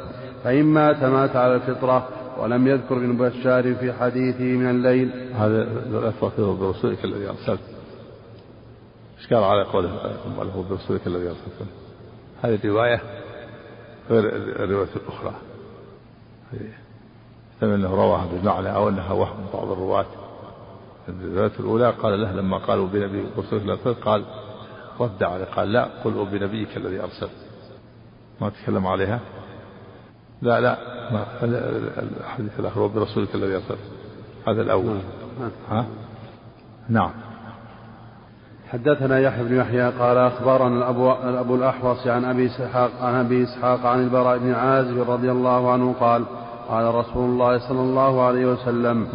فإن 0.45 0.65
مات 0.65 1.05
مات 1.05 1.37
على 1.37 1.55
الفطرة 1.55 2.09
ولم 2.39 2.69
يذكر 2.69 2.97
ابن 2.97 3.17
بشار 3.17 3.75
في 3.75 3.93
حديثه 3.93 4.45
من 4.45 4.71
الليل. 4.71 5.33
هذا 5.35 5.65
لا 5.65 6.13
برسولك 6.61 7.05
الذي 7.05 7.29
أرسلت. 7.29 7.61
إيش 9.19 9.33
قال 9.33 9.45
على 9.45 9.63
قوله 9.63 9.89
له 10.39 10.65
برسولك 10.71 11.07
الذي 11.07 11.29
أرسلت؟ 11.29 11.69
هذه 12.43 12.59
الرواية 12.65 13.01
غير 14.11 14.25
الرواية 14.65 14.89
الأخرى. 14.97 15.35
يحتمل 16.53 17.75
أنه 17.75 17.95
رواها 17.95 18.27
بمعنى 18.33 18.75
أو 18.75 18.89
أنها 18.89 19.13
وهم 19.13 19.47
بعض 19.55 19.71
الرواة. 19.71 20.07
الرواية 21.09 21.53
الأولى 21.61 21.91
قال 21.91 22.23
له 22.23 22.33
لما 22.33 22.59
قالوا 22.59 22.89
بنبي 22.89 23.25
رسولك 23.39 23.63
الذي 23.63 24.01
قال 24.01 24.25
رد 25.01 25.23
عليه 25.23 25.45
قال 25.45 25.73
لا 25.73 25.89
قل 26.05 26.17
وبنبيك 26.17 26.77
الذي 26.77 27.01
أرسل. 27.01 27.29
ما 28.41 28.51
تكلم 28.51 28.87
عليها؟ 28.87 29.21
لا 30.43 30.61
لا 30.61 30.79
ما 31.13 31.27
الحديث 32.21 32.61
الآخر 32.61 32.81
وبرسولك 32.81 33.35
الذي 33.35 33.55
أرسل. 33.55 33.77
هذا 34.49 34.63
الأول. 34.63 34.99
ها؟ 35.71 35.87
نعم. 36.89 37.11
حدثنا 38.75 39.19
يحيى 39.19 39.45
بن 39.45 39.57
يحيى 39.57 39.91
قال 39.91 40.17
أخبرنا 40.17 40.79
الأبو, 40.79 41.13
الأبو 41.13 41.55
الأحوص 41.55 42.07
عن 42.07 42.25
أبي 42.25 42.47
إسحاق 42.47 42.91
عن 43.03 43.15
أبي 43.15 43.45
إسحاق 43.45 43.87
عن 43.87 44.01
البراء 44.01 44.39
بن 44.39 44.53
عازب 44.53 45.11
رضي 45.11 45.31
الله 45.31 45.73
عنه 45.73 45.95
قال 46.01 46.25
قال 46.69 46.95
رسول 46.95 47.31
الله 47.31 47.69
صلى 47.69 47.81
الله 47.81 48.23
عليه 48.23 48.47
وسلم 48.47 49.07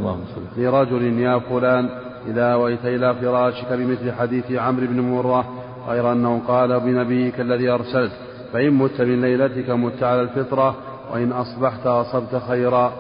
لرجل 0.57 1.19
يا 1.19 1.39
فلان 1.39 1.89
إذا 2.27 2.53
أويت 2.53 2.85
إلى 2.85 3.15
فراشك 3.15 3.73
بمثل 3.73 4.11
حديث 4.11 4.51
عمرو 4.51 4.87
بن 4.87 5.01
مرة 5.01 5.58
غير 5.89 6.11
أنه 6.11 6.41
قال 6.47 6.79
بنبيك 6.79 7.39
الذي 7.39 7.69
أرسلت 7.69 8.11
فإن 8.53 8.73
مت 8.73 9.01
من 9.01 9.21
ليلتك 9.21 9.69
مت 9.69 10.03
على 10.03 10.21
الفطرة 10.21 10.75
وإن 11.13 11.31
أصبحت 11.31 11.87
أصبت 11.87 12.41
خيرا. 12.47 12.91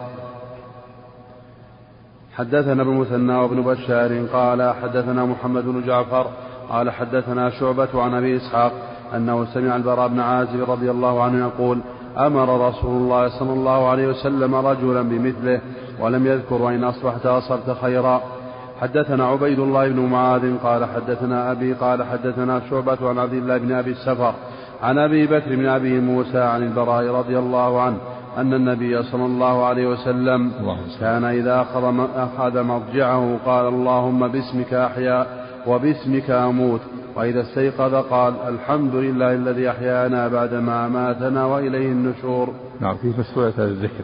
حدثنا 2.35 2.81
ابن 2.81 2.93
مثنى 2.93 3.35
وابن 3.35 3.61
بشار 3.61 4.25
قال 4.33 4.73
حدثنا 4.81 5.25
محمد 5.25 5.65
بن 5.65 5.87
جعفر 5.87 6.27
قال 6.69 6.89
حدثنا 6.91 7.49
شعبة 7.49 8.01
عن 8.01 8.13
أبي 8.13 8.37
إسحاق 8.37 8.71
أنه 9.15 9.45
سمع 9.45 9.75
البراء 9.75 10.07
بن 10.07 10.19
عازب 10.19 10.71
رضي 10.71 10.91
الله 10.91 11.23
عنه 11.23 11.47
يقول 11.47 11.79
أمر 12.17 12.69
رسول 12.69 13.01
الله 13.01 13.39
صلى 13.39 13.53
الله 13.53 13.89
عليه 13.89 14.07
وسلم 14.07 14.55
رجلا 14.55 15.01
بمثله 15.01 15.61
ولم 15.99 16.27
يذكر 16.27 16.61
وإن 16.61 16.83
أصبحت 16.83 17.25
أصبت 17.25 17.77
خيرا. 17.81 18.38
حدثنا 18.81 19.25
عبيد 19.25 19.59
الله 19.59 19.87
بن 19.89 19.99
معاذ 19.99 20.57
قال 20.57 20.85
حدثنا 20.85 21.51
أبي 21.51 21.73
قال 21.73 22.03
حدثنا 22.03 22.61
شعبة 22.69 23.09
عن 23.09 23.17
عبد 23.17 23.33
الله 23.33 23.57
بن 23.57 23.71
أبي 23.71 23.91
السفر 23.91 24.33
عن 24.81 24.97
أبي 24.97 25.27
بكر 25.27 25.55
بن 25.55 25.65
أبي 25.65 25.99
موسى 25.99 26.39
عن 26.39 26.63
البراء 26.63 27.05
رضي 27.07 27.39
الله 27.39 27.81
عنه 27.81 27.97
أن 28.37 28.53
النبي 28.53 29.03
صلى 29.03 29.25
الله 29.25 29.65
عليه 29.65 29.87
وسلم 29.87 30.51
كان 30.99 31.23
إذا 31.23 31.61
أخذ, 31.61 31.99
أخذ 32.15 32.63
مضجعه 32.63 33.37
قال 33.45 33.67
اللهم 33.67 34.27
باسمك 34.27 34.73
أحيا 34.73 35.25
وباسمك 35.67 36.29
أموت 36.29 36.81
وإذا 37.15 37.41
استيقظ 37.41 37.95
قال 37.95 38.33
الحمد 38.47 38.95
لله 38.95 39.33
الذي 39.33 39.69
أحيانا 39.69 40.27
بعدما 40.27 40.85
أماتنا 40.85 41.45
وإليه 41.45 41.87
النشور. 41.87 42.53
نعم 42.79 42.97
في 42.97 43.13
هذا 43.37 43.63
الذكر 43.63 44.03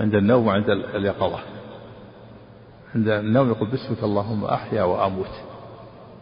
عند 0.00 0.14
النوم 0.14 0.46
وعند 0.46 0.70
اليقظة. 0.94 1.38
عند 2.94 3.08
النوم 3.08 3.48
يقول 3.48 3.68
باسمك 3.70 4.02
اللهم 4.02 4.44
أحيا 4.44 4.82
وأموت. 4.82 5.30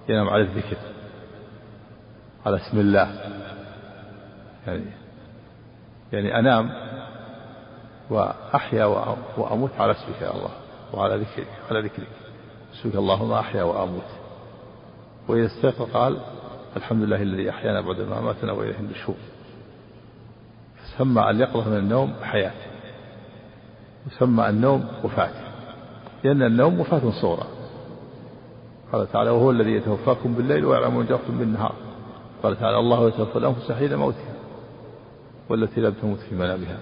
ينام 0.09 0.29
على 0.29 0.43
الذكر. 0.43 0.77
على 2.47 2.57
اسم 2.57 2.79
الله. 2.79 3.21
يعني 4.67 4.85
يعني 6.13 6.39
أنام 6.39 6.71
وأحيا 8.11 8.85
وأموت 9.37 9.71
على 9.79 9.93
اسمك 9.93 10.23
يا 10.23 10.31
الله 10.31 10.51
وعلى 10.95 11.17
ذكرك 11.17 11.49
على 11.71 11.81
ذكرك. 11.81 12.09
اسمك 12.75 12.95
اللهم 12.95 13.33
أحيا 13.33 13.63
وأموت. 13.63 14.11
وإذا 15.29 15.47
استيقظ 15.47 15.91
قال 15.93 16.21
الحمد 16.77 17.03
لله 17.03 17.23
الذي 17.23 17.51
أحيانا 17.51 17.81
بعد 17.81 18.01
ما 18.01 18.21
ماتنا 18.21 18.53
وإليه 18.53 18.79
النشور. 18.79 19.17
سمى 20.99 21.31
اليقظة 21.31 21.71
من 21.71 21.77
النوم 21.77 22.15
حياة. 22.23 22.53
وسمى 24.07 24.49
النوم 24.49 24.89
وفاة. 25.05 25.48
لأن 26.25 26.43
النوم 26.43 26.81
وفاة 26.81 27.11
صغرى 27.23 27.47
قال 28.93 29.13
تعالى 29.13 29.31
وهو 29.31 29.51
الذي 29.51 29.73
يتوفاكم 29.73 30.35
بالليل 30.35 30.65
ويعلم 30.65 30.97
من 30.97 31.07
جاءكم 31.07 31.39
بالنهار. 31.39 31.75
قال 32.43 32.59
تعالى 32.59 32.79
الله 32.79 33.09
يتوفى 33.09 33.39
الأنفس 33.39 33.73
حين 33.73 33.95
موتها 33.95 34.35
والتي 35.49 35.81
لم 35.81 35.93
تمت 35.93 36.19
في 36.19 36.35
منامها. 36.35 36.79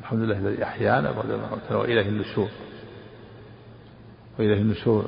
الحمد 0.00 0.20
لله 0.20 0.38
الذي 0.38 0.62
أحيانا 0.62 1.12
بعد 1.12 1.26
ما 1.26 1.50
موتنا 1.50 1.76
وإليه 1.76 2.08
النشور. 2.08 2.48
وإليه 4.38 4.60
النشور 4.62 5.04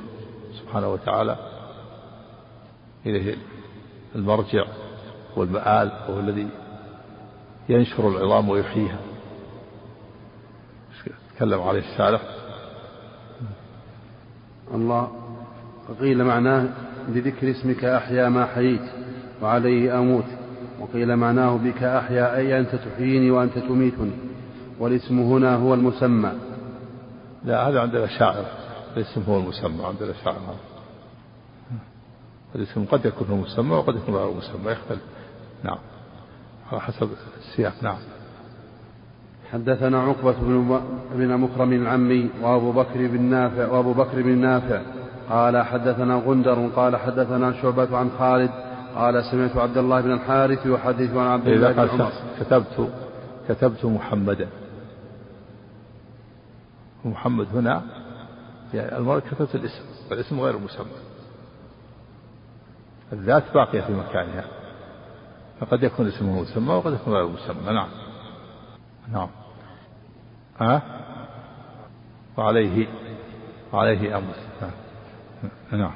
سبحانه 0.61 0.89
وتعالى. 0.93 1.35
إليه 3.05 3.35
المرجع 4.15 4.65
والمآل 5.35 5.91
وهو 6.09 6.19
الذي 6.19 6.47
ينشر 7.69 8.07
العظام 8.07 8.49
ويحييها. 8.49 8.99
تكلم 11.39 11.61
عليه 11.61 11.79
السالف 11.79 12.21
الله 14.73 15.11
قيل 15.99 16.23
معناه 16.23 16.67
بذكر 17.07 17.51
اسمك 17.51 17.85
أحيا 17.85 18.29
ما 18.29 18.45
حييت 18.45 18.91
وعليه 19.41 19.99
أموت 19.99 20.25
وقيل 20.79 21.15
معناه 21.15 21.57
بك 21.57 21.83
أحيا 21.83 22.35
أي 22.35 22.59
أنت 22.59 22.75
تحييني 22.75 23.31
وأنت 23.31 23.57
تميتني 23.57 24.11
والاسم 24.79 25.19
هنا 25.19 25.55
هو 25.55 25.73
المسمى. 25.73 26.31
لا 27.45 27.69
هذا 27.69 27.79
عندنا 27.79 28.07
شاعر 28.07 28.45
الاسم 28.97 29.23
هو 29.27 29.37
المسمى 29.37 29.85
عندنا 29.85 30.13
شاعر 30.23 30.55
الاسم 32.55 32.85
قد 32.85 33.05
يكون 33.05 33.27
هو 33.27 33.35
مسمى 33.35 33.75
وقد 33.75 33.95
يكون 33.95 34.15
غير 34.15 34.33
مسمى 34.33 34.71
يختلف. 34.71 35.01
نعم 35.63 35.79
على 36.71 36.81
حسب 36.81 37.09
السياق. 37.37 37.73
نعم. 37.81 37.97
حدثنا 39.53 40.01
عقبة 40.01 40.31
بن 40.31 40.81
بن 41.15 41.37
مكرم 41.37 41.73
العمي 41.73 42.29
وأبو 42.41 42.71
بكر 42.71 43.07
بن 43.07 43.21
نافع 43.21 43.67
وأبو 43.67 43.93
بكر 43.93 44.21
بن 44.21 44.37
نافع 44.37 44.81
قال 45.29 45.57
حدثنا 45.57 46.15
غندر 46.15 46.67
قال 46.75 46.95
حدثنا 46.95 47.61
شعبة 47.61 47.97
عن 47.97 48.09
خالد 48.19 48.51
قال 48.95 49.23
سمعت 49.31 49.57
عبد 49.57 49.77
الله 49.77 50.01
بن 50.01 50.11
الحارث 50.11 50.65
يحدث 50.65 51.15
عن 51.15 51.27
عبد 51.27 51.47
الله 51.47 51.71
بن 51.71 51.89
عمر. 51.89 52.11
كتبت 52.39 52.89
كتبت 53.49 53.85
محمدا. 53.85 54.47
محمد 57.05 57.47
هنا 57.53 57.81
يعني 58.73 58.97
المرء 58.97 59.19
كتبت 59.19 59.55
الاسم 59.55 59.83
والاسم 60.11 60.39
غير 60.39 60.57
مسمى. 60.57 60.85
الذات 63.13 63.43
باقية 63.53 63.81
في 63.81 63.93
مكانها 63.93 64.43
فقد 65.59 65.83
يكون 65.83 66.07
اسمه 66.07 66.41
مسمى 66.41 66.73
وقد 66.73 66.93
يكون 66.93 67.13
غير 67.13 67.27
مسمى 67.27 67.73
نعم. 67.73 68.08
نعم. 69.11 69.29
ها؟ 70.59 70.81
وعليه 72.37 72.87
وعليه 73.73 74.17
أمر. 74.17 74.33
نعم. 75.71 75.91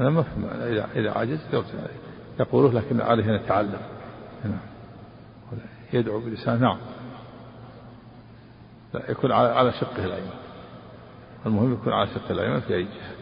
أنا 0.00 0.10
ما 0.10 0.22
فهم 0.22 0.44
إذا 0.44 0.88
إذا 0.94 1.10
عجز 1.10 1.40
يقوله 2.40 2.80
لكن 2.80 3.00
عليه 3.00 3.24
أن 3.24 3.34
يتعلم. 3.34 3.80
نعم. 4.44 4.58
يدعو 5.92 6.20
بلسان 6.20 6.60
نعم. 6.60 6.78
لا 8.94 9.10
يكون 9.10 9.32
على 9.32 9.72
شقه 9.72 10.04
الأيمن. 10.04 10.30
المهم 11.46 11.72
يكون 11.72 11.92
على 11.92 12.06
شقه 12.06 12.30
الأيمن 12.30 12.60
في 12.60 12.74
أي 12.74 12.82
جهة. 12.82 13.12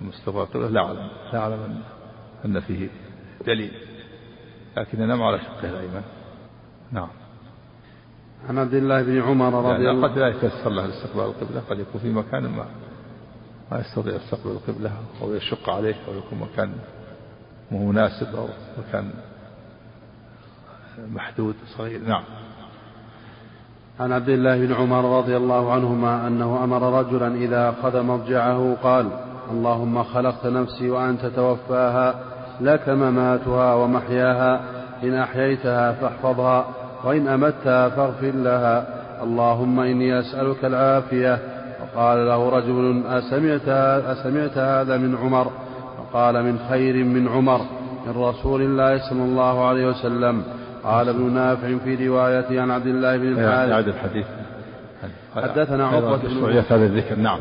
المستفاق 0.00 0.56
لا 0.56 0.80
أعلم 0.80 1.08
لا 1.32 1.38
أعلم 1.38 1.82
أن 2.44 2.60
فيه 2.60 2.88
دليل. 3.46 3.72
لكن 4.76 5.02
ينام 5.02 5.22
على 5.22 5.38
شقه 5.38 5.70
الأيمن. 5.70 6.02
نعم. 6.92 7.08
عن 8.48 8.58
عبد 8.58 8.74
الله 8.74 9.02
بن 9.02 9.22
عمر 9.22 9.72
رضي 9.72 9.90
الله 9.90 10.08
قد 10.08 10.18
لا 10.18 10.28
يتيسر 10.28 10.70
له 10.70 10.88
استقبال 10.88 11.24
القبلة 11.24 11.62
قد 11.70 11.78
يكون 11.78 12.00
في 12.00 12.12
مكان 12.12 12.42
ما. 12.42 12.66
ما 13.72 13.80
يستطيع 13.80 14.16
استقبال 14.16 14.52
القبلة 14.52 14.90
أو 15.22 15.34
يشق 15.34 15.70
عليه 15.70 15.94
أو 16.08 16.14
يكون 16.14 16.38
مكان 16.38 16.72
مو 17.70 17.92
مناسب 17.92 18.36
أو 18.36 18.48
مكان 18.78 19.10
محدود 21.12 21.54
صغير. 21.76 22.00
نعم. 22.00 22.24
عن 24.00 24.12
عبد 24.12 24.28
الله 24.28 24.66
بن 24.66 24.72
عمر 24.72 25.18
رضي 25.18 25.36
الله 25.36 25.72
عنهما 25.72 26.26
أنه 26.26 26.64
أمر 26.64 27.00
رجلا 27.00 27.34
إذا 27.34 27.70
أخذ 27.70 28.02
مضجعه 28.02 28.76
قال 28.82 29.10
اللهم 29.50 30.02
خلقت 30.02 30.46
نفسي 30.46 30.90
وأنت 30.90 31.26
توفاها 31.26 32.24
لك 32.60 32.88
مماتها 32.88 33.74
ومحياها 33.74 34.60
إن 35.02 35.14
أحييتها 35.14 35.92
فاحفظها 35.92 36.81
وإن 37.04 37.28
أمتها 37.28 37.88
فاغفر 37.88 38.32
لها. 38.34 38.86
اللهم 39.22 39.80
إني 39.80 40.20
أسألك 40.20 40.64
العافية. 40.64 41.38
وقال 41.82 42.26
له 42.26 42.48
رجل 42.48 43.02
أسمعت, 43.06 43.68
أسمعت 44.06 44.58
هذا 44.58 44.96
من 44.96 45.16
عمر؟ 45.16 45.46
فقال 45.98 46.42
من 46.42 46.58
خير 46.70 47.04
من 47.04 47.28
عمر 47.28 47.60
من 48.06 48.22
رسول 48.22 48.62
الله 48.62 49.10
صلى 49.10 49.22
الله 49.22 49.68
عليه 49.68 49.86
وسلم. 49.86 50.42
قال 50.84 51.08
ابن 51.08 51.32
نافع 51.32 51.78
في 51.84 52.08
رواية 52.08 52.60
عن 52.60 52.70
عبد 52.70 52.86
الله 52.86 53.16
بن 53.16 53.28
الحارث. 53.28 53.88
الحديث. 53.88 54.26
حدثنا 55.36 55.86
عقبة 55.86 56.16
بن 56.16 56.56
هذا 56.70 56.84
الذكر. 56.84 57.16
نعم. 57.16 57.38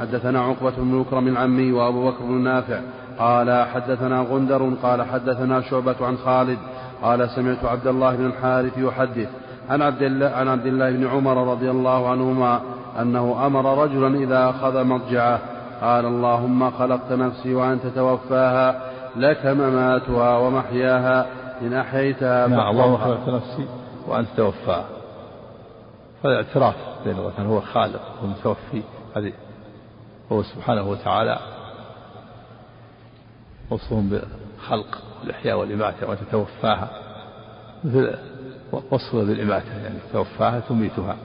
حدثنا 0.00 0.40
عقبة 0.40 0.72
بن 0.76 0.94
مكرم 0.94 1.28
العمي 1.28 1.72
وأبو 1.72 2.10
بكر 2.10 2.24
بن 2.24 2.44
نافع. 2.44 2.78
قال 3.18 3.66
حدثنا 3.74 4.20
غندر 4.20 4.72
قال 4.82 5.02
حدثنا 5.02 5.60
شعبة 5.60 5.96
عن 6.00 6.16
خالد. 6.16 6.58
قال 7.02 7.30
سمعت 7.30 7.64
عبد 7.64 7.86
الله 7.86 8.16
بن 8.16 8.26
الحارث 8.26 8.78
يحدث 8.78 9.28
عن 9.70 9.82
عبد 9.82 10.02
الله 10.02 10.28
عن 10.28 10.48
عبد 10.48 10.66
الله 10.66 10.90
بن 10.90 11.06
عمر 11.06 11.50
رضي 11.50 11.70
الله 11.70 12.08
عنهما 12.08 12.60
أنه 13.00 13.46
أمر 13.46 13.84
رجلا 13.84 14.18
إذا 14.18 14.50
أخذ 14.50 14.84
مضجعه. 14.84 15.40
قال 15.80 16.06
اللهم 16.06 16.70
خلقت 16.70 17.12
نفسي 17.12 17.54
وأنت 17.54 17.86
توفاها 17.86 18.80
لك 19.16 19.46
مماتها 19.46 20.38
ومحياها 20.38 21.26
إن 21.62 21.72
أحييتها 21.72 22.46
نعم 22.46 22.70
اللهم 22.70 22.96
خلقت 22.96 23.28
نفسي 23.28 23.66
وأنت 24.08 24.28
توفاها. 24.36 24.86
فالاعتراف 26.22 26.74
بين 27.04 27.46
هو 27.46 27.60
خالق 27.60 28.02
ومتوفي 28.22 28.82
هذه 29.16 29.32
هو 30.32 30.42
سبحانه 30.42 30.90
وتعالى. 30.90 31.38
وصفهم 33.70 34.20
بالخلق 34.56 35.02
والإحياء 35.20 35.58
والإماتة 35.58 36.10
وتتوفاها. 36.10 36.90
مثل 37.84 38.14
وصفه 38.72 39.24
بالإماتة 39.24 39.82
يعني 39.82 39.98
توفاها 40.12 40.60
تميتها 40.60 41.16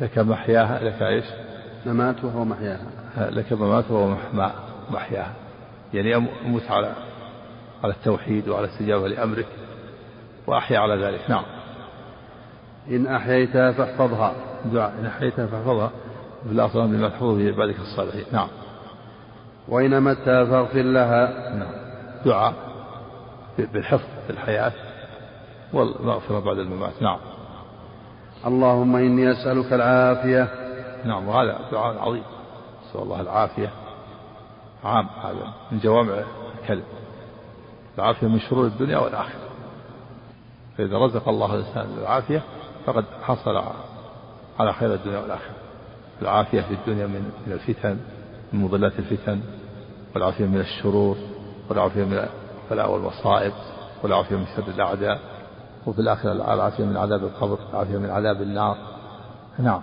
لك 0.00 0.18
محياها 0.18 0.84
لك 0.84 1.02
إيش؟ 1.02 1.24
مماتها 1.86 2.36
ومحياها. 2.36 2.86
لك 3.18 3.52
مماتها 3.52 4.22
ومحياها 4.90 5.32
يعني 5.94 6.16
أموت 6.16 6.70
على 6.70 6.92
على 7.84 7.92
التوحيد 7.92 8.48
وعلى 8.48 8.64
الاستجابة 8.64 9.08
لأمرك 9.08 9.46
وأحيا 10.46 10.78
على 10.78 11.04
ذلك. 11.04 11.20
نعم. 11.30 11.44
إن 12.90 13.06
أحييتها 13.06 13.72
فاحفظها. 13.72 14.34
دعاء. 14.72 14.94
إن 15.00 15.06
أحييتها 15.06 15.46
فاحفظها 15.46 15.90
بالأصل 16.44 16.88
بما 16.88 17.08
تحفظ 17.08 17.38
به 17.38 17.46
عبادك 17.46 17.76
الصالحين. 17.80 18.24
نعم. 18.32 18.48
وإن 19.68 19.92
أمتها 19.92 20.44
فاغفر 20.44 20.82
لها. 20.82 21.54
نعم. 21.54 21.81
دعاء 22.24 22.54
بالحفظ 23.58 24.08
في 24.26 24.30
الحياة 24.30 24.72
والمغفرة 25.72 26.40
بعد 26.40 26.58
الممات. 26.58 27.02
نعم. 27.02 27.18
اللهم 28.46 28.96
إني 28.96 29.32
أسألك 29.32 29.72
العافية. 29.72 30.48
نعم 31.04 31.28
وهذا 31.28 31.58
دعاء 31.72 31.98
عظيم. 31.98 32.24
نسأل 32.88 33.02
الله 33.02 33.20
العافية. 33.20 33.70
عام 34.84 35.06
هذا 35.06 35.52
من 35.72 35.78
جوامع 35.78 36.14
الكلم 36.62 36.84
العافية 37.98 38.26
من 38.26 38.40
شرور 38.40 38.66
الدنيا 38.66 38.98
والآخرة. 38.98 39.40
فإذا 40.78 40.98
رزق 40.98 41.28
الله 41.28 41.54
الإنسان 41.54 41.86
العافية 41.98 42.42
فقد 42.86 43.04
حصل 43.22 43.62
على 44.60 44.72
خير 44.72 44.94
الدنيا 44.94 45.18
والآخرة. 45.18 45.54
العافية 46.22 46.60
في 46.60 46.74
الدنيا 46.74 47.06
من 47.06 47.32
من 47.46 47.52
الفتن 47.52 47.98
من 48.52 48.60
مضلات 48.60 48.98
الفتن 48.98 49.40
والعافية 50.14 50.44
من 50.44 50.60
الشرور. 50.60 51.16
والعافية 51.72 52.04
من 52.04 52.18
البلاء 52.70 52.92
والمصائب 52.92 53.52
والعافية 54.02 54.36
من 54.36 54.44
شر 54.56 54.68
الأعداء 54.74 55.18
وفي 55.86 55.98
الآخرة 55.98 56.32
العافية 56.32 56.84
من 56.84 56.96
عذاب 56.96 57.24
القبر 57.24 57.58
العافية 57.72 57.98
من 57.98 58.10
عذاب 58.10 58.42
النار. 58.42 58.76
نعم. 59.58 59.80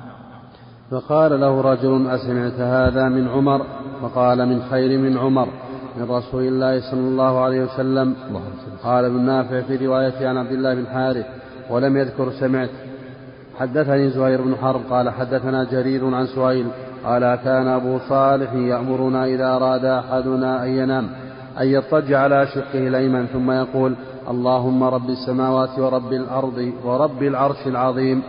فقال 0.92 1.40
له 1.40 1.62
رجل 1.62 2.08
أسمعت 2.10 2.60
هذا 2.60 3.10
من 3.10 3.28
عمر؟ 3.28 3.66
فقال 4.02 4.46
من 4.46 4.62
خير 4.70 5.00
من 5.00 5.18
عمر 5.18 5.48
من 5.98 6.12
رسول 6.12 6.44
الله 6.44 6.92
صلى 6.92 7.00
الله 7.00 7.40
عليه 7.40 7.64
وسلم. 7.64 8.16
قال 8.84 9.06
ابن 9.06 9.22
نافع 9.22 9.62
في 9.62 9.86
رواية 9.88 10.28
عن 10.28 10.38
عبد 10.38 10.52
الله 10.52 10.76
بن 10.76 10.88
حارث 10.88 11.26
ولم 11.70 11.98
يذكر 11.98 12.32
سمعت. 12.32 12.70
حدثني 13.60 14.10
زهير 14.10 14.42
بن 14.42 14.56
حرب 14.56 14.82
قال 14.90 15.10
حدثنا 15.10 15.64
جرير 15.64 16.16
عن 16.16 16.28
سهيل 16.28 16.68
قال 17.06 17.36
كان 17.36 17.68
أبو 17.68 18.00
صالح 18.10 18.54
يأمرنا 18.54 19.26
إذا 19.26 19.56
أراد 19.56 19.86
أحدنا 19.86 20.64
أن 20.64 20.70
ينام. 20.70 21.10
أن 21.60 21.68
يضطجع 21.68 22.20
على 22.20 22.48
شقه 22.48 22.88
الأيمن 22.88 23.26
ثم 23.26 23.52
يقول 23.52 23.96
اللهم 24.30 24.84
رب 24.84 25.10
السماوات 25.10 25.80
ورب 25.80 26.14
الأرض 26.14 26.72
ورب 26.86 27.24
العرش 27.24 27.68
العظيم 27.68 28.22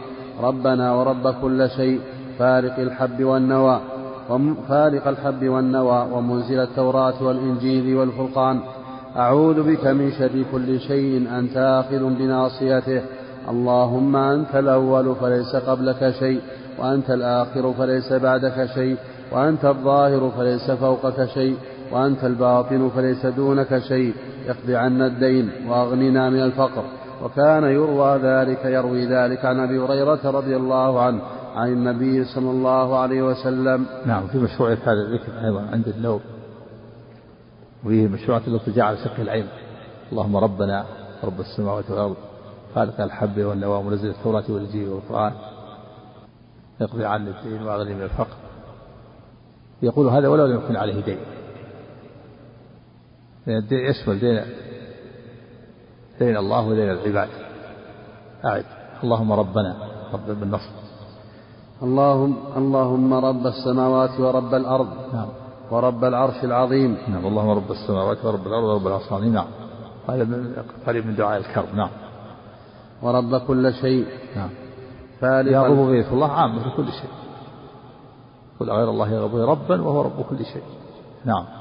ربنا 0.43 0.95
ورب 0.95 1.35
كل 1.43 1.71
شيء 1.71 2.01
فارق 2.39 2.79
الحب 2.79 3.25
والنوى 3.25 3.81
فارق 4.68 5.09
الحب 5.09 5.49
والنوى 5.49 6.07
ومنزل 6.12 6.59
التوراة 6.59 7.23
والإنجيل 7.23 7.97
والفرقان. 7.97 8.61
أعوذ 9.16 9.62
بك 9.62 9.87
من 9.87 10.12
شر 10.12 10.45
كل 10.53 10.81
شيء 10.81 11.39
أنت 11.39 11.57
آخذ 11.57 12.03
بناصيته. 12.18 13.03
اللهم 13.51 14.16
أنت 14.16 14.57
الأول 14.57 15.14
فليس 15.21 15.57
قبلك 15.57 16.14
شيء 16.18 16.41
وأنت 16.79 17.11
الآخر 17.11 17.73
فليس 17.79 18.12
بعدك 18.12 18.68
شيء 18.75 18.97
وأنت 19.33 19.64
الظاهر 19.64 20.31
فليس 20.39 20.71
فوقك 20.71 21.29
شيء. 21.35 21.57
وأنت 21.93 22.24
الباطن 22.24 22.88
فليس 22.88 23.26
دونك 23.26 23.78
شيء. 23.78 24.14
اقض 24.49 24.70
عنا 24.70 25.07
الدين 25.07 25.51
وأغننا 25.68 26.30
من 26.30 26.43
الفقر. 26.43 26.84
وكان 27.24 27.64
يروى 27.64 28.18
ذلك 28.18 28.64
يروي 28.64 29.07
ذلك 29.07 29.45
عن 29.45 29.61
أبي 29.61 29.78
هريرة 29.78 30.30
رضي 30.30 30.57
الله 30.57 31.03
عنه 31.03 31.22
عن 31.55 31.68
النبي 31.72 32.24
صلى 32.24 32.51
الله 32.51 32.99
عليه 32.99 33.22
وسلم. 33.22 33.86
نعم 34.07 34.26
في 34.26 34.38
مشروعية 34.38 34.78
هذا 34.84 35.01
الذكر 35.01 35.32
أيضا 35.45 35.61
عند 35.72 35.88
النوم 35.88 36.20
وفيه 37.84 38.09
مشروعية 38.09 38.43
الاضطجاع 38.47 38.86
على 38.86 38.97
شق 38.97 39.20
العين. 39.20 39.47
اللهم 40.12 40.36
ربنا 40.36 40.84
رب 41.24 41.41
السماوات 41.41 41.91
والأرض 41.91 42.16
خالق 42.74 43.01
الحب 43.01 43.41
والنوى 43.41 43.82
منزل 43.82 44.09
التوراة 44.09 44.45
والإنجيل 44.49 44.88
والقرآن. 44.88 45.32
يقضي 46.80 47.05
عني 47.05 47.30
الدين 47.30 47.62
وأغني 47.62 47.95
من 47.95 48.03
الفقر. 48.03 48.36
يقول 49.82 50.09
هذا 50.09 50.28
ولو 50.28 50.47
لم 50.47 50.57
يكن 50.57 50.76
عليه 50.76 51.05
دين. 51.05 51.18
لأن 53.47 53.57
الدين 53.57 53.78
يشمل 53.78 54.18
دين 54.18 54.45
دين 56.18 56.36
الله 56.36 56.68
ودين 56.68 56.91
العباد. 56.91 57.28
أعد. 58.45 58.64
اللهم 59.05 59.32
ربنا 59.32 59.76
رب 60.12 60.41
بالنصر. 60.41 60.70
اللهم 61.82 62.36
اللهم 62.57 63.14
رب 63.14 63.47
السماوات 63.47 64.20
ورب 64.20 64.55
الأرض 64.55 64.88
نعم. 65.12 65.28
ورب 65.70 66.05
العرش 66.05 66.45
العظيم. 66.45 66.99
نعم. 67.09 67.26
اللهم 67.26 67.51
رب 67.51 67.70
السماوات 67.70 68.24
ورب 68.24 68.47
الأرض 68.47 68.64
ورب 68.64 68.86
العرش 68.86 69.09
العظيم. 69.09 69.32
نعم. 69.32 69.47
هذا 70.09 70.24
قريب 70.86 71.07
من 71.07 71.14
دعاء 71.16 71.38
الكرب. 71.38 71.74
نعم. 71.74 71.91
ورب 73.03 73.36
كل 73.36 73.74
شيء. 73.74 74.07
نعم. 74.36 74.51
فالق 75.20 75.53
يا 75.53 75.62
ربوبية 75.62 76.09
الله 76.12 76.32
عامة 76.32 76.62
في 76.62 76.70
كل 76.76 76.88
شيء. 76.93 77.11
قل 78.61 78.70
غير 78.70 78.91
الله 78.91 79.09
يا 79.12 79.45
ربا 79.45 79.80
وهو 79.82 80.03
رب 80.03 80.24
كل 80.30 80.45
شيء. 80.45 80.62
نعم. 81.24 81.59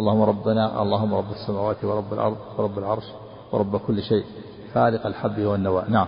اللهم 0.00 0.22
ربنا 0.22 0.82
اللهم 0.82 1.14
رب 1.14 1.30
السماوات 1.30 1.84
ورب 1.84 2.12
الأرض 2.12 2.36
ورب 2.58 2.78
العرش 2.78 3.04
ورب 3.52 3.76
كل 3.76 4.02
شيء. 4.02 4.24
فالق 4.74 5.06
الحب 5.06 5.40
والنوى 5.40 5.82
نعم. 5.88 6.06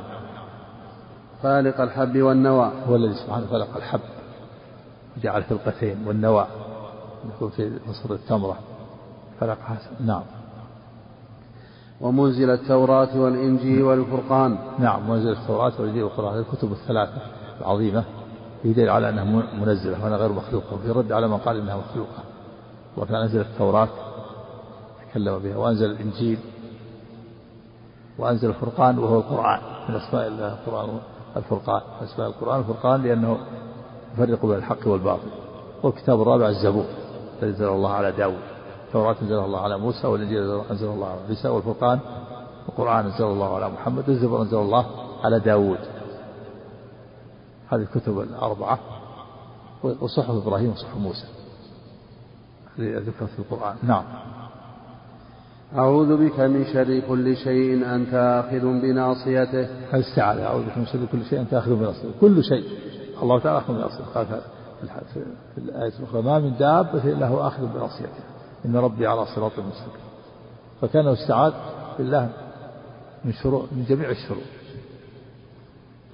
فالق 1.42 1.80
الحب 1.80 2.22
والنوى 2.22 2.72
هو 2.88 2.96
الذي 2.96 3.14
سبحانه 3.14 3.46
فلق 3.46 3.76
الحب. 3.76 4.00
وجعل 5.16 5.42
فلقتين 5.42 5.96
والنوى 6.06 6.46
يكون 7.28 7.50
في 7.50 7.78
نصر 7.88 8.14
التمرة. 8.14 8.56
فلقها 9.40 9.78
نعم. 10.00 10.22
ومنزل 12.00 12.50
التوراة 12.50 13.20
والإنجيل 13.20 13.82
والفرقان. 13.82 14.58
نعم 14.78 15.10
منزل 15.10 15.32
التوراة 15.32 15.72
والإنجيل 15.78 16.02
والقرآن 16.02 16.38
الكتب 16.38 16.72
الثلاثة 16.72 17.20
العظيمة. 17.60 18.04
يدل 18.64 18.88
على 18.88 19.08
أنها 19.08 19.24
منزلة 19.60 20.04
وأنها 20.04 20.18
غير 20.18 20.32
مخلوقة 20.32 20.74
وفي 20.74 20.90
رد 20.90 21.12
على 21.12 21.28
من 21.28 21.36
قال 21.36 21.56
إنها 21.60 21.76
مخلوقة. 21.76 22.33
وكان 22.96 23.16
أنزل 23.16 23.40
التوراة 23.40 23.88
تكلم 25.10 25.38
بها 25.38 25.56
وأنزل 25.56 25.90
الإنجيل 25.90 26.38
وأنزل 28.18 28.48
الفرقان 28.48 28.98
وهو 28.98 29.18
القرآن 29.18 29.60
من 29.88 29.94
أسماء 29.94 30.26
الله 30.26 30.52
القرآن 30.52 30.98
الفرقان 31.36 31.82
أسماء 32.02 32.28
القرآن 32.28 32.60
الفرقان 32.60 33.02
لأنه 33.02 33.38
يفرق 34.14 34.46
بين 34.46 34.56
الحق 34.56 34.88
والباطل. 34.88 35.28
والكتاب 35.82 36.22
الرابع 36.22 36.48
الزبور 36.48 36.84
الذي 37.42 37.52
أنزل 37.52 37.68
الله 37.68 37.90
على 37.90 38.12
داود. 38.12 38.42
التوراة 38.86 39.16
أنزلها 39.22 39.46
الله 39.46 39.60
على 39.60 39.78
موسى 39.78 40.06
والإنجيل 40.06 40.60
أنزل 40.70 40.88
الله 40.88 41.06
على 41.06 41.20
عيسى 41.28 41.48
والفرقان 41.48 42.00
القرآن 42.68 43.06
أنزل 43.06 43.24
الله 43.24 43.54
على 43.54 43.68
محمد 43.68 44.08
والزبور 44.08 44.42
أنزل 44.42 44.58
الله 44.58 44.86
على 45.24 45.40
داود. 45.40 45.78
هذه 47.68 47.80
الكتب 47.82 48.20
الأربعة 48.20 48.78
وصحف 49.82 50.30
إبراهيم 50.30 50.70
وصحف 50.72 50.96
موسى. 50.96 51.26
ذكرت 52.78 53.30
في 53.30 53.38
القرآن. 53.38 53.76
نعم. 53.82 54.04
أعوذ 55.76 56.16
بك 56.16 56.40
من 56.40 56.64
شر 56.72 57.00
كل 57.08 57.36
شيء 57.36 57.94
أنت 57.94 58.14
آخذ 58.14 58.60
بناصيته. 58.60 59.68
الاستعاذة 59.94 60.46
أعوذ 60.46 60.62
بك 60.62 60.78
من 60.78 60.86
شر 60.86 61.06
كل 61.12 61.24
شيء 61.24 61.40
أنت 61.40 61.54
آخذ 61.54 61.74
بناصيته. 61.74 62.10
كل 62.20 62.44
شيء. 62.44 62.64
الله 63.22 63.40
تعالى 63.40 63.58
آخذ 63.58 63.74
بناصيته. 63.74 64.04
قال 64.14 64.26
في 65.54 65.58
الآية 65.58 65.92
الأخرى 65.98 66.22
ما 66.22 66.38
من 66.38 66.56
دابة 66.56 67.04
إلا 67.04 67.28
هو 67.28 67.46
آخذ 67.46 67.66
بناصيته. 67.66 68.24
إن 68.64 68.76
ربي 68.76 69.06
على 69.06 69.26
صراط 69.26 69.52
مستقيم. 69.52 70.04
فكان 70.80 71.08
استعاذ 71.08 71.52
بالله 71.98 72.30
من 73.24 73.32
شرور 73.32 73.66
من 73.72 73.84
جميع 73.88 74.10
الشرور. 74.10 74.42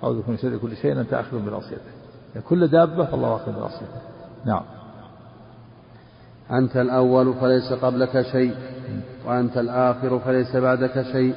أعوذ 0.03 0.19
بك 0.19 0.29
من 0.29 0.37
شر 0.37 0.57
كل 0.57 0.77
شيء 0.77 1.01
أنت 1.01 1.15
آخذ 1.15 1.39
بناصيته. 1.39 1.91
يعني 2.35 2.47
كل 2.49 2.69
دابة 2.69 3.05
فالله 3.05 3.37
آخذ 3.37 3.53
بناصيته. 3.53 4.01
نعم. 4.45 4.63
أنت 6.53 6.77
الأول 6.77 7.35
فليس 7.35 7.73
قبلك 7.73 8.23
شيء 8.23 8.55
وأنت 9.27 9.57
الآخر 9.57 10.19
فليس 10.19 10.57
بعدك 10.57 11.03
شيء 11.03 11.35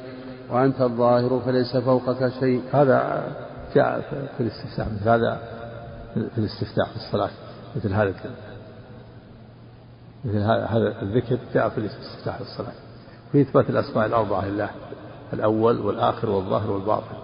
وأنت 0.50 0.80
الظاهر 0.80 1.40
فليس 1.40 1.76
فوقك 1.76 2.32
شيء. 2.40 2.62
هذا 2.72 3.22
جاء 3.74 4.00
في 4.36 4.42
الاستفتاح 4.42 4.86
مثل 4.92 5.08
هذا 5.08 5.40
في 6.14 6.38
الاستفتاح 6.38 6.88
في 6.90 6.96
الصلاة 6.96 7.30
مثل 7.76 7.92
هذا 7.92 8.14
مثل 10.24 10.38
هذا 10.38 11.02
الذكر 11.02 11.38
جاء 11.54 11.68
في 11.68 11.78
الاستفتاح 11.78 12.36
في 12.36 12.42
الصلاة. 12.42 12.72
في 13.32 13.40
إثبات 13.40 13.70
الأسماء 13.70 14.06
الأربعة 14.06 14.44
لله 14.46 14.70
الأول 15.32 15.80
والآخر 15.80 16.30
والظاهر 16.30 16.70
والباطن. 16.70 17.16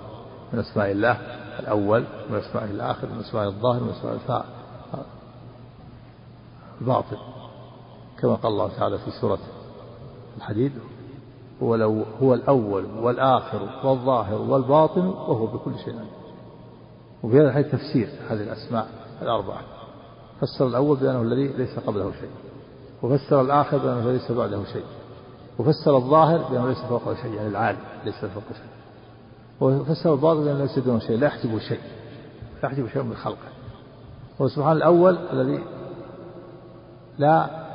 من 0.53 0.59
أسماء 0.59 0.91
الله 0.91 1.17
الأول 1.61 2.05
من 2.31 2.39
أسماء 2.39 2.65
الآخر 2.65 3.09
من 3.09 3.21
أسماء 3.21 3.47
الظاهر 3.47 3.81
من 3.83 3.91
أسماء 3.91 4.45
الباطن. 6.81 7.17
كما 8.21 8.35
قال 8.35 8.53
الله 8.53 8.71
تعالى 8.79 8.99
في 8.99 9.11
سورة 9.21 9.39
الحديد 10.37 10.73
هو, 11.63 11.75
لو 11.75 12.05
هو 12.23 12.35
الأول 12.35 12.85
والآخر 12.85 13.69
والظاهر 13.85 14.41
والباطن 14.41 15.07
وهو 15.07 15.47
بكل 15.47 15.79
شيء 15.85 15.95
عليم. 15.95 16.11
وفي 17.23 17.37
هذا 17.37 17.49
الحديث 17.49 17.73
تفسير 17.73 18.09
هذه 18.29 18.43
الأسماء 18.43 18.89
الأربعة. 19.23 19.61
فسر 20.41 20.67
الأول 20.67 20.97
بأنه 20.97 21.23
الذي 21.23 21.49
ليس 21.49 21.79
قبله 21.79 22.13
شيء 22.21 22.31
وفسر 23.03 23.41
الآخر 23.41 23.79
بأنه 23.79 24.13
ليس 24.13 24.33
بعده 24.33 24.65
شيء 24.65 24.85
وفسر 25.59 25.97
الظاهر 25.97 26.39
بأنه 26.39 26.69
ليس 26.69 26.79
فوقه 26.79 27.15
شيء 27.15 27.35
يعني 27.35 27.49
العالي 27.49 27.79
ليس 28.05 28.25
فوقه 28.25 28.53
شيء. 28.53 28.71
وفسر 29.61 30.15
الباطن 30.15 30.45
بأنه 30.45 30.59
ليس 30.59 30.79
دونه 30.79 30.99
شيء 30.99 31.19
لا 31.19 31.27
يحجبه 31.27 31.59
شيء 31.59 31.81
لا 32.63 32.69
يحجبه 32.69 32.89
شيء 32.89 33.03
من 33.03 33.15
خلقه. 33.15 33.49
هو 34.41 34.49
سبحان 34.49 34.77
الأول 34.77 35.19
الذي 35.33 35.65
لا 37.19 37.70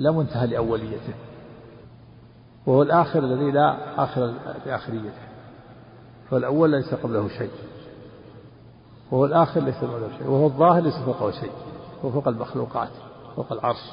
لا 0.00 0.10
منتهى 0.10 0.46
لأوليته. 0.46 1.14
وهو 2.66 2.82
الآخر 2.82 3.18
الذي 3.18 3.50
لا 3.50 3.76
آخر 4.04 4.34
لآخريته. 4.66 5.22
فالأول 6.30 6.70
ليس 6.70 6.94
قبله 6.94 7.28
شيء. 7.28 7.50
وهو 9.10 9.24
الآخر 9.24 9.60
ليس 9.60 9.84
بعده 9.84 10.08
شيء. 10.18 10.26
وهو 10.26 10.46
الظاهر 10.46 10.82
ليس 10.82 10.96
فوقه 10.96 11.30
شيء. 11.30 11.52
هو 12.04 12.10
فوق 12.10 12.28
المخلوقات 12.28 12.90
فوق 13.36 13.52
العرش. 13.52 13.90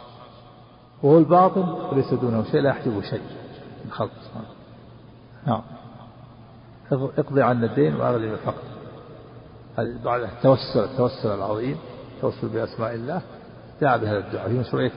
وهو 1.03 1.17
الباطن 1.17 1.69
وليس 1.91 2.13
دونه 2.13 2.43
شيء 2.43 2.61
لا 2.61 2.69
يحجبه 2.69 3.01
شيء. 3.01 3.21
من 3.85 3.91
خلق 3.91 4.11
سبحانه 4.21 4.47
نعم. 5.47 5.61
اقضي 7.17 7.41
عنا 7.41 7.65
الدين 7.65 7.95
وأغلب 7.95 8.33
الفقر 8.33 8.63
بعد 10.05 10.21
التوسل 10.21 10.79
التوسل 10.79 11.35
العظيم 11.35 11.77
التوسل 12.15 12.47
بأسماء 12.47 12.93
الله 12.93 13.21
دعا 13.81 13.97
بهذا 13.97 14.17
الدعاء. 14.17 14.47
في 14.47 14.59
مشروعية 14.59 14.91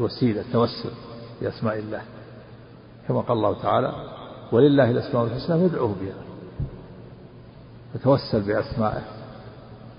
الوسيلة 0.00 0.40
التوسل 0.40 0.90
بأسماء 1.40 1.78
الله. 1.78 2.02
كما 3.08 3.20
قال 3.20 3.36
الله 3.36 3.62
تعالى 3.62 3.92
ولله 4.52 4.90
الأسماء 4.90 5.24
الحسنى 5.24 5.68
فادعوه 5.68 5.94
بها. 6.00 6.14
فتوسل 7.94 8.40
بأسمائه 8.40 9.02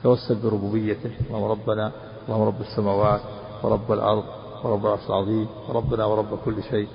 توسل 0.03 0.35
بربوبيته 0.35 1.11
اللهم 1.27 1.43
ربنا 1.43 1.91
اللهم 2.27 2.41
رب 2.41 2.61
السماوات 2.61 3.21
ورب 3.63 3.91
الأرض 3.91 4.23
ورب 4.63 4.85
العرش 4.85 5.09
العظيم 5.09 5.47
وربنا 5.69 6.05
ورب 6.05 6.39
كل 6.45 6.63
شيء 6.63 6.87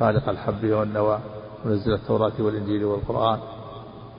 خالق 0.00 0.28
الحب 0.28 0.64
والنوى 0.64 1.18
منزل 1.64 1.92
التوراة 1.92 2.32
والإنجيل 2.38 2.84
والقرآن. 2.84 3.38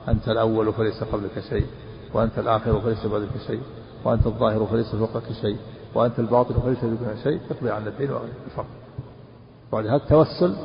أنت 0.08 0.28
الأول 0.28 0.72
فليس 0.72 1.04
قبلك 1.04 1.40
شيء 1.50 1.66
وأنت 2.14 2.38
الآخر 2.38 2.80
فليس 2.80 3.06
بعدك 3.06 3.28
شيء 3.46 3.62
وأنت 4.04 4.26
الظاهر 4.26 4.66
فليس 4.66 4.94
فوقك 4.94 5.32
شيء. 5.40 5.56
وأنت 5.96 6.18
الباطن 6.18 6.54
فليس 6.60 6.84
دونك 6.84 7.16
شيء 7.22 7.40
تقضي 7.48 7.70
عن 7.70 7.86
الدين 7.86 8.10
الفقر 8.46 8.66
بعد 9.72 9.86
هذا 9.86 9.96
التوسل 9.96 10.56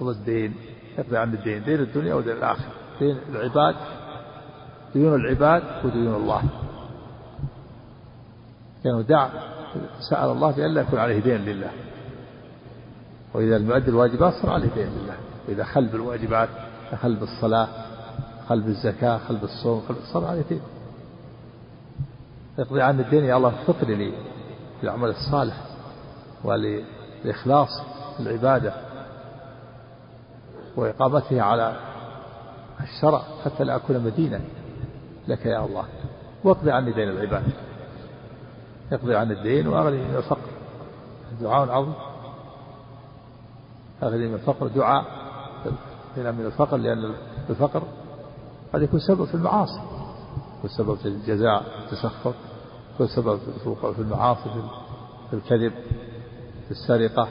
قضى 0.00 0.10
الدين. 0.10 0.54
يقضي 0.98 1.16
عن 1.16 1.34
الدين 1.34 1.64
دين 1.64 1.80
الدنيا 1.80 2.14
ودين 2.14 2.36
الآخرة. 2.36 2.72
دين 3.00 3.16
العباد 3.28 3.74
ديون 4.94 5.14
العباد 5.20 5.62
وديون 5.84 6.14
الله. 6.14 6.42
لأنه 8.84 9.00
دع 9.02 9.28
سأل 10.10 10.30
الله 10.30 10.50
بأن 10.50 10.74
لا 10.74 10.80
يكون 10.80 10.98
عليه 10.98 11.20
دين 11.20 11.44
لله. 11.44 11.70
وإذا 13.34 13.56
المؤدي 13.56 13.90
الواجبات 13.90 14.32
صار 14.42 14.50
عليه 14.50 14.68
دين 14.74 14.86
لله. 14.86 15.16
وإذا 15.48 15.64
خل 15.64 15.86
بالواجبات 15.86 16.48
خل 17.02 17.14
بالصلاة 17.16 17.68
خل 18.48 18.60
بالزكاة 18.60 19.18
خل 19.18 19.36
بالصوم 19.36 19.82
صار 20.12 20.24
عليه 20.24 20.42
دين. 20.48 20.60
يقضي 22.58 22.82
عن 22.82 23.00
الدين 23.00 23.24
يا 23.24 23.36
الله 23.36 23.50
فطر 23.66 23.86
لي 23.86 24.12
للعمل 24.82 25.08
الصالح 25.08 25.56
ولإخلاص 26.44 27.68
العبادة 28.20 28.74
وإقامته 30.76 31.42
على 31.42 31.76
الشرع 32.80 33.22
حتى 33.44 33.64
لا 33.64 33.76
أكون 33.76 33.98
مدينا 33.98 34.40
لك 35.28 35.46
يا 35.46 35.64
الله. 35.64 35.84
واقضي 36.44 36.70
عني 36.70 36.92
دين 36.92 37.08
العباد. 37.08 37.42
يقضي 38.92 39.16
عن 39.16 39.30
الدين 39.30 39.68
وأغني 39.68 39.96
من 39.96 40.16
الفقر. 40.16 40.50
دعاء 41.40 41.70
عظيم. 41.70 41.94
أغني 44.02 44.28
من 44.28 44.34
الفقر 44.34 44.66
دعاء. 44.66 45.04
من 46.16 46.46
الفقر 46.46 46.76
لأن 46.76 47.14
الفقر 47.50 47.82
قد 48.72 48.82
يكون 48.82 49.00
سبب 49.00 49.24
في 49.24 49.34
المعاصي. 49.34 49.80
يكون 50.62 50.70
سبب 50.70 50.94
في 50.94 51.08
الجزاء 51.08 51.64
التسخط 51.84 52.34
يكون 52.94 53.06
سبب 53.06 53.38
في 53.38 53.66
الوقوع 53.66 53.92
في 53.92 53.98
المعاصي 53.98 54.50
في 55.30 55.36
الكذب 55.36 55.72
في 56.64 56.70
السرقة 56.70 57.28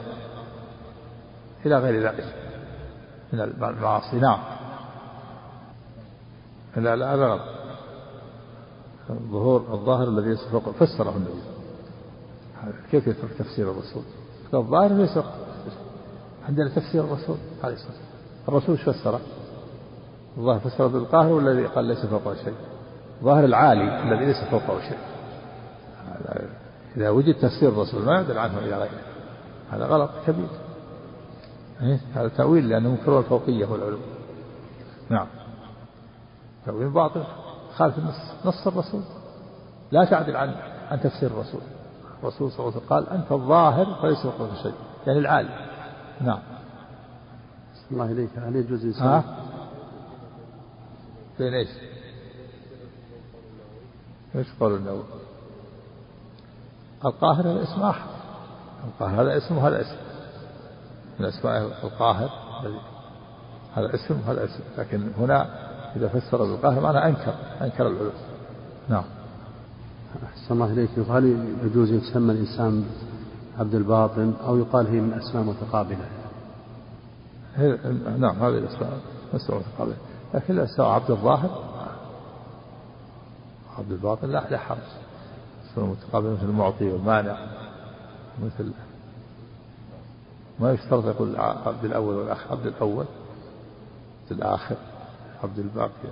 إلى 1.66 1.78
غير 1.78 2.08
ذلك 2.08 2.34
من 3.32 3.40
المعاصي. 3.40 4.16
نعم. 4.16 4.38
لا 6.76 6.96
لا 6.96 7.16
لا 7.16 7.40
ظهور 9.12 9.60
الظاهر 9.72 10.08
الذي 10.08 10.36
فوق 10.36 10.70
فسره 10.70 11.14
النبي. 11.16 11.42
كيف 12.90 13.06
يترك 13.06 13.30
تفسير 13.38 13.70
الرسول؟ 13.70 14.02
الظاهر 14.54 14.92
ليس 14.92 15.18
عندنا 16.48 16.68
تفسير 16.68 17.04
الرسول 17.04 17.36
عليه 17.64 17.74
الصلاة 17.74 17.92
والسلام. 17.92 18.12
الرسول 18.48 18.78
فسره؟ 18.78 19.20
الظاهر 20.38 20.60
فسر 20.60 20.86
بالقاهر 20.86 21.32
والذي 21.32 21.66
قال 21.66 21.84
ليس 21.84 22.06
فوقه 22.06 22.34
شيء. 22.34 22.54
ظاهر 23.22 23.44
العالي 23.44 24.02
الذي 24.02 24.24
ليس 24.24 24.44
فوقه 24.50 24.80
شيء. 24.80 24.98
إذا 26.96 27.10
وجد 27.10 27.34
تفسير 27.34 27.68
الرسول 27.68 28.02
ما 28.02 28.12
يعدل 28.12 28.38
عنه 28.38 28.58
إلى 28.58 28.76
غيره. 28.76 29.02
هذا 29.70 29.86
غلط 29.86 30.10
كبير. 30.26 30.48
إيه؟ 31.82 32.00
هذا 32.14 32.28
تأويل 32.28 32.68
لأنه 32.68 32.90
منكر 32.90 33.18
الفوقية 33.18 33.66
والعلو. 33.66 33.98
نعم. 35.10 35.26
تأويل 36.66 36.90
باطل. 36.90 37.24
خالف 37.74 37.98
النص. 37.98 38.34
نص 38.44 38.66
الرسول. 38.66 39.02
لا 39.92 40.04
تعدل 40.04 40.36
عن 40.36 40.54
عن 40.90 41.00
تفسير 41.00 41.30
الرسول. 41.30 41.60
الرسول 42.22 42.50
صلى 42.50 42.60
الله 42.60 42.72
عليه 42.72 42.76
وسلم 42.76 42.88
قال 42.88 43.08
أنت 43.08 43.32
الظاهر 43.32 43.94
فليس 44.02 44.26
فوقك 44.26 44.56
شيء. 44.62 44.74
يعني 45.06 45.18
العالي. 45.18 45.68
نعم. 46.20 46.40
الله 47.92 48.04
إليك. 48.04 48.30
هل 48.38 48.56
يجوز 48.56 48.84
إنسان 48.84 49.22
بين 51.38 51.54
إيش؟ 51.54 51.68
إيش 54.36 54.46
قول 54.60 54.74
النووي؟ 54.74 55.02
القاهر 57.04 57.50
هذا 57.50 57.62
اسم 57.62 57.82
احد 57.82 58.06
القاهر 58.88 59.22
هذا 59.22 59.36
اسم 59.36 59.58
وهذا 59.58 59.80
اسم. 59.80 59.96
من 61.20 61.26
أسماء 61.26 61.62
القاهر 61.84 62.30
هذا 63.74 63.94
اسم 63.94 64.20
وهذا 64.20 64.44
اسم. 64.44 64.60
لكن 64.78 65.12
هنا 65.18 65.46
إذا 65.96 66.08
فسر 66.08 66.38
بالقاهر 66.44 66.80
معناه 66.80 67.06
أنكر 67.08 67.34
أنكر 67.62 67.86
العلو. 67.86 68.10
نعم. 68.88 69.04
أحسن 70.24 70.54
الله 70.54 70.72
إليك. 70.72 70.98
هل 70.98 71.56
يجوز 71.64 71.90
يسمى 71.90 72.32
الإنسان 72.32 72.84
عبد 73.58 73.74
الباطن 73.74 74.34
أو 74.46 74.58
يقال 74.58 74.86
هي 74.86 75.00
من 75.00 75.12
أسماء 75.12 75.44
متقابلة. 75.44 76.06
نعم 78.18 78.36
هذه 78.36 78.58
الأسماء 78.58 78.98
أسماء 79.34 79.58
متقابلة. 79.58 79.96
لكن 80.34 80.54
الأسماء 80.54 80.88
عبد 80.88 81.10
الظاهر. 81.10 81.71
عبد 83.78 83.92
الباطن 83.92 84.28
لا 84.28 84.50
لا 84.50 84.58
حرج 84.58 84.78
أسماء 85.72 85.86
متقابلة 85.86 86.32
مثل 86.32 86.44
المعطي 86.44 86.84
والمانع 86.84 87.36
مثل 88.44 88.72
ما 90.60 90.72
يشترط 90.72 91.04
يقول 91.04 91.36
عبد 91.36 91.84
الأول 91.84 92.14
والآخر 92.14 92.50
عبد 92.50 92.66
الأول 92.66 93.04
عبد 94.22 94.32
الآخر 94.32 94.76
عبد 95.44 95.58
الباقي. 95.58 96.08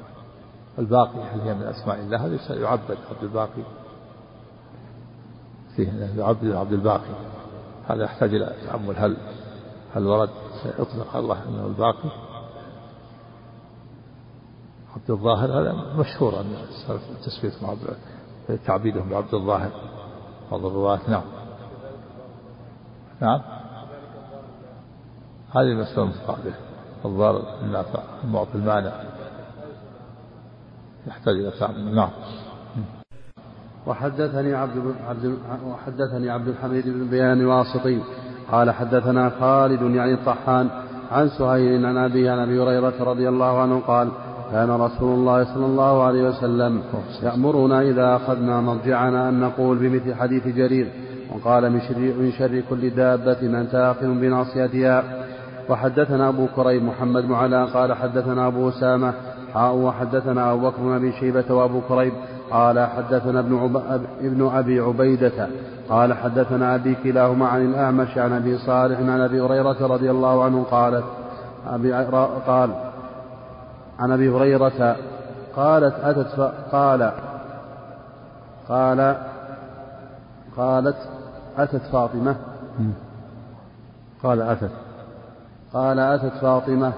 الباقي 0.79 1.23
هل 1.23 1.41
هي 1.41 1.55
من 1.55 1.63
أسماء 1.63 2.01
الله؟ 2.01 2.27
هذا 2.27 2.61
يعبد 2.61 2.99
عبد 3.11 3.23
الباقي. 3.23 3.63
فيه 5.77 6.23
عبد 6.25 6.51
عبد 6.53 6.73
الباقي. 6.73 7.15
هذا 7.89 8.05
يحتاج 8.05 8.35
إلى 8.35 8.55
تأمل 8.67 8.97
هل 8.97 9.17
هل 9.95 10.07
ورد؟ 10.07 10.31
يطلق 10.79 11.17
الله 11.17 11.49
أنه 11.49 11.67
الباقي. 11.67 12.30
الظاهر 15.11 15.61
هذا 15.61 15.73
مشهور 15.99 16.41
أن 16.41 16.47
مع 17.63 17.75
تعبيدهم 18.67 19.09
بعبد 19.09 19.35
الظاهر. 19.35 19.71
بعض 20.51 20.65
الرواة 20.65 21.01
نعم. 21.09 21.23
نعم. 23.21 23.41
هذه 25.51 25.73
المسألة 25.73 26.03
المتقابلة 26.03 26.55
الضار 27.05 27.43
النافع 27.63 28.03
المعطي 28.25 28.55
المانع. 28.55 28.93
يحتاج 31.07 31.35
إلى 31.35 31.51
تعمل 31.51 31.95
نعم. 31.95 32.11
وحدثني 33.87 34.55
عبد 34.55 34.95
عبد 35.09 35.39
وحدثني 35.67 36.31
عبد 36.31 36.49
الحميد 36.49 36.89
بن 36.89 37.11
بيان 37.11 37.41
الواسطي. 37.41 38.03
قال 38.53 38.71
حدثنا 38.71 39.31
خالد 39.41 39.95
يعني 39.95 40.15
الطحان 40.15 40.71
عن 41.11 41.29
سهيل 41.29 41.87
عن 41.87 41.97
أبي 41.97 42.29
عن 42.29 42.39
أبي 42.39 42.63
هريرة 42.63 43.05
رضي 43.05 43.29
الله 43.29 43.63
عنه 43.63 43.81
قال 43.81 44.11
كان 44.53 44.71
رسول 44.71 45.15
الله 45.15 45.55
صلى 45.55 45.67
الله 45.67 46.03
عليه 46.03 46.29
وسلم 46.29 46.83
يأمرنا 47.23 47.83
إذا 47.83 48.17
أخذنا 48.17 48.61
مرجعنا 48.61 49.29
أن 49.29 49.41
نقول 49.41 49.79
بمثل 49.79 50.15
حديث 50.15 50.47
جرير 50.47 50.89
وقال 51.35 51.71
من 51.73 51.81
شر, 51.81 51.99
من 51.99 52.33
شر 52.39 52.63
كل 52.71 52.91
دابة 52.91 53.41
أنت 53.61 53.75
آخذ 53.75 54.07
بناصيتها 54.07 55.05
وحدثنا 55.69 56.29
أبو 56.29 56.47
كريم 56.57 56.89
محمد 56.89 57.25
معلى 57.25 57.65
قال 57.65 57.95
حدثنا 57.95 58.47
أبو 58.47 58.69
أسامة. 58.69 59.13
حاء 59.55 59.75
وحدثنا 59.75 60.53
أبو 60.53 60.69
بكر 60.69 60.83
بن 60.83 60.93
أبي 60.95 61.13
شيبة 61.13 61.55
وأبو 61.55 61.81
كريب. 61.89 62.13
قال 62.51 62.87
حدثنا 62.87 63.41
ابن, 63.41 63.59
عب... 63.59 64.03
ابن 64.21 64.51
أبي 64.55 64.81
عبيدة. 64.81 65.49
قال 65.89 66.13
حدثنا 66.15 66.75
أبي 66.75 66.95
كلاهما 67.05 67.47
عن 67.47 67.65
الأعمش 67.65 68.19
عن 68.19 68.33
أبي 68.33 68.59
صالح 68.59 68.99
عن 68.99 69.21
أبي 69.21 69.41
هريرة 69.41 69.87
رضي 69.87 70.11
الله 70.11 70.45
عنه 70.45 70.63
قالت 70.71 71.05
أبي 71.67 71.93
قال 72.47 72.71
عن 74.01 74.13
أبي 74.13 74.29
هريرة 74.31 74.97
قالت 75.57 75.95
أتت. 75.95 76.53
قال 76.73 77.13
قال 78.69 79.17
قالت 80.57 80.97
أتت 81.59 81.83
فاطمة. 81.93 82.37
قال 84.23 84.43
أتت. 84.43 84.71
قال 85.73 85.99
أتت 85.99 86.33
فاطمة. 86.41 86.93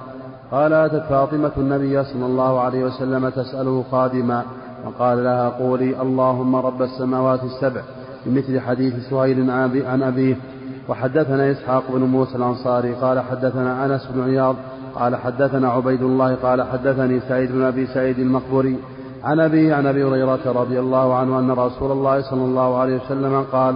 قال 0.50 0.72
أتت 0.72 1.02
فاطمة 1.08 1.52
النبي 1.56 2.04
صلى 2.04 2.26
الله 2.26 2.60
عليه 2.60 2.84
وسلم 2.84 3.28
تسأله 3.28 3.84
خادما 3.90 4.44
وقال 4.86 5.24
لها 5.24 5.48
قولي 5.48 6.02
اللهم 6.02 6.56
رب 6.56 6.82
السماوات 6.82 7.40
السبع 7.44 7.82
بمثل 8.26 8.60
حديث 8.60 8.94
سهيل 9.10 9.50
عن 9.86 10.02
أبيه. 10.02 10.36
وحدثنا 10.88 11.50
إسحاق 11.50 11.82
بن 11.88 12.00
موسى 12.00 12.36
الأنصاري 12.36 12.94
قال 12.94 13.20
حدثنا 13.20 13.84
أنس 13.84 14.06
بن 14.14 14.22
عياض 14.22 14.56
قال 14.94 15.16
حدثنا 15.16 15.68
عبيد 15.68 16.02
الله 16.02 16.34
قال 16.34 16.62
حدثني 16.62 17.20
سعيد 17.20 17.52
بن 17.52 17.62
أبي 17.62 17.86
سعيد 17.86 18.18
المقبوري 18.18 18.78
عن 19.24 19.40
أبي 19.40 19.72
عن 19.72 19.86
أبي 19.86 20.04
هريرة 20.04 20.40
رضي 20.46 20.80
الله 20.80 21.14
عنه 21.14 21.38
أن 21.38 21.50
رسول 21.50 21.92
الله 21.92 22.22
صلى 22.22 22.44
الله 22.44 22.78
عليه 22.78 22.96
وسلم 22.96 23.44
قال 23.52 23.74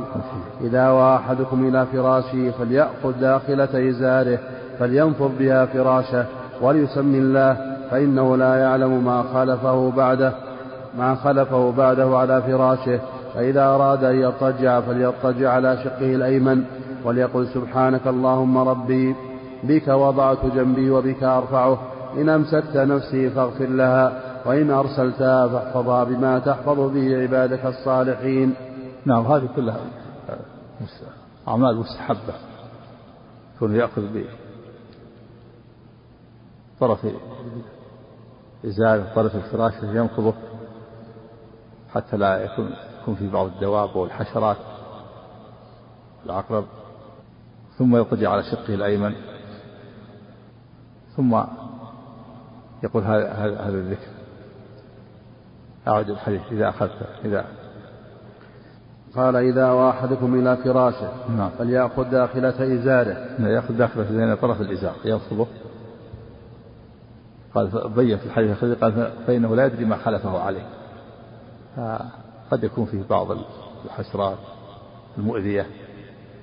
إذا 0.60 0.90
واحدكم 0.90 1.68
إلى 1.68 1.86
فراشه 1.92 2.50
فليأخذ 2.50 3.12
داخلة 3.20 3.90
إزاره 3.90 4.38
فلينفض 4.78 5.30
بها 5.38 5.66
فراشه 5.66 6.24
وليسم 6.62 7.14
الله 7.14 7.56
فإنه 7.90 8.36
لا 8.36 8.54
يعلم 8.54 9.04
ما 9.04 9.24
خلفه 9.34 9.90
بعده 9.90 10.32
ما 10.98 11.14
خلفه 11.14 11.72
بعده 11.72 12.18
على 12.18 12.42
فراشه 12.42 13.00
فإذا 13.34 13.64
أراد 13.64 14.04
أن 14.04 14.16
يضطجع 14.16 14.80
فليضطجع 14.80 15.50
على 15.50 15.76
شقه 15.84 16.14
الأيمن 16.14 16.64
وليقل 17.04 17.46
سبحانك 17.46 18.06
اللهم 18.06 18.58
ربي 18.58 19.14
بك 19.66 19.88
وضعت 19.88 20.46
جنبي 20.46 20.90
وبك 20.90 21.22
أرفعه. 21.22 21.78
إن 22.14 22.28
أمسكت 22.28 22.76
نفسي 22.76 23.30
فاغفر 23.30 23.66
لها 23.66 24.22
وإن 24.46 24.70
أرسلتها 24.70 25.48
فاحفظها 25.48 26.04
بما 26.04 26.38
تحفظ 26.38 26.80
به 26.80 27.22
عبادك 27.22 27.66
الصالحين. 27.66 28.54
نعم 29.04 29.26
هذه 29.26 29.48
كلها 29.56 29.80
أعمال 31.48 31.76
مستحبة. 31.76 32.34
كون 33.58 33.76
يأخذ 33.76 34.02
بطرف 36.80 37.06
إزار 38.66 39.04
طرف 39.14 39.34
الفراش 39.34 39.72
ينقضه 39.82 40.34
حتى 41.94 42.16
لا 42.16 42.44
يكون 42.44 42.70
يكون 43.02 43.14
في 43.14 43.28
بعض 43.28 43.46
الدواب 43.46 43.96
والحشرات 43.96 44.56
العقرب. 46.26 46.64
ثم 47.78 47.96
يضطجع 47.96 48.30
على 48.30 48.42
شقه 48.42 48.74
الأيمن. 48.74 49.14
ثم 51.16 51.42
يقول 52.82 53.02
هذا 53.02 53.32
هذا 53.32 53.78
الذكر. 53.78 54.08
أعد 55.88 56.10
الحديث 56.10 56.40
إذا 56.50 56.68
أخذته 56.68 57.06
إذا. 57.24 57.44
قال 59.16 59.36
إذا 59.36 59.90
أحدكم 59.90 60.34
إلى 60.34 60.56
فراشه 60.56 61.10
نعم. 61.36 61.50
فليأخذ 61.58 62.10
داخلة 62.10 62.74
إزاره. 62.74 63.38
نعم 63.38 63.50
يأخذ 63.50 63.76
داخلة 63.76 64.10
إزاره 64.10 64.34
طرف 64.34 64.60
الإزار 64.60 64.94
ينصبه 65.04 65.46
قال 67.54 67.70
في 68.18 68.26
الحديث 68.26 68.64
قال 68.64 69.12
فإنه 69.26 69.56
لا 69.56 69.66
يدري 69.66 69.84
ما 69.84 69.96
خلفه 69.96 70.38
عليه. 70.38 70.66
قد 72.50 72.64
يكون 72.64 72.86
فيه 72.86 73.02
بعض 73.10 73.38
الحشرات 73.84 74.38
المؤذية 75.18 75.66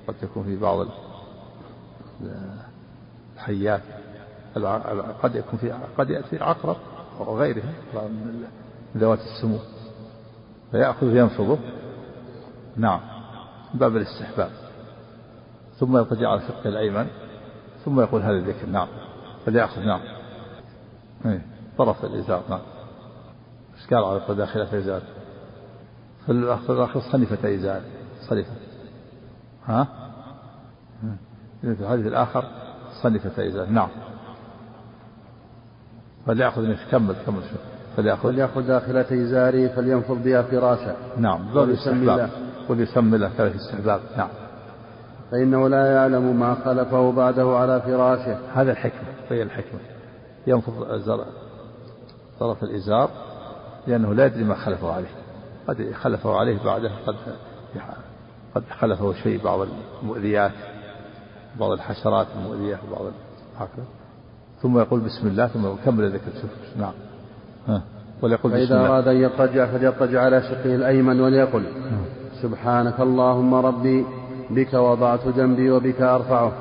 قد 0.07 0.15
يكون 0.23 0.43
فيه 0.43 0.59
بعض 0.59 0.87
الحيات. 3.35 3.81
قد 5.23 5.35
يكون 5.35 5.59
في 5.59 5.73
قد 5.97 6.09
يأتي 6.09 6.43
عقرب 6.43 6.77
وغيرها 7.19 7.73
من 7.93 8.47
ذوات 8.97 9.19
السمو. 9.19 9.59
فيأخذ 10.71 11.15
ينفضه 11.15 11.57
نعم. 12.77 12.99
باب 13.73 13.97
الاستحباب. 13.97 14.51
ثم 15.79 15.97
يضطجع 15.97 16.29
على 16.29 16.41
شقه 16.41 16.69
الأيمن. 16.69 17.07
ثم 17.85 17.99
يقول 17.99 18.21
هذا 18.21 18.37
الذكر. 18.37 18.67
نعم. 18.67 18.87
فليأخذ. 19.45 19.81
نعم. 19.81 20.01
إيه، 21.25 21.45
طرف 21.77 22.05
الإزار. 22.05 22.43
نعم. 22.49 22.61
إيش 23.75 23.93
قال 23.93 24.03
على 24.03 24.35
داخلة 24.35 24.73
الإزار؟ 24.73 25.01
في 26.25 26.31
الآخر 26.31 27.01
صنفة 27.11 27.55
إزار؟ 27.55 27.81
صنفة 28.29 28.51
ها؟ 29.65 29.87
في 31.61 31.67
الحديث 31.67 32.07
الآخر 32.07 32.45
صنفة 33.03 33.47
إزار. 33.47 33.65
نعم. 33.69 33.89
فليأخذ 36.27 36.75
كمل 36.91 37.15
كمل 37.25 37.43
شو 37.43 37.57
فليأخذ. 37.97 38.29
فليأخذ 38.29 38.67
داخلة 38.67 39.23
إزاره 39.23 39.67
فلينفض 39.67 40.23
بها 40.23 40.41
فراشا 40.41 40.95
نعم 41.17 41.57
وليسمي 41.57 41.93
الله 41.93 42.29
وليسمي 42.69 43.15
الله 43.15 43.31
كذلك 43.37 43.55
استحباب 43.55 44.01
نعم. 44.17 44.29
فإنه 45.31 45.69
لا 45.69 45.93
يعلم 45.93 46.39
ما 46.39 46.55
خلفه 46.55 47.11
بعده 47.11 47.57
على 47.57 47.81
فراشه. 47.81 48.37
هذا 48.53 48.71
الحكمة 48.71 49.09
هي 49.29 49.43
الحكمة. 49.43 49.79
ينفض 50.47 50.83
طرف 52.39 52.63
الإزار 52.63 53.09
لأنه 53.87 54.13
لا 54.13 54.25
يدري 54.25 54.43
ما 54.43 54.55
خلفه 54.55 54.93
عليه. 54.93 55.11
قد 55.67 55.91
خلفه 55.93 56.37
عليه 56.37 56.63
بعده 56.63 56.91
قد 57.07 57.15
قد 58.55 58.63
خلفه 58.79 59.13
شيء 59.13 59.43
بعض 59.43 59.67
المؤذيات 60.01 60.51
بعض 61.59 61.71
الحشرات 61.71 62.27
المؤذية 62.35 62.79
وبعض 62.87 63.11
هكذا. 63.57 63.85
ثم 64.63 64.79
يقول 64.79 64.99
بسم 64.99 65.27
الله 65.27 65.47
ثم 65.47 65.67
يكمل 65.67 66.03
الذكر 66.03 66.31
نعم. 66.79 66.91
ها. 67.67 67.81
وليقول 68.21 68.51
بسم 68.51 68.67
فإذا 68.67 68.87
أراد 68.87 69.07
أن 69.07 69.15
يضطجع 69.15 69.65
فليضطجع 69.65 70.21
على 70.21 70.41
شقه 70.41 70.75
الأيمن 70.75 71.21
وليقل 71.21 71.63
سبحانك 72.41 72.99
اللهم 72.99 73.53
ربي 73.53 74.05
بك 74.49 74.73
وضعت 74.73 75.27
جنبي 75.27 75.71
وبك 75.71 76.01
أرفعه. 76.01 76.51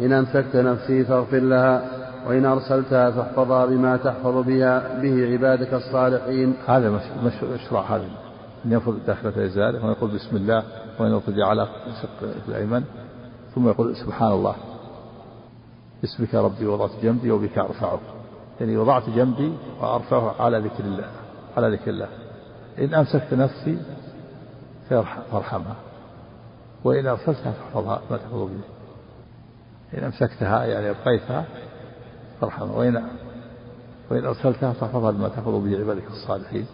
إن 0.00 0.12
أمسكت 0.12 0.56
نفسي 0.56 1.04
فاغفر 1.04 1.38
لها 1.38 1.82
وإن 2.28 2.44
أرسلتها 2.44 3.10
فاحفظها 3.10 3.66
بما 3.66 3.96
تحفظ 3.96 4.46
بها 4.46 5.00
به 5.02 5.32
عبادك 5.32 5.74
الصالحين. 5.74 6.54
هذا 6.66 7.00
مشروع 7.54 7.96
هذا. 7.96 8.04
أن 8.64 8.72
ينفض 8.72 8.98
داخلة 9.06 9.46
إزاره 9.46 9.86
ويقول 9.86 10.10
بسم 10.10 10.36
الله 10.36 10.62
وإن 10.98 11.12
أضطجع 11.12 11.46
على 11.46 11.68
شق 12.02 12.28
الأيمن 12.48 12.82
ثم 13.54 13.68
يقول 13.68 13.96
سبحان 13.96 14.32
الله. 14.32 14.54
باسمك 16.02 16.34
ربي 16.34 16.66
وضعت 16.66 16.90
جنبي 17.02 17.30
وبك 17.30 17.58
أرفعه 17.58 18.00
يعني 18.60 18.76
وضعت 18.76 19.10
جنبي 19.10 19.56
وأرفعه 19.80 20.42
على 20.42 20.58
ذكر 20.58 20.84
الله 20.84 21.10
على 21.56 21.76
ذكر 21.76 21.90
الله. 21.90 22.08
إن 22.78 22.94
أمسكت 22.94 23.34
نفسي 23.34 23.78
فارحمها. 25.32 25.76
وإن 26.84 27.06
أرسلتها 27.06 27.52
فاحفظها 27.52 28.02
ما 28.10 28.16
تحفظ 28.16 28.42
به 28.42 28.60
إن 29.98 30.04
أمسكتها 30.04 30.64
يعني 30.64 30.90
أبقيتها 30.90 31.44
فارحمها. 32.40 32.76
وإن 32.76 33.02
وإن 34.10 34.24
أرسلتها 34.24 34.72
فاحفظها 34.72 35.10
بما 35.10 35.28
تحفظ 35.28 35.54
به 35.54 35.78
عبادك 35.78 36.10
الصالحين. 36.10 36.66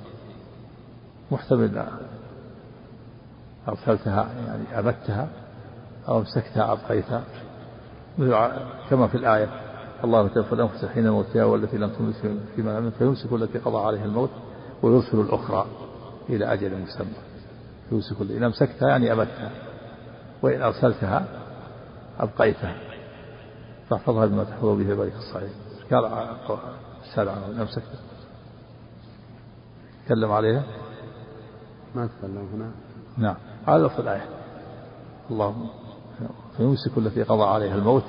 محتمل 1.30 1.86
أرسلتها 3.68 4.28
يعني 4.46 4.78
أبتها 4.78 5.28
أو 6.08 6.18
أمسكتها 6.18 6.72
أبقيتها. 6.72 7.24
كما 8.90 9.06
في 9.06 9.14
الآية 9.14 9.48
الله 10.04 10.28
توفى 10.28 10.52
الأنفس 10.52 10.84
حين 10.84 11.10
موتها 11.10 11.44
والتي 11.44 11.78
لم 11.78 11.90
تمس 11.90 12.16
في 12.56 12.62
منام 12.62 12.90
فيمسك 12.90 13.32
التي 13.32 13.58
قضى 13.58 13.86
عليها 13.86 14.04
الموت 14.04 14.30
ويرسل 14.82 15.20
الأخرى 15.20 15.66
إلى 16.28 16.52
أجل 16.52 16.82
مسمى. 16.82 17.16
يمسك 17.92 18.20
إن 18.20 18.42
أمسكتها 18.42 18.88
يعني 18.88 19.12
أبتها 19.12 19.50
وإن 20.42 20.62
أرسلتها 20.62 21.26
أبقيتها. 22.20 22.76
فاحفظها 23.90 24.26
بما 24.26 24.44
تحفظ 24.44 24.66
به 24.66 24.90
عبادك 24.90 25.14
الصالحين 25.14 25.54
قال 25.92 26.04
السابع 27.04 27.32
إن 27.32 27.60
أمسكتها 27.60 28.00
تكلم 30.06 30.32
عليها؟ 30.32 30.62
ما 31.94 32.08
تكلم 32.18 32.48
هنا. 32.54 32.70
نعم. 33.18 33.36
هذا 33.66 33.88
في 33.88 33.98
الآية. 33.98 34.28
اللهم 35.30 35.85
فيمسك 36.56 36.98
التي 36.98 37.22
قضى 37.22 37.42
عليها 37.42 37.74
الموت 37.74 38.04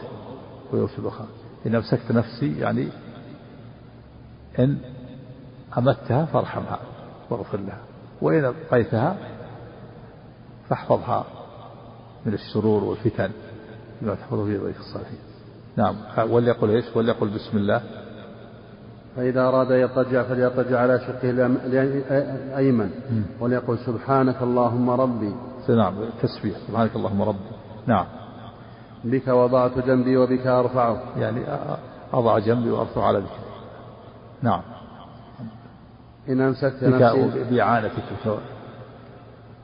ويرسل 0.74 1.02
الأخرى 1.02 1.28
إن 1.66 1.76
أمسكت 1.76 2.12
نفسي 2.12 2.60
يعني 2.60 2.88
إن 4.60 4.78
أمتها 5.78 6.26
فارحمها 6.26 6.80
واغفر 7.30 7.58
لها 7.58 7.82
وإن 8.22 8.45
أبقيتها 8.45 9.18
فاحفظها 10.70 11.26
من 12.26 12.34
الشرور 12.34 12.84
والفتن 12.84 13.30
بما 14.02 14.16
تحفظ 14.16 14.39
به 14.39 14.58
بيت 14.58 14.80
الصالحين. 14.80 15.20
نعم. 15.78 15.95
وليقل 16.32 16.70
إيش؟ 16.70 16.86
وليقل 16.95 17.28
بسم 17.28 17.58
الله. 17.58 17.82
فإذا 19.16 19.41
أراد 19.41 19.72
أن 19.72 19.80
يضطجع 19.80 20.24
فليضطجع 20.24 20.80
على 20.80 21.00
شقه 21.00 21.30
الأيمن 21.32 22.91
وليقل 23.39 23.78
سبحانك 23.78 24.41
اللهم 24.41 24.89
ربي. 24.89 25.36
نعم. 25.70 25.95
تسبيح. 26.22 26.58
سبحانك 26.68 26.95
اللهم 26.95 27.22
ربي. 27.22 27.50
نعم. 27.88 28.06
بك 29.12 29.28
وضعت 29.28 29.80
جنبي 29.80 30.18
وبك 30.18 30.47
أرفعه. 30.47 31.01
يعني 31.18 31.41
أضع 32.14 32.39
جنبي 32.39 32.70
وأرفع 32.70 33.03
على 33.03 33.18
ذكري. 33.18 33.47
نعم. 34.41 34.62
إن 36.30 36.41
أمسكت 36.41 36.84
نفسي. 36.84 37.43
بإعانتك 37.49 38.03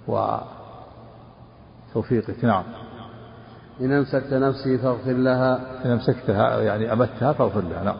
وتوفيقك. 0.07 2.45
نعم. 2.45 2.63
إن 3.81 3.91
أمسكت 3.91 4.33
نفسي 4.33 4.77
فاغفر 4.77 5.11
لها. 5.11 5.59
إن 5.85 5.91
أمسكتها 5.91 6.61
يعني 6.61 6.93
أمتها 6.93 7.33
فاغفر 7.33 7.61
لها. 7.61 7.83
نعم. 7.83 7.97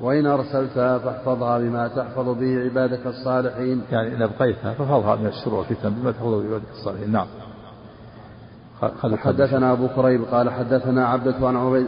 وإن 0.00 0.26
أرسلتها 0.26 0.98
فاحفظها 0.98 1.58
بما 1.58 1.88
تحفظ 1.88 2.28
به 2.28 2.64
عبادك 2.64 3.06
الصالحين. 3.06 3.82
يعني 3.92 4.16
إن 4.16 4.22
أبقيتها 4.22 4.74
فاحفظها 4.74 5.16
من 5.16 5.26
الشرور 5.26 5.58
والفتن 5.58 5.90
بما 5.90 6.12
تحفظ 6.12 6.34
به 6.34 6.46
عبادك 6.46 6.70
الصالحين. 6.70 7.12
نعم. 7.12 7.26
حدثنا 9.16 9.72
أبو 9.72 9.88
كريب 9.88 10.24
قال 10.32 10.50
حدثنا 10.50 11.06
عبدة 11.06 11.48
عن 11.48 11.56
عبيد, 11.56 11.86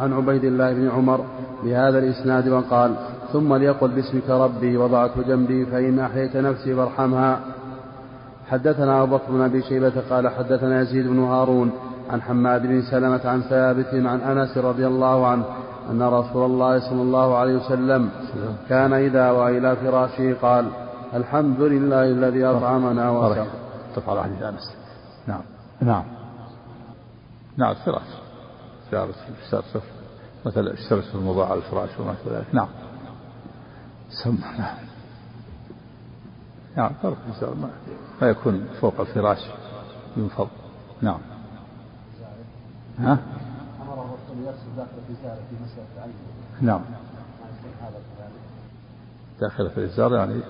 عن 0.00 0.12
عبيد 0.12 0.44
الله 0.44 0.72
بن 0.72 0.90
عمر 0.90 1.24
بهذا 1.64 1.98
الإسناد 1.98 2.48
وقال 2.48 2.94
ثم 3.32 3.54
ليقل 3.54 3.88
باسمك 3.88 4.30
ربي 4.30 4.76
وضعت 4.76 5.18
جنبي 5.18 5.66
فإن 5.66 5.98
أحييت 5.98 6.36
نفسي 6.36 6.74
فارحمها. 6.74 7.40
حدثنا 8.50 9.02
أبو 9.02 9.16
بكر 9.16 9.32
بن 9.32 9.40
أبي 9.40 9.62
شيبة 9.62 9.92
قال 10.10 10.28
حدثنا 10.28 10.80
يزيد 10.80 11.06
بن 11.06 11.18
هارون 11.18 11.70
عن 12.10 12.22
حماد 12.22 12.62
بن 12.62 12.82
سلمة 12.82 13.20
عن 13.24 13.40
ثابت 13.42 13.94
عن 13.94 14.20
أنس 14.20 14.58
رضي 14.58 14.86
الله 14.86 15.26
عنه 15.26 15.44
أن 15.90 16.02
رسول 16.02 16.44
الله 16.44 16.80
صلى 16.90 17.02
الله 17.02 17.36
عليه 17.36 17.56
وسلم 17.56 18.10
كان 18.68 18.92
إذا 18.92 19.30
وإلى 19.30 19.76
فراشه 19.76 20.34
قال 20.42 20.66
الحمد 21.14 21.60
لله 21.60 22.04
الذي 22.04 22.44
أطعمنا 22.44 23.10
وسقانا 23.10 23.46
تفعل 23.96 24.20
حديث 24.20 24.42
أنس 24.42 24.72
نعم. 25.26 25.42
نعم. 25.80 26.19
نعم 27.56 27.70
الفراش 27.70 28.08
زيارة 28.90 29.14
الشرف 29.44 29.82
مثل 30.46 30.68
الشرف 30.68 31.14
الموضوع 31.14 31.50
على 31.50 31.58
الفراش 31.58 31.90
وما 32.00 32.14
شابه 32.24 32.38
ذلك. 32.38 32.54
نعم. 32.54 32.68
سمع 34.24 34.58
نعم 34.58 34.76
نعم 36.76 36.92
فرق 37.02 37.16
ما, 37.42 37.70
ما 38.22 38.28
يكون 38.28 38.68
فوق 38.80 39.00
الفراش 39.00 39.38
ينفض. 40.16 40.48
نعم. 41.02 41.20
ها؟ 42.98 43.18
أمر 43.82 43.92
الرسول 43.92 44.44
يغسل 44.46 44.76
داخل 44.76 44.90
الإزار 45.08 45.36
في 45.50 45.56
مسألة 45.64 46.12
نعم. 46.60 46.80
داخل 49.40 49.70
في 49.70 49.78
الإزار 49.78 50.14
يعني 50.14 50.40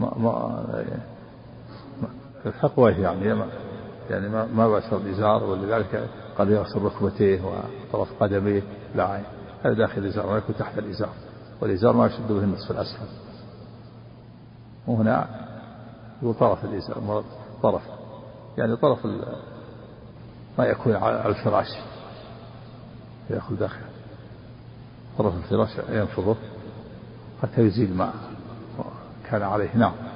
ما 0.00 0.18
ما 0.18 0.64
الحقوة 2.46 2.90
يعني 2.90 3.34
ما 3.34 3.48
يعني 4.10 4.28
ما 4.28 4.68
بأس 4.68 4.92
الإزار 4.92 5.44
ولذلك 5.44 6.08
قد 6.38 6.50
يغسل 6.50 6.82
ركبتيه 6.82 7.40
وطرف 7.44 8.22
قدميه 8.22 8.62
لا 8.94 9.04
عين. 9.04 9.24
هذا 9.64 9.74
داخل 9.74 10.00
الإزار 10.00 10.26
ما 10.26 10.38
يكون 10.38 10.56
تحت 10.56 10.78
الإزار. 10.78 11.12
والإزار 11.60 11.96
ما 11.96 12.06
يشد 12.06 12.32
به 12.32 12.38
النصف 12.38 12.70
الأسفل. 12.70 13.06
وهنا 14.86 15.28
هو 16.24 16.32
طرف 16.32 16.64
الإزار 16.64 17.24
طرف. 17.62 17.82
يعني 18.58 18.76
طرف 18.76 19.06
ما 20.58 20.64
يكون 20.64 20.96
على 20.96 21.26
الفراش. 21.26 21.68
يأخذ 23.30 23.56
داخل. 23.56 23.80
طرف 25.18 25.34
الفراش 25.34 25.70
ينفضه 25.90 26.36
حتى 27.42 27.60
يزيل 27.60 27.96
ما 27.96 28.12
كان 29.30 29.42
عليه. 29.42 29.76
نعم. 29.76 30.07